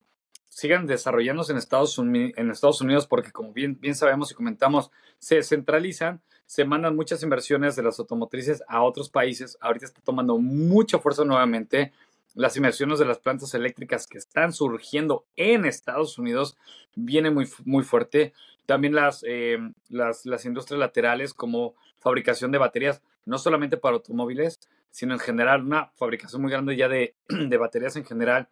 sigan 0.49 0.87
desarrollándose 0.87 1.51
en 1.51 1.57
Estados, 1.57 1.97
Unidos, 1.97 3.07
porque 3.07 3.31
como 3.31 3.53
bien, 3.53 3.79
bien 3.79 3.95
sabemos 3.95 4.31
y 4.31 4.35
comentamos, 4.35 4.91
se 5.19 5.43
centralizan, 5.43 6.21
se 6.45 6.65
mandan 6.65 6.95
muchas 6.95 7.23
inversiones 7.23 7.75
de 7.75 7.83
las 7.83 7.99
automotrices 7.99 8.63
a 8.67 8.81
otros 8.83 9.09
países. 9.09 9.57
Ahorita 9.61 9.85
está 9.85 10.01
tomando 10.01 10.37
mucha 10.37 10.99
fuerza 10.99 11.25
nuevamente 11.25 11.91
las 12.37 12.55
inversiones 12.55 12.99
de 12.99 13.05
las 13.05 13.17
plantas 13.17 13.55
eléctricas 13.55 14.05
que 14.05 14.19
están 14.19 14.53
surgiendo 14.53 15.25
en 15.35 15.65
Estados 15.65 16.19
Unidos 16.19 16.55
viene 16.95 17.31
muy, 17.31 17.49
muy 17.65 17.83
fuerte. 17.83 18.31
También 18.67 18.93
las, 18.93 19.23
eh, 19.27 19.57
las, 19.89 20.23
las 20.27 20.45
industrias 20.45 20.79
laterales 20.79 21.33
como 21.33 21.73
fabricación 21.97 22.51
de 22.51 22.59
baterías, 22.59 23.01
no 23.25 23.39
solamente 23.39 23.77
para 23.77 23.95
automóviles, 23.95 24.59
sino 24.91 25.13
en 25.13 25.19
general 25.19 25.63
una 25.63 25.87
fabricación 25.95 26.43
muy 26.43 26.51
grande 26.51 26.77
ya 26.77 26.87
de, 26.87 27.15
de 27.27 27.57
baterías 27.57 27.95
en 27.95 28.05
general. 28.05 28.49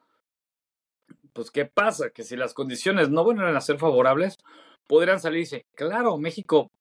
Pues, 1.35 1.51
¿qué 1.51 1.65
pasa? 1.65 2.11
Que 2.11 2.23
si 2.23 2.37
las 2.37 2.53
condiciones 2.53 3.09
no 3.09 3.25
vuelven 3.25 3.53
a 3.53 3.59
ser 3.59 3.77
favorables, 3.77 4.37
podrían 4.87 5.19
salirse. 5.19 5.65
Claro, 5.75 6.17
México, 6.17 6.71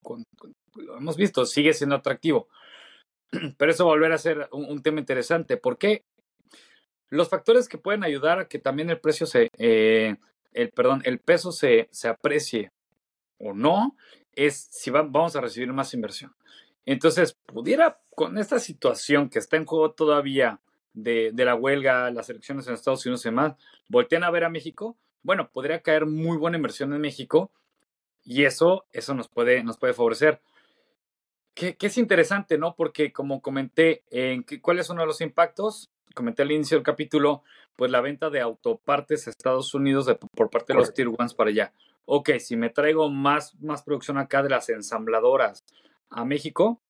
lo 0.75 0.97
hemos 0.97 1.17
visto, 1.17 1.45
sigue 1.45 1.73
siendo 1.73 1.97
atractivo. 1.97 2.47
Pero 3.57 3.69
eso 3.69 3.83
volver 3.83 4.13
a 4.13 4.17
ser 4.17 4.47
un, 4.53 4.81
tema 4.81 5.01
interesante. 5.01 5.57
¿Por 5.57 5.77
qué? 5.77 6.05
Los 7.09 7.27
factores 7.27 7.67
que 7.67 7.77
pueden 7.77 8.05
ayudar 8.05 8.39
a 8.39 8.47
que 8.47 8.57
también 8.57 8.89
el 8.89 9.01
precio 9.01 9.27
se, 9.27 9.49
eh, 9.57 10.15
el, 10.53 10.69
perdón, 10.69 11.01
el 11.03 11.19
peso 11.19 11.51
se, 11.51 11.89
se 11.91 12.07
aprecie 12.07 12.71
o 13.37 13.53
no, 13.53 13.97
es 14.35 14.69
si 14.71 14.89
va, 14.89 15.01
vamos 15.01 15.35
a 15.35 15.41
recibir 15.41 15.73
más 15.73 15.93
inversión. 15.93 16.33
Entonces, 16.85 17.35
pudiera, 17.45 17.99
con 18.15 18.37
esta 18.37 18.59
situación 18.59 19.29
que 19.29 19.39
está 19.39 19.57
en 19.57 19.65
juego 19.65 19.91
todavía 19.91 20.61
de, 20.95 21.31
de, 21.33 21.45
la 21.45 21.55
huelga, 21.55 22.09
las 22.09 22.29
elecciones 22.29 22.67
en 22.67 22.73
Estados 22.73 23.05
Unidos 23.05 23.25
y 23.25 23.29
demás, 23.29 23.53
voltean 23.87 24.23
a 24.23 24.31
ver 24.31 24.45
a 24.45 24.49
México, 24.49 24.97
bueno, 25.21 25.49
podría 25.51 25.81
caer 25.81 26.05
muy 26.05 26.37
buena 26.37 26.57
inversión 26.57 26.93
en 26.93 27.01
México 27.01 27.51
y 28.23 28.45
eso, 28.45 28.85
eso 28.91 29.13
nos 29.13 29.27
puede, 29.27 29.63
nos 29.63 29.77
puede 29.77 29.93
favorecer. 29.93 30.41
Que, 31.53 31.77
es 31.79 31.97
interesante, 31.97 32.57
¿no? 32.57 32.75
Porque 32.75 33.13
como 33.13 33.41
comenté, 33.41 34.03
en 34.09 34.45
¿cuáles 34.61 34.87
son 34.87 34.97
los 34.97 35.21
impactos? 35.21 35.89
Comenté 36.13 36.41
al 36.41 36.51
inicio 36.51 36.77
del 36.77 36.83
capítulo, 36.83 37.43
pues 37.75 37.91
la 37.91 38.01
venta 38.01 38.29
de 38.29 38.41
autopartes 38.41 39.25
a 39.25 39.29
Estados 39.29 39.73
Unidos 39.73 40.07
por 40.35 40.49
parte 40.49 40.73
de 40.73 40.79
los 40.79 40.93
Tier 40.93 41.07
Ones 41.07 41.33
para 41.33 41.49
allá. 41.49 41.73
Ok, 42.05 42.31
si 42.39 42.55
me 42.55 42.69
traigo 42.69 43.09
más, 43.09 43.55
más 43.61 43.83
producción 43.83 44.17
acá 44.17 44.43
de 44.43 44.49
las 44.49 44.69
ensambladoras 44.69 45.63
a 46.09 46.25
México, 46.25 46.81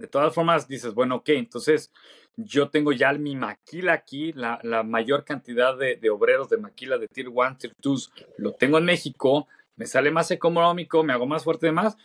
de 0.00 0.08
todas 0.08 0.34
formas 0.34 0.66
dices, 0.66 0.94
bueno, 0.94 1.16
ok, 1.16 1.28
entonces 1.30 1.92
yo 2.36 2.70
tengo 2.70 2.92
ya 2.92 3.12
mi 3.12 3.36
maquila 3.36 3.92
aquí, 3.92 4.32
la, 4.32 4.58
mayor 4.84 5.24
cantidad 5.24 5.76
de, 5.76 5.96
de, 5.96 6.10
obreros 6.10 6.48
de 6.48 6.56
maquila 6.56 6.98
de 6.98 7.06
Tier 7.08 7.28
1, 7.28 7.58
Tier 7.58 7.72
2, 7.80 8.12
lo 8.38 8.52
tengo 8.52 8.78
en 8.78 8.84
México, 8.84 9.46
me 9.76 9.86
sale 9.86 10.10
más 10.10 10.30
económico, 10.30 11.04
me 11.04 11.12
hago 11.12 11.26
más 11.26 11.44
fuerte 11.44 11.66
de 11.66 11.72
más, 11.72 11.96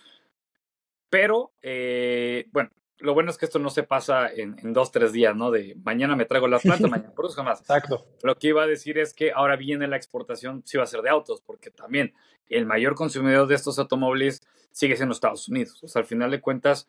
pero, 1.10 1.54
eh, 1.62 2.48
bueno, 2.52 2.70
lo 3.00 3.14
bueno 3.14 3.30
es 3.30 3.38
que 3.38 3.46
esto 3.46 3.60
no 3.60 3.70
se 3.70 3.84
pasa 3.84 4.30
en, 4.30 4.74
dos, 4.74 4.92
tres 4.92 5.14
días, 5.14 5.36
¿no? 5.36 5.52
De 5.52 5.76
mañana 5.84 6.16
me 6.16 6.26
traigo 6.26 6.48
las 6.48 6.62
plantas, 6.62 6.90
mañana 6.90 7.14
produzco 7.14 7.44
más. 7.44 7.60
Exacto. 7.62 8.06
Lo 8.24 8.36
que 8.36 8.50
iba 8.50 8.64
a 8.64 8.68
decir 8.68 8.98
es 8.98 9.14
que 9.14 9.32
ahora 9.32 9.56
viene 9.56 9.88
la 9.88 9.96
exportación, 9.96 10.64
sí 10.66 10.78
va 10.78 10.84
a 10.84 10.88
ser 10.88 11.02
de 11.02 11.10
autos, 11.10 11.42
porque 11.46 11.72
también 11.72 12.14
el 12.50 12.66
mayor 12.66 12.96
consumidor 12.96 13.48
de 13.48 13.56
estos 13.56 13.80
automóviles 13.80 14.42
sigue 14.72 14.98
siendo 14.98 15.14
Estados 15.14 15.48
Unidos. 15.48 15.84
O 15.84 15.88
sea, 15.88 16.02
al 16.02 16.06
final 16.06 16.32
de 16.32 16.42
cuentas, 16.42 16.88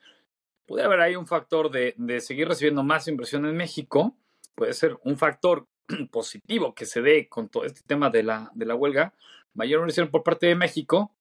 puede 0.66 0.84
haber 0.84 1.00
ahí 1.00 1.16
un 1.16 1.26
factor 1.26 1.70
de, 1.70 1.94
de 1.96 2.20
seguir 2.20 2.48
recibiendo 2.48 2.82
más 2.82 3.08
inversión 3.08 3.46
en 3.46 3.56
México, 3.56 4.16
puede 4.54 4.72
ser 4.72 4.98
un 5.04 5.16
factor 5.16 5.66
positivo 6.10 6.74
que 6.74 6.86
se 6.86 7.00
dé 7.02 7.28
con 7.28 7.48
todo 7.48 7.64
este 7.64 7.82
tema 7.86 8.10
de 8.10 8.22
la, 8.22 8.50
de 8.54 8.66
la 8.66 8.74
huelga, 8.74 9.14
mayor 9.54 9.80
inversión 9.80 10.10
por 10.10 10.22
parte 10.22 10.46
de 10.46 10.54
México, 10.54 11.12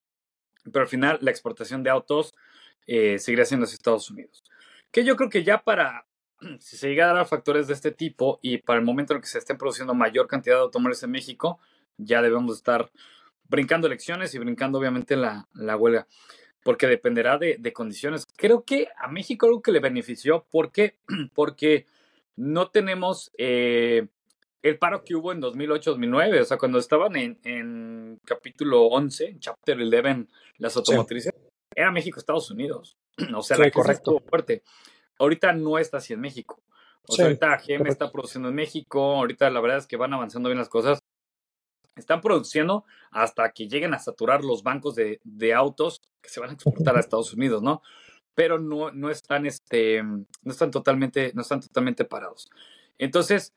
pero 0.72 0.82
al 0.82 0.90
final 0.90 1.20
la 1.22 1.32
exportación 1.32 1.84
de 1.84 1.90
autos 1.90 2.34
eh, 2.88 3.20
seguirá 3.20 3.46
siendo 3.46 3.66
hacia 3.66 3.76
Estados 3.76 4.10
Unidos. 4.10 4.44
Que 4.92 5.04
yo 5.04 5.16
creo 5.16 5.30
que 5.30 5.44
ya 5.44 5.64
para, 5.64 6.06
si 6.60 6.78
se 6.78 6.90
llega 6.90 7.10
a 7.10 7.14
dar 7.14 7.26
factores 7.28 7.68
de 7.68 7.74
este 7.74 7.92
tipo 7.92 8.40
y 8.42 8.58
para 8.58 8.80
el 8.80 8.86
momento 8.86 9.14
en 9.14 9.22
que 9.22 9.28
se 9.28 9.38
estén 9.38 9.58
produciendo 9.58 9.94
mayor 9.94 10.28
cantidad 10.28 10.56
de 10.56 10.62
automóviles 10.62 11.04
en 11.04 11.12
México, 11.12 11.60
ya 11.98 12.22
debemos 12.22 12.58
estar 12.58 12.92
brincando 13.48 13.88
elecciones 13.88 14.34
y 14.34 14.40
brincando 14.40 14.80
obviamente 14.80 15.16
la, 15.16 15.48
la 15.54 15.78
huelga, 15.78 16.08
porque 16.66 16.88
dependerá 16.88 17.38
de, 17.38 17.58
de, 17.60 17.74
condiciones. 17.74 18.26
Creo 18.36 18.64
que 18.64 18.88
a 18.98 19.08
México 19.08 19.46
algo 19.46 19.62
que 19.62 19.72
le 19.72 19.80
benefició, 19.80 20.48
porque, 20.50 20.96
porque 21.36 21.86
no 22.36 22.72
tenemos 22.72 23.32
eh, 23.38 24.08
el 24.64 24.80
paro 24.80 25.04
que 25.04 25.14
hubo 25.14 25.32
en 25.32 25.44
2008-2009, 25.44 26.42
o 26.42 26.46
sea, 26.46 26.58
cuando 26.58 26.80
estaban 26.80 27.16
en, 27.18 27.38
en 27.44 28.20
capítulo 28.26 28.86
11, 28.88 29.26
en 29.26 29.40
chapter 29.40 29.80
11, 29.80 30.26
las 30.58 30.76
automotrices, 30.76 31.36
era 31.76 31.92
México-Estados 31.92 32.50
Unidos. 32.50 32.98
O 33.36 33.44
sea, 33.44 33.58
la 33.58 33.70
correcto. 33.70 34.20
fuerte. 34.28 34.64
Ahorita 35.20 35.54
no 35.54 35.78
está 35.78 35.98
así 35.98 36.14
en 36.14 36.20
México. 36.20 36.64
O 37.08 37.14
sea, 37.14 37.26
ahorita 37.26 37.62
GM 37.66 37.88
está 37.88 38.12
produciendo 38.12 38.50
en 38.50 38.56
México, 38.56 39.18
ahorita 39.18 39.52
la 39.52 39.62
verdad 39.62 39.78
es 39.78 39.86
que 39.86 39.98
van 39.98 40.14
avanzando 40.14 40.50
bien 40.50 40.58
las 40.58 40.70
cosas. 40.70 41.00
Están 41.96 42.22
produciendo 42.22 42.86
hasta 43.12 43.52
que 43.52 43.68
lleguen 43.68 43.94
a 43.94 44.00
saturar 44.00 44.44
los 44.44 44.64
bancos 44.64 44.96
de, 44.96 45.20
de 45.24 45.54
autos 45.54 46.02
que 46.22 46.30
se 46.30 46.40
van 46.40 46.50
a 46.50 46.54
exportar 46.54 46.98
a 46.98 47.00
Estados 47.00 47.34
Unidos, 47.34 47.62
¿no? 47.62 47.82
Pero 48.34 48.60
no, 48.60 48.92
no 48.92 49.10
están, 49.10 49.46
este, 49.46 50.04
no 50.04 50.26
están 50.52 50.72
totalmente, 50.72 51.32
no 51.34 51.42
están 51.42 51.62
totalmente 51.62 52.04
parados. 52.04 52.50
Entonces, 52.98 53.54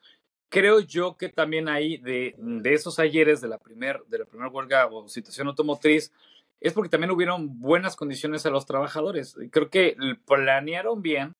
creo 0.49 0.81
yo 0.81 1.17
que 1.17 1.29
también 1.29 1.69
hay 1.69 1.99
de, 1.99 2.35
de 2.39 2.75
esos 2.75 2.99
ayeres 2.99 3.41
de 3.41 3.49
la 3.49 3.59
primera 3.59 4.01
de 4.07 4.19
la 4.19 4.25
primera 4.25 4.51
huelga 4.51 4.87
o 4.87 5.09
situación 5.09 5.49
automotriz, 5.49 6.13
es 6.61 6.73
porque 6.73 6.89
también 6.89 7.11
hubieron 7.11 7.61
buenas 7.61 7.97
condiciones 7.97 8.47
a 8.47 8.51
los 8.51 8.67
trabajadores. 8.67 9.37
Creo 9.51 9.71
que 9.71 9.97
planearon 10.27 11.03
bien 11.03 11.35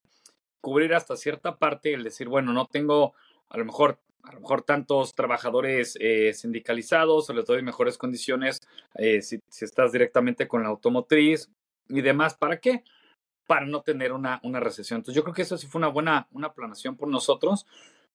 cubrir 0.61 0.93
hasta 0.93 1.15
cierta 1.15 1.57
parte, 1.57 1.93
el 1.93 2.03
decir, 2.03 2.27
bueno, 2.27 2.53
no 2.53 2.65
tengo 2.65 3.13
a 3.49 3.57
lo 3.57 3.65
mejor 3.65 3.99
a 4.23 4.33
lo 4.33 4.41
mejor 4.41 4.63
tantos 4.63 5.15
trabajadores 5.15 5.97
eh, 5.99 6.33
sindicalizados 6.33 7.29
o 7.29 7.33
les 7.33 7.45
doy 7.45 7.61
mejores 7.61 7.97
condiciones 7.97 8.59
eh, 8.95 9.21
si, 9.21 9.41
estás 9.61 9.91
directamente 9.91 10.47
con 10.47 10.63
la 10.63 10.69
automotriz 10.69 11.49
y 11.87 12.01
demás. 12.01 12.35
¿Para 12.35 12.57
qué? 12.57 12.83
Para 13.47 13.65
no 13.65 13.81
tener 13.81 14.11
una, 14.11 14.39
una 14.43 14.59
recesión. 14.59 14.97
Entonces 14.97 15.15
yo 15.15 15.23
creo 15.23 15.33
que 15.33 15.43
eso 15.43 15.57
sí 15.57 15.67
fue 15.67 15.79
una 15.79 15.87
buena 15.87 16.27
una 16.31 16.53
planación 16.53 16.95
por 16.95 17.09
nosotros. 17.09 17.65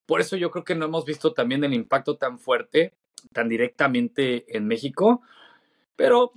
Por 0.06 0.20
eso 0.20 0.36
yo 0.36 0.50
creo 0.50 0.64
que 0.64 0.74
no 0.74 0.84
hemos 0.84 1.04
visto 1.04 1.32
también 1.32 1.64
el 1.64 1.72
impacto 1.72 2.16
tan 2.16 2.38
fuerte, 2.38 2.92
tan 3.32 3.48
directamente 3.48 4.44
en 4.56 4.66
México. 4.66 5.22
Pero 5.96 6.32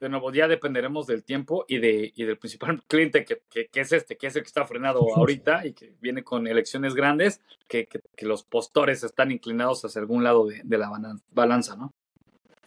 de 0.00 0.08
nuevo, 0.08 0.32
ya 0.32 0.48
dependeremos 0.48 1.06
del 1.06 1.24
tiempo 1.24 1.66
y, 1.68 1.78
de, 1.78 2.12
y 2.16 2.24
del 2.24 2.38
principal 2.38 2.82
cliente 2.88 3.24
que, 3.24 3.42
que, 3.50 3.80
es 3.80 3.92
este, 3.92 4.16
que 4.16 4.26
es 4.26 4.36
el 4.36 4.42
que 4.42 4.48
está 4.48 4.64
frenado 4.64 5.00
ahorita 5.14 5.66
y 5.66 5.72
que 5.72 5.94
viene 6.00 6.24
con 6.24 6.46
elecciones 6.46 6.94
grandes, 6.94 7.40
que, 7.68 7.86
que 7.86 8.26
los 8.26 8.42
postores 8.42 9.04
están 9.04 9.30
inclinados 9.30 9.84
hacia 9.84 10.00
algún 10.00 10.24
lado 10.24 10.46
de, 10.46 10.62
de, 10.64 10.78
la 10.78 10.90
balanza, 11.30 11.76
¿no? 11.76 11.92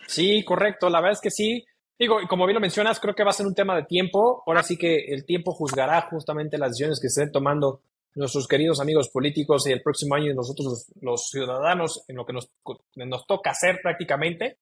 Sí, 0.07 0.43
correcto. 0.43 0.89
La 0.89 0.99
verdad 0.99 1.13
es 1.13 1.21
que 1.21 1.31
sí. 1.31 1.65
Digo, 1.97 2.21
y 2.21 2.27
como 2.27 2.45
bien 2.45 2.55
lo 2.55 2.61
mencionas, 2.61 2.99
creo 2.99 3.15
que 3.15 3.23
va 3.23 3.29
a 3.29 3.33
ser 3.33 3.45
un 3.45 3.55
tema 3.55 3.75
de 3.75 3.83
tiempo. 3.83 4.43
Ahora 4.45 4.63
sí 4.63 4.77
que 4.77 5.05
el 5.13 5.25
tiempo 5.25 5.53
juzgará 5.53 6.01
justamente 6.09 6.57
las 6.57 6.71
decisiones 6.71 6.99
que 6.99 7.07
estén 7.07 7.31
tomando 7.31 7.81
nuestros 8.15 8.47
queridos 8.47 8.79
amigos 8.79 9.09
políticos 9.09 9.65
y 9.67 9.71
el 9.71 9.81
próximo 9.81 10.15
año 10.15 10.33
nosotros 10.33 10.67
los, 10.67 11.01
los 11.01 11.29
ciudadanos 11.29 12.03
en 12.07 12.17
lo 12.17 12.25
que 12.25 12.33
nos, 12.33 12.51
nos 12.95 13.25
toca 13.25 13.51
hacer 13.51 13.79
prácticamente. 13.81 14.57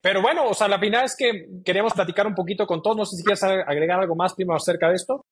Pero 0.00 0.22
bueno, 0.22 0.48
o 0.48 0.54
sea, 0.54 0.68
la 0.68 0.78
final 0.78 1.04
es 1.04 1.16
que 1.16 1.48
queríamos 1.64 1.92
platicar 1.92 2.26
un 2.26 2.34
poquito 2.34 2.66
con 2.66 2.82
todos. 2.82 2.96
No 2.96 3.04
sé 3.04 3.16
si 3.16 3.24
quieres 3.24 3.42
agregar 3.42 4.00
algo 4.00 4.14
más, 4.14 4.34
primo, 4.34 4.54
acerca 4.54 4.88
de 4.88 4.94
esto. 4.94 5.24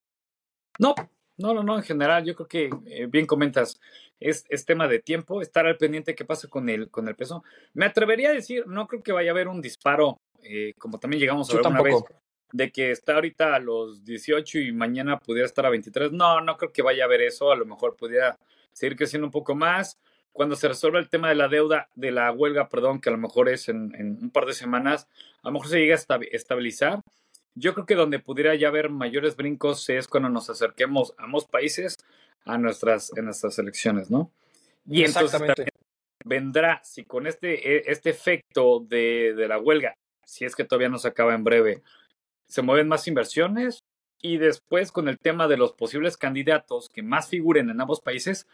No, 0.78 0.94
no, 1.38 1.54
no, 1.54 1.62
no. 1.62 1.76
En 1.76 1.84
general, 1.84 2.24
yo 2.24 2.34
creo 2.34 2.48
que 2.48 2.70
eh, 2.86 3.06
bien 3.06 3.26
comentas. 3.26 3.78
Es, 4.18 4.44
es, 4.48 4.64
tema 4.64 4.88
de 4.88 4.98
tiempo, 4.98 5.42
estar 5.42 5.66
al 5.66 5.76
pendiente 5.76 6.12
de 6.12 6.14
qué 6.16 6.24
pasa 6.24 6.48
con 6.48 6.68
el, 6.68 6.90
con 6.90 7.06
el 7.06 7.14
peso. 7.14 7.44
Me 7.74 7.86
atrevería 7.86 8.30
a 8.30 8.32
decir, 8.32 8.66
no 8.66 8.86
creo 8.86 9.02
que 9.02 9.12
vaya 9.12 9.30
a 9.30 9.34
haber 9.34 9.46
un 9.46 9.60
disparo, 9.60 10.18
eh, 10.42 10.72
como 10.78 10.98
también 10.98 11.20
llegamos 11.20 11.50
a 11.50 11.56
ver 11.56 11.66
una 11.66 11.82
vez, 11.82 11.96
de 12.52 12.72
que 12.72 12.90
está 12.90 13.16
ahorita 13.16 13.54
a 13.54 13.60
los 13.60 14.04
18 14.04 14.58
y 14.58 14.72
mañana 14.72 15.18
pudiera 15.18 15.46
estar 15.46 15.66
a 15.66 15.70
23. 15.70 16.12
No, 16.12 16.40
no 16.40 16.56
creo 16.56 16.72
que 16.72 16.82
vaya 16.82 17.04
a 17.04 17.06
haber 17.06 17.20
eso. 17.20 17.52
A 17.52 17.56
lo 17.56 17.66
mejor 17.66 17.94
pudiera 17.94 18.38
seguir 18.72 18.96
creciendo 18.96 19.26
un 19.26 19.32
poco 19.32 19.54
más 19.54 19.98
cuando 20.36 20.54
se 20.54 20.68
resuelva 20.68 20.98
el 20.98 21.08
tema 21.08 21.30
de 21.30 21.34
la 21.34 21.48
deuda, 21.48 21.88
de 21.94 22.12
la 22.12 22.30
huelga, 22.30 22.68
perdón, 22.68 23.00
que 23.00 23.08
a 23.08 23.12
lo 23.12 23.18
mejor 23.18 23.48
es 23.48 23.70
en, 23.70 24.18
un 24.20 24.30
par 24.30 24.44
de 24.44 24.52
semanas, 24.52 25.08
a 25.42 25.48
lo 25.48 25.54
mejor 25.54 25.68
se 25.68 25.78
llega 25.78 25.96
a 25.96 26.18
estabilizar. 26.30 27.00
Yo 27.54 27.72
creo 27.72 27.86
que 27.86 27.94
donde 27.94 28.18
pudiera 28.18 28.54
ya 28.54 28.68
haber 28.68 28.90
mayores 28.90 29.34
brincos 29.34 29.88
es 29.88 30.06
cuando 30.06 30.28
nos 30.28 30.50
acerquemos 30.50 31.14
a 31.16 31.24
ambos 31.24 31.46
países 31.46 31.96
a 32.44 32.58
nuestras, 32.58 33.10
en 33.16 33.24
nuestras 33.24 33.58
elecciones, 33.58 34.10
¿no? 34.10 34.30
Y 34.86 35.04
entonces 35.04 35.40
vendrá, 36.22 36.82
si 36.84 37.04
con 37.04 37.26
este, 37.26 37.78
e, 37.78 37.90
este 37.90 38.10
efecto 38.10 38.80
de, 38.80 39.32
de 39.34 39.48
la 39.48 39.58
huelga, 39.58 39.94
si 40.26 40.44
es 40.44 40.54
que 40.54 40.64
todavía 40.64 40.90
no 40.90 40.98
se 40.98 41.08
acaba 41.08 41.34
en 41.34 41.44
breve, 41.44 41.82
se 42.46 42.60
mueven 42.60 42.88
más 42.88 43.08
inversiones 43.08 43.80
y 44.20 44.36
después 44.36 44.92
con 44.92 45.08
el 45.08 45.18
tema 45.18 45.48
de 45.48 45.56
los 45.56 45.72
posibles 45.72 46.18
candidatos 46.18 46.90
que 46.90 47.02
más 47.02 47.28
figuren 47.28 47.70
en 47.70 47.80
ambos 47.80 48.00
países, 48.00 48.46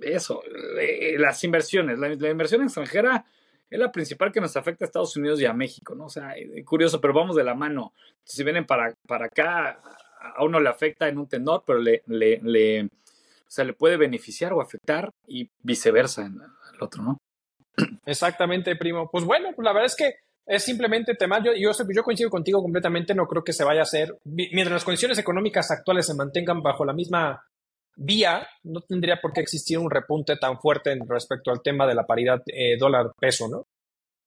eso, 0.00 0.42
las 1.18 1.42
inversiones, 1.44 1.98
la, 1.98 2.30
inversión 2.30 2.62
extranjera 2.62 3.24
es 3.70 3.78
la 3.78 3.92
principal 3.92 4.32
que 4.32 4.40
nos 4.40 4.56
afecta 4.56 4.84
a 4.84 4.86
Estados 4.86 5.16
Unidos 5.16 5.40
y 5.40 5.46
a 5.46 5.52
México, 5.52 5.94
¿no? 5.94 6.06
O 6.06 6.10
sea, 6.10 6.34
curioso, 6.64 7.00
pero 7.00 7.14
vamos 7.14 7.36
de 7.36 7.44
la 7.44 7.54
mano. 7.54 7.92
Si 8.24 8.42
vienen 8.44 8.64
para, 8.64 8.94
para 9.06 9.26
acá, 9.26 9.80
a 10.36 10.44
uno 10.44 10.60
le 10.60 10.68
afecta 10.68 11.08
en 11.08 11.18
un 11.18 11.28
tenor, 11.28 11.64
pero 11.66 11.78
le, 11.78 12.02
le, 12.06 12.40
le, 12.42 12.84
o 12.84 12.90
sea, 13.46 13.64
le 13.64 13.74
puede 13.74 13.96
beneficiar 13.96 14.52
o 14.52 14.60
afectar 14.60 15.10
y 15.26 15.50
viceversa 15.62 16.26
el 16.26 16.82
otro, 16.82 17.02
¿no? 17.02 17.18
Exactamente, 18.06 18.74
primo. 18.76 19.10
Pues 19.10 19.24
bueno, 19.24 19.50
la 19.58 19.72
verdad 19.72 19.86
es 19.86 19.96
que 19.96 20.14
es 20.46 20.64
simplemente 20.64 21.14
tema. 21.14 21.42
Yo, 21.44 21.52
yo, 21.54 21.72
yo 21.94 22.02
coincido 22.02 22.30
contigo 22.30 22.62
completamente. 22.62 23.14
No 23.14 23.26
creo 23.26 23.44
que 23.44 23.52
se 23.52 23.64
vaya 23.64 23.80
a 23.80 23.84
hacer. 23.84 24.16
Mientras 24.24 24.72
las 24.72 24.84
condiciones 24.84 25.18
económicas 25.18 25.70
actuales 25.70 26.06
se 26.06 26.14
mantengan 26.14 26.62
bajo 26.62 26.84
la 26.84 26.94
misma 26.94 27.44
vía, 27.98 28.46
no 28.62 28.80
tendría 28.80 29.20
por 29.20 29.32
qué 29.32 29.40
existir 29.40 29.78
un 29.78 29.90
repunte 29.90 30.36
tan 30.36 30.58
fuerte 30.60 30.96
respecto 31.06 31.50
al 31.50 31.62
tema 31.62 31.86
de 31.86 31.94
la 31.94 32.06
paridad 32.06 32.40
eh, 32.46 32.76
dólar-peso, 32.78 33.48
¿no? 33.48 33.66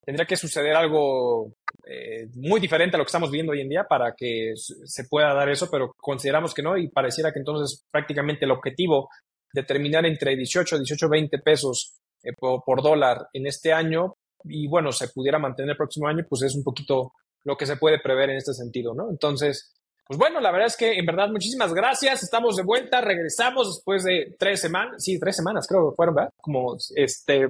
Tendría 0.04 0.26
que 0.26 0.36
suceder 0.36 0.76
algo 0.76 1.54
eh, 1.86 2.28
muy 2.36 2.60
diferente 2.60 2.96
a 2.96 2.98
lo 2.98 3.06
que 3.06 3.10
estamos 3.10 3.32
viendo 3.32 3.54
hoy 3.54 3.62
en 3.62 3.70
día 3.70 3.86
para 3.86 4.14
que 4.18 4.54
se 4.56 5.06
pueda 5.06 5.34
dar 5.34 5.48
eso, 5.48 5.70
pero 5.72 5.94
consideramos 5.96 6.54
que 6.54 6.64
no 6.64 6.76
y 6.76 6.90
pareciera 6.90 7.32
que 7.32 7.40
entonces 7.40 7.86
prácticamente 7.92 8.46
el 8.46 8.52
objetivo 8.52 9.10
de 9.54 9.64
terminar 9.64 10.06
entre 10.06 10.36
18, 10.36 10.78
18, 10.78 11.10
20 11.10 11.38
pesos 11.40 11.94
eh, 12.24 12.34
por, 12.38 12.82
dólar 12.82 13.28
en 13.34 13.48
este 13.48 13.72
año 13.72 14.16
y 14.44 14.68
bueno, 14.68 14.92
se 14.92 15.10
pudiera 15.10 15.40
mantener 15.40 15.72
el 15.72 15.78
próximo 15.78 16.08
año, 16.08 16.26
pues 16.28 16.42
es 16.42 16.56
un 16.56 16.64
poquito 16.64 17.14
lo 17.44 17.56
que 17.56 17.66
se 17.66 17.78
puede 17.78 18.00
prever 18.00 18.32
en 18.32 18.38
este 18.38 18.54
sentido, 18.54 18.94
¿no? 18.94 19.10
Entonces, 19.10 19.72
pues 20.12 20.20
bueno, 20.20 20.42
la 20.42 20.52
verdad 20.52 20.68
es 20.68 20.76
que 20.76 21.00
en 21.00 21.06
verdad 21.06 21.30
muchísimas 21.30 21.74
gracias. 21.74 22.22
Estamos 22.22 22.58
de 22.58 22.64
vuelta, 22.64 23.00
regresamos 23.00 23.74
después 23.74 24.04
de 24.04 24.36
tres 24.38 24.60
semanas, 24.60 25.02
sí, 25.02 25.18
tres 25.18 25.38
semanas 25.38 25.66
creo 25.66 25.90
que 25.90 25.96
fueron, 25.96 26.16
¿verdad? 26.16 26.34
Como 26.36 26.76
este, 26.98 27.48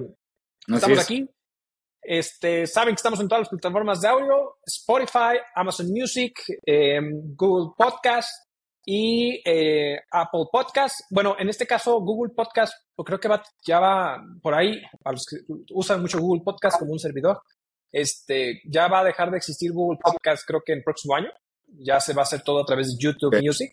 estamos 0.68 1.00
aquí. 1.00 1.28
Este, 2.00 2.68
saben 2.68 2.94
que 2.94 3.00
estamos 3.00 3.18
en 3.18 3.26
todas 3.26 3.40
las 3.40 3.48
plataformas 3.48 4.00
de 4.00 4.06
audio, 4.06 4.58
Spotify, 4.64 5.40
Amazon 5.56 5.88
Music, 5.88 6.38
em, 6.64 7.34
Google 7.34 7.72
Podcast 7.76 8.30
y 8.86 9.42
eh, 9.44 9.98
Apple 10.12 10.44
Podcast. 10.52 11.00
Bueno, 11.10 11.34
en 11.40 11.48
este 11.48 11.66
caso 11.66 11.98
Google 11.98 12.32
Podcast, 12.32 12.74
creo 13.04 13.18
que 13.18 13.26
va, 13.26 13.42
ya 13.66 13.80
va 13.80 14.22
por 14.40 14.54
ahí, 14.54 14.80
a 15.04 15.10
los 15.10 15.26
que 15.28 15.38
usan 15.72 16.00
mucho 16.00 16.20
Google 16.20 16.44
Podcast 16.44 16.78
como 16.78 16.92
un 16.92 17.00
servidor, 17.00 17.42
este, 17.90 18.60
ya 18.66 18.86
va 18.86 19.00
a 19.00 19.04
dejar 19.04 19.32
de 19.32 19.38
existir 19.38 19.72
Google 19.72 19.98
Podcast 20.00 20.44
creo 20.46 20.62
que 20.64 20.74
en 20.74 20.78
el 20.78 20.84
próximo 20.84 21.16
año. 21.16 21.32
Ya 21.78 22.00
se 22.00 22.14
va 22.14 22.22
a 22.22 22.24
hacer 22.24 22.42
todo 22.42 22.62
a 22.62 22.66
través 22.66 22.88
de 22.88 23.02
YouTube 23.02 23.40
Music. 23.42 23.72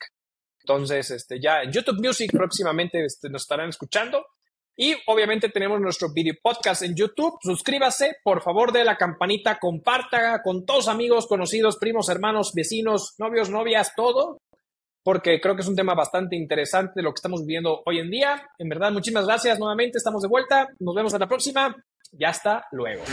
Entonces, 0.62 1.12
este, 1.12 1.40
ya 1.42 1.62
en 1.64 1.72
YouTube 1.72 2.00
Music 2.00 2.32
próximamente 2.32 3.04
este, 3.04 3.30
nos 3.30 3.44
estarán 3.44 3.70
escuchando. 3.70 4.26
Y 4.82 4.96
obviamente 5.08 5.50
tenemos 5.50 5.82
nuestro 5.82 6.14
video 6.14 6.36
podcast 6.42 6.84
en 6.84 6.96
YouTube. 6.96 7.38
Suscríbase, 7.42 8.16
por 8.24 8.42
favor, 8.42 8.72
de 8.72 8.86
la 8.86 8.96
campanita, 8.96 9.60
comparta 9.60 10.42
con 10.42 10.66
todos 10.66 10.88
amigos, 10.88 11.28
conocidos, 11.28 11.78
primos, 11.78 12.08
hermanos, 12.08 12.54
vecinos, 12.54 13.16
novios, 13.18 13.50
novias, 13.50 13.94
todo. 13.94 14.38
Porque 15.04 15.42
creo 15.42 15.56
que 15.56 15.64
es 15.64 15.68
un 15.68 15.76
tema 15.76 15.96
bastante 15.96 16.38
interesante 16.38 17.02
lo 17.02 17.12
que 17.12 17.18
estamos 17.18 17.42
viviendo 17.42 17.82
hoy 17.86 18.00
en 18.00 18.10
día. 18.10 18.50
En 18.58 18.70
verdad, 18.70 18.92
muchísimas 18.92 19.26
gracias 19.26 19.60
nuevamente. 19.60 19.98
Estamos 19.98 20.22
de 20.22 20.30
vuelta. 20.30 20.70
Nos 20.80 20.96
vemos 20.96 21.14
en 21.14 21.20
la 21.20 21.28
próxima. 21.28 21.76
Ya 22.14 22.30
hasta 22.30 22.66
luego. 22.72 23.04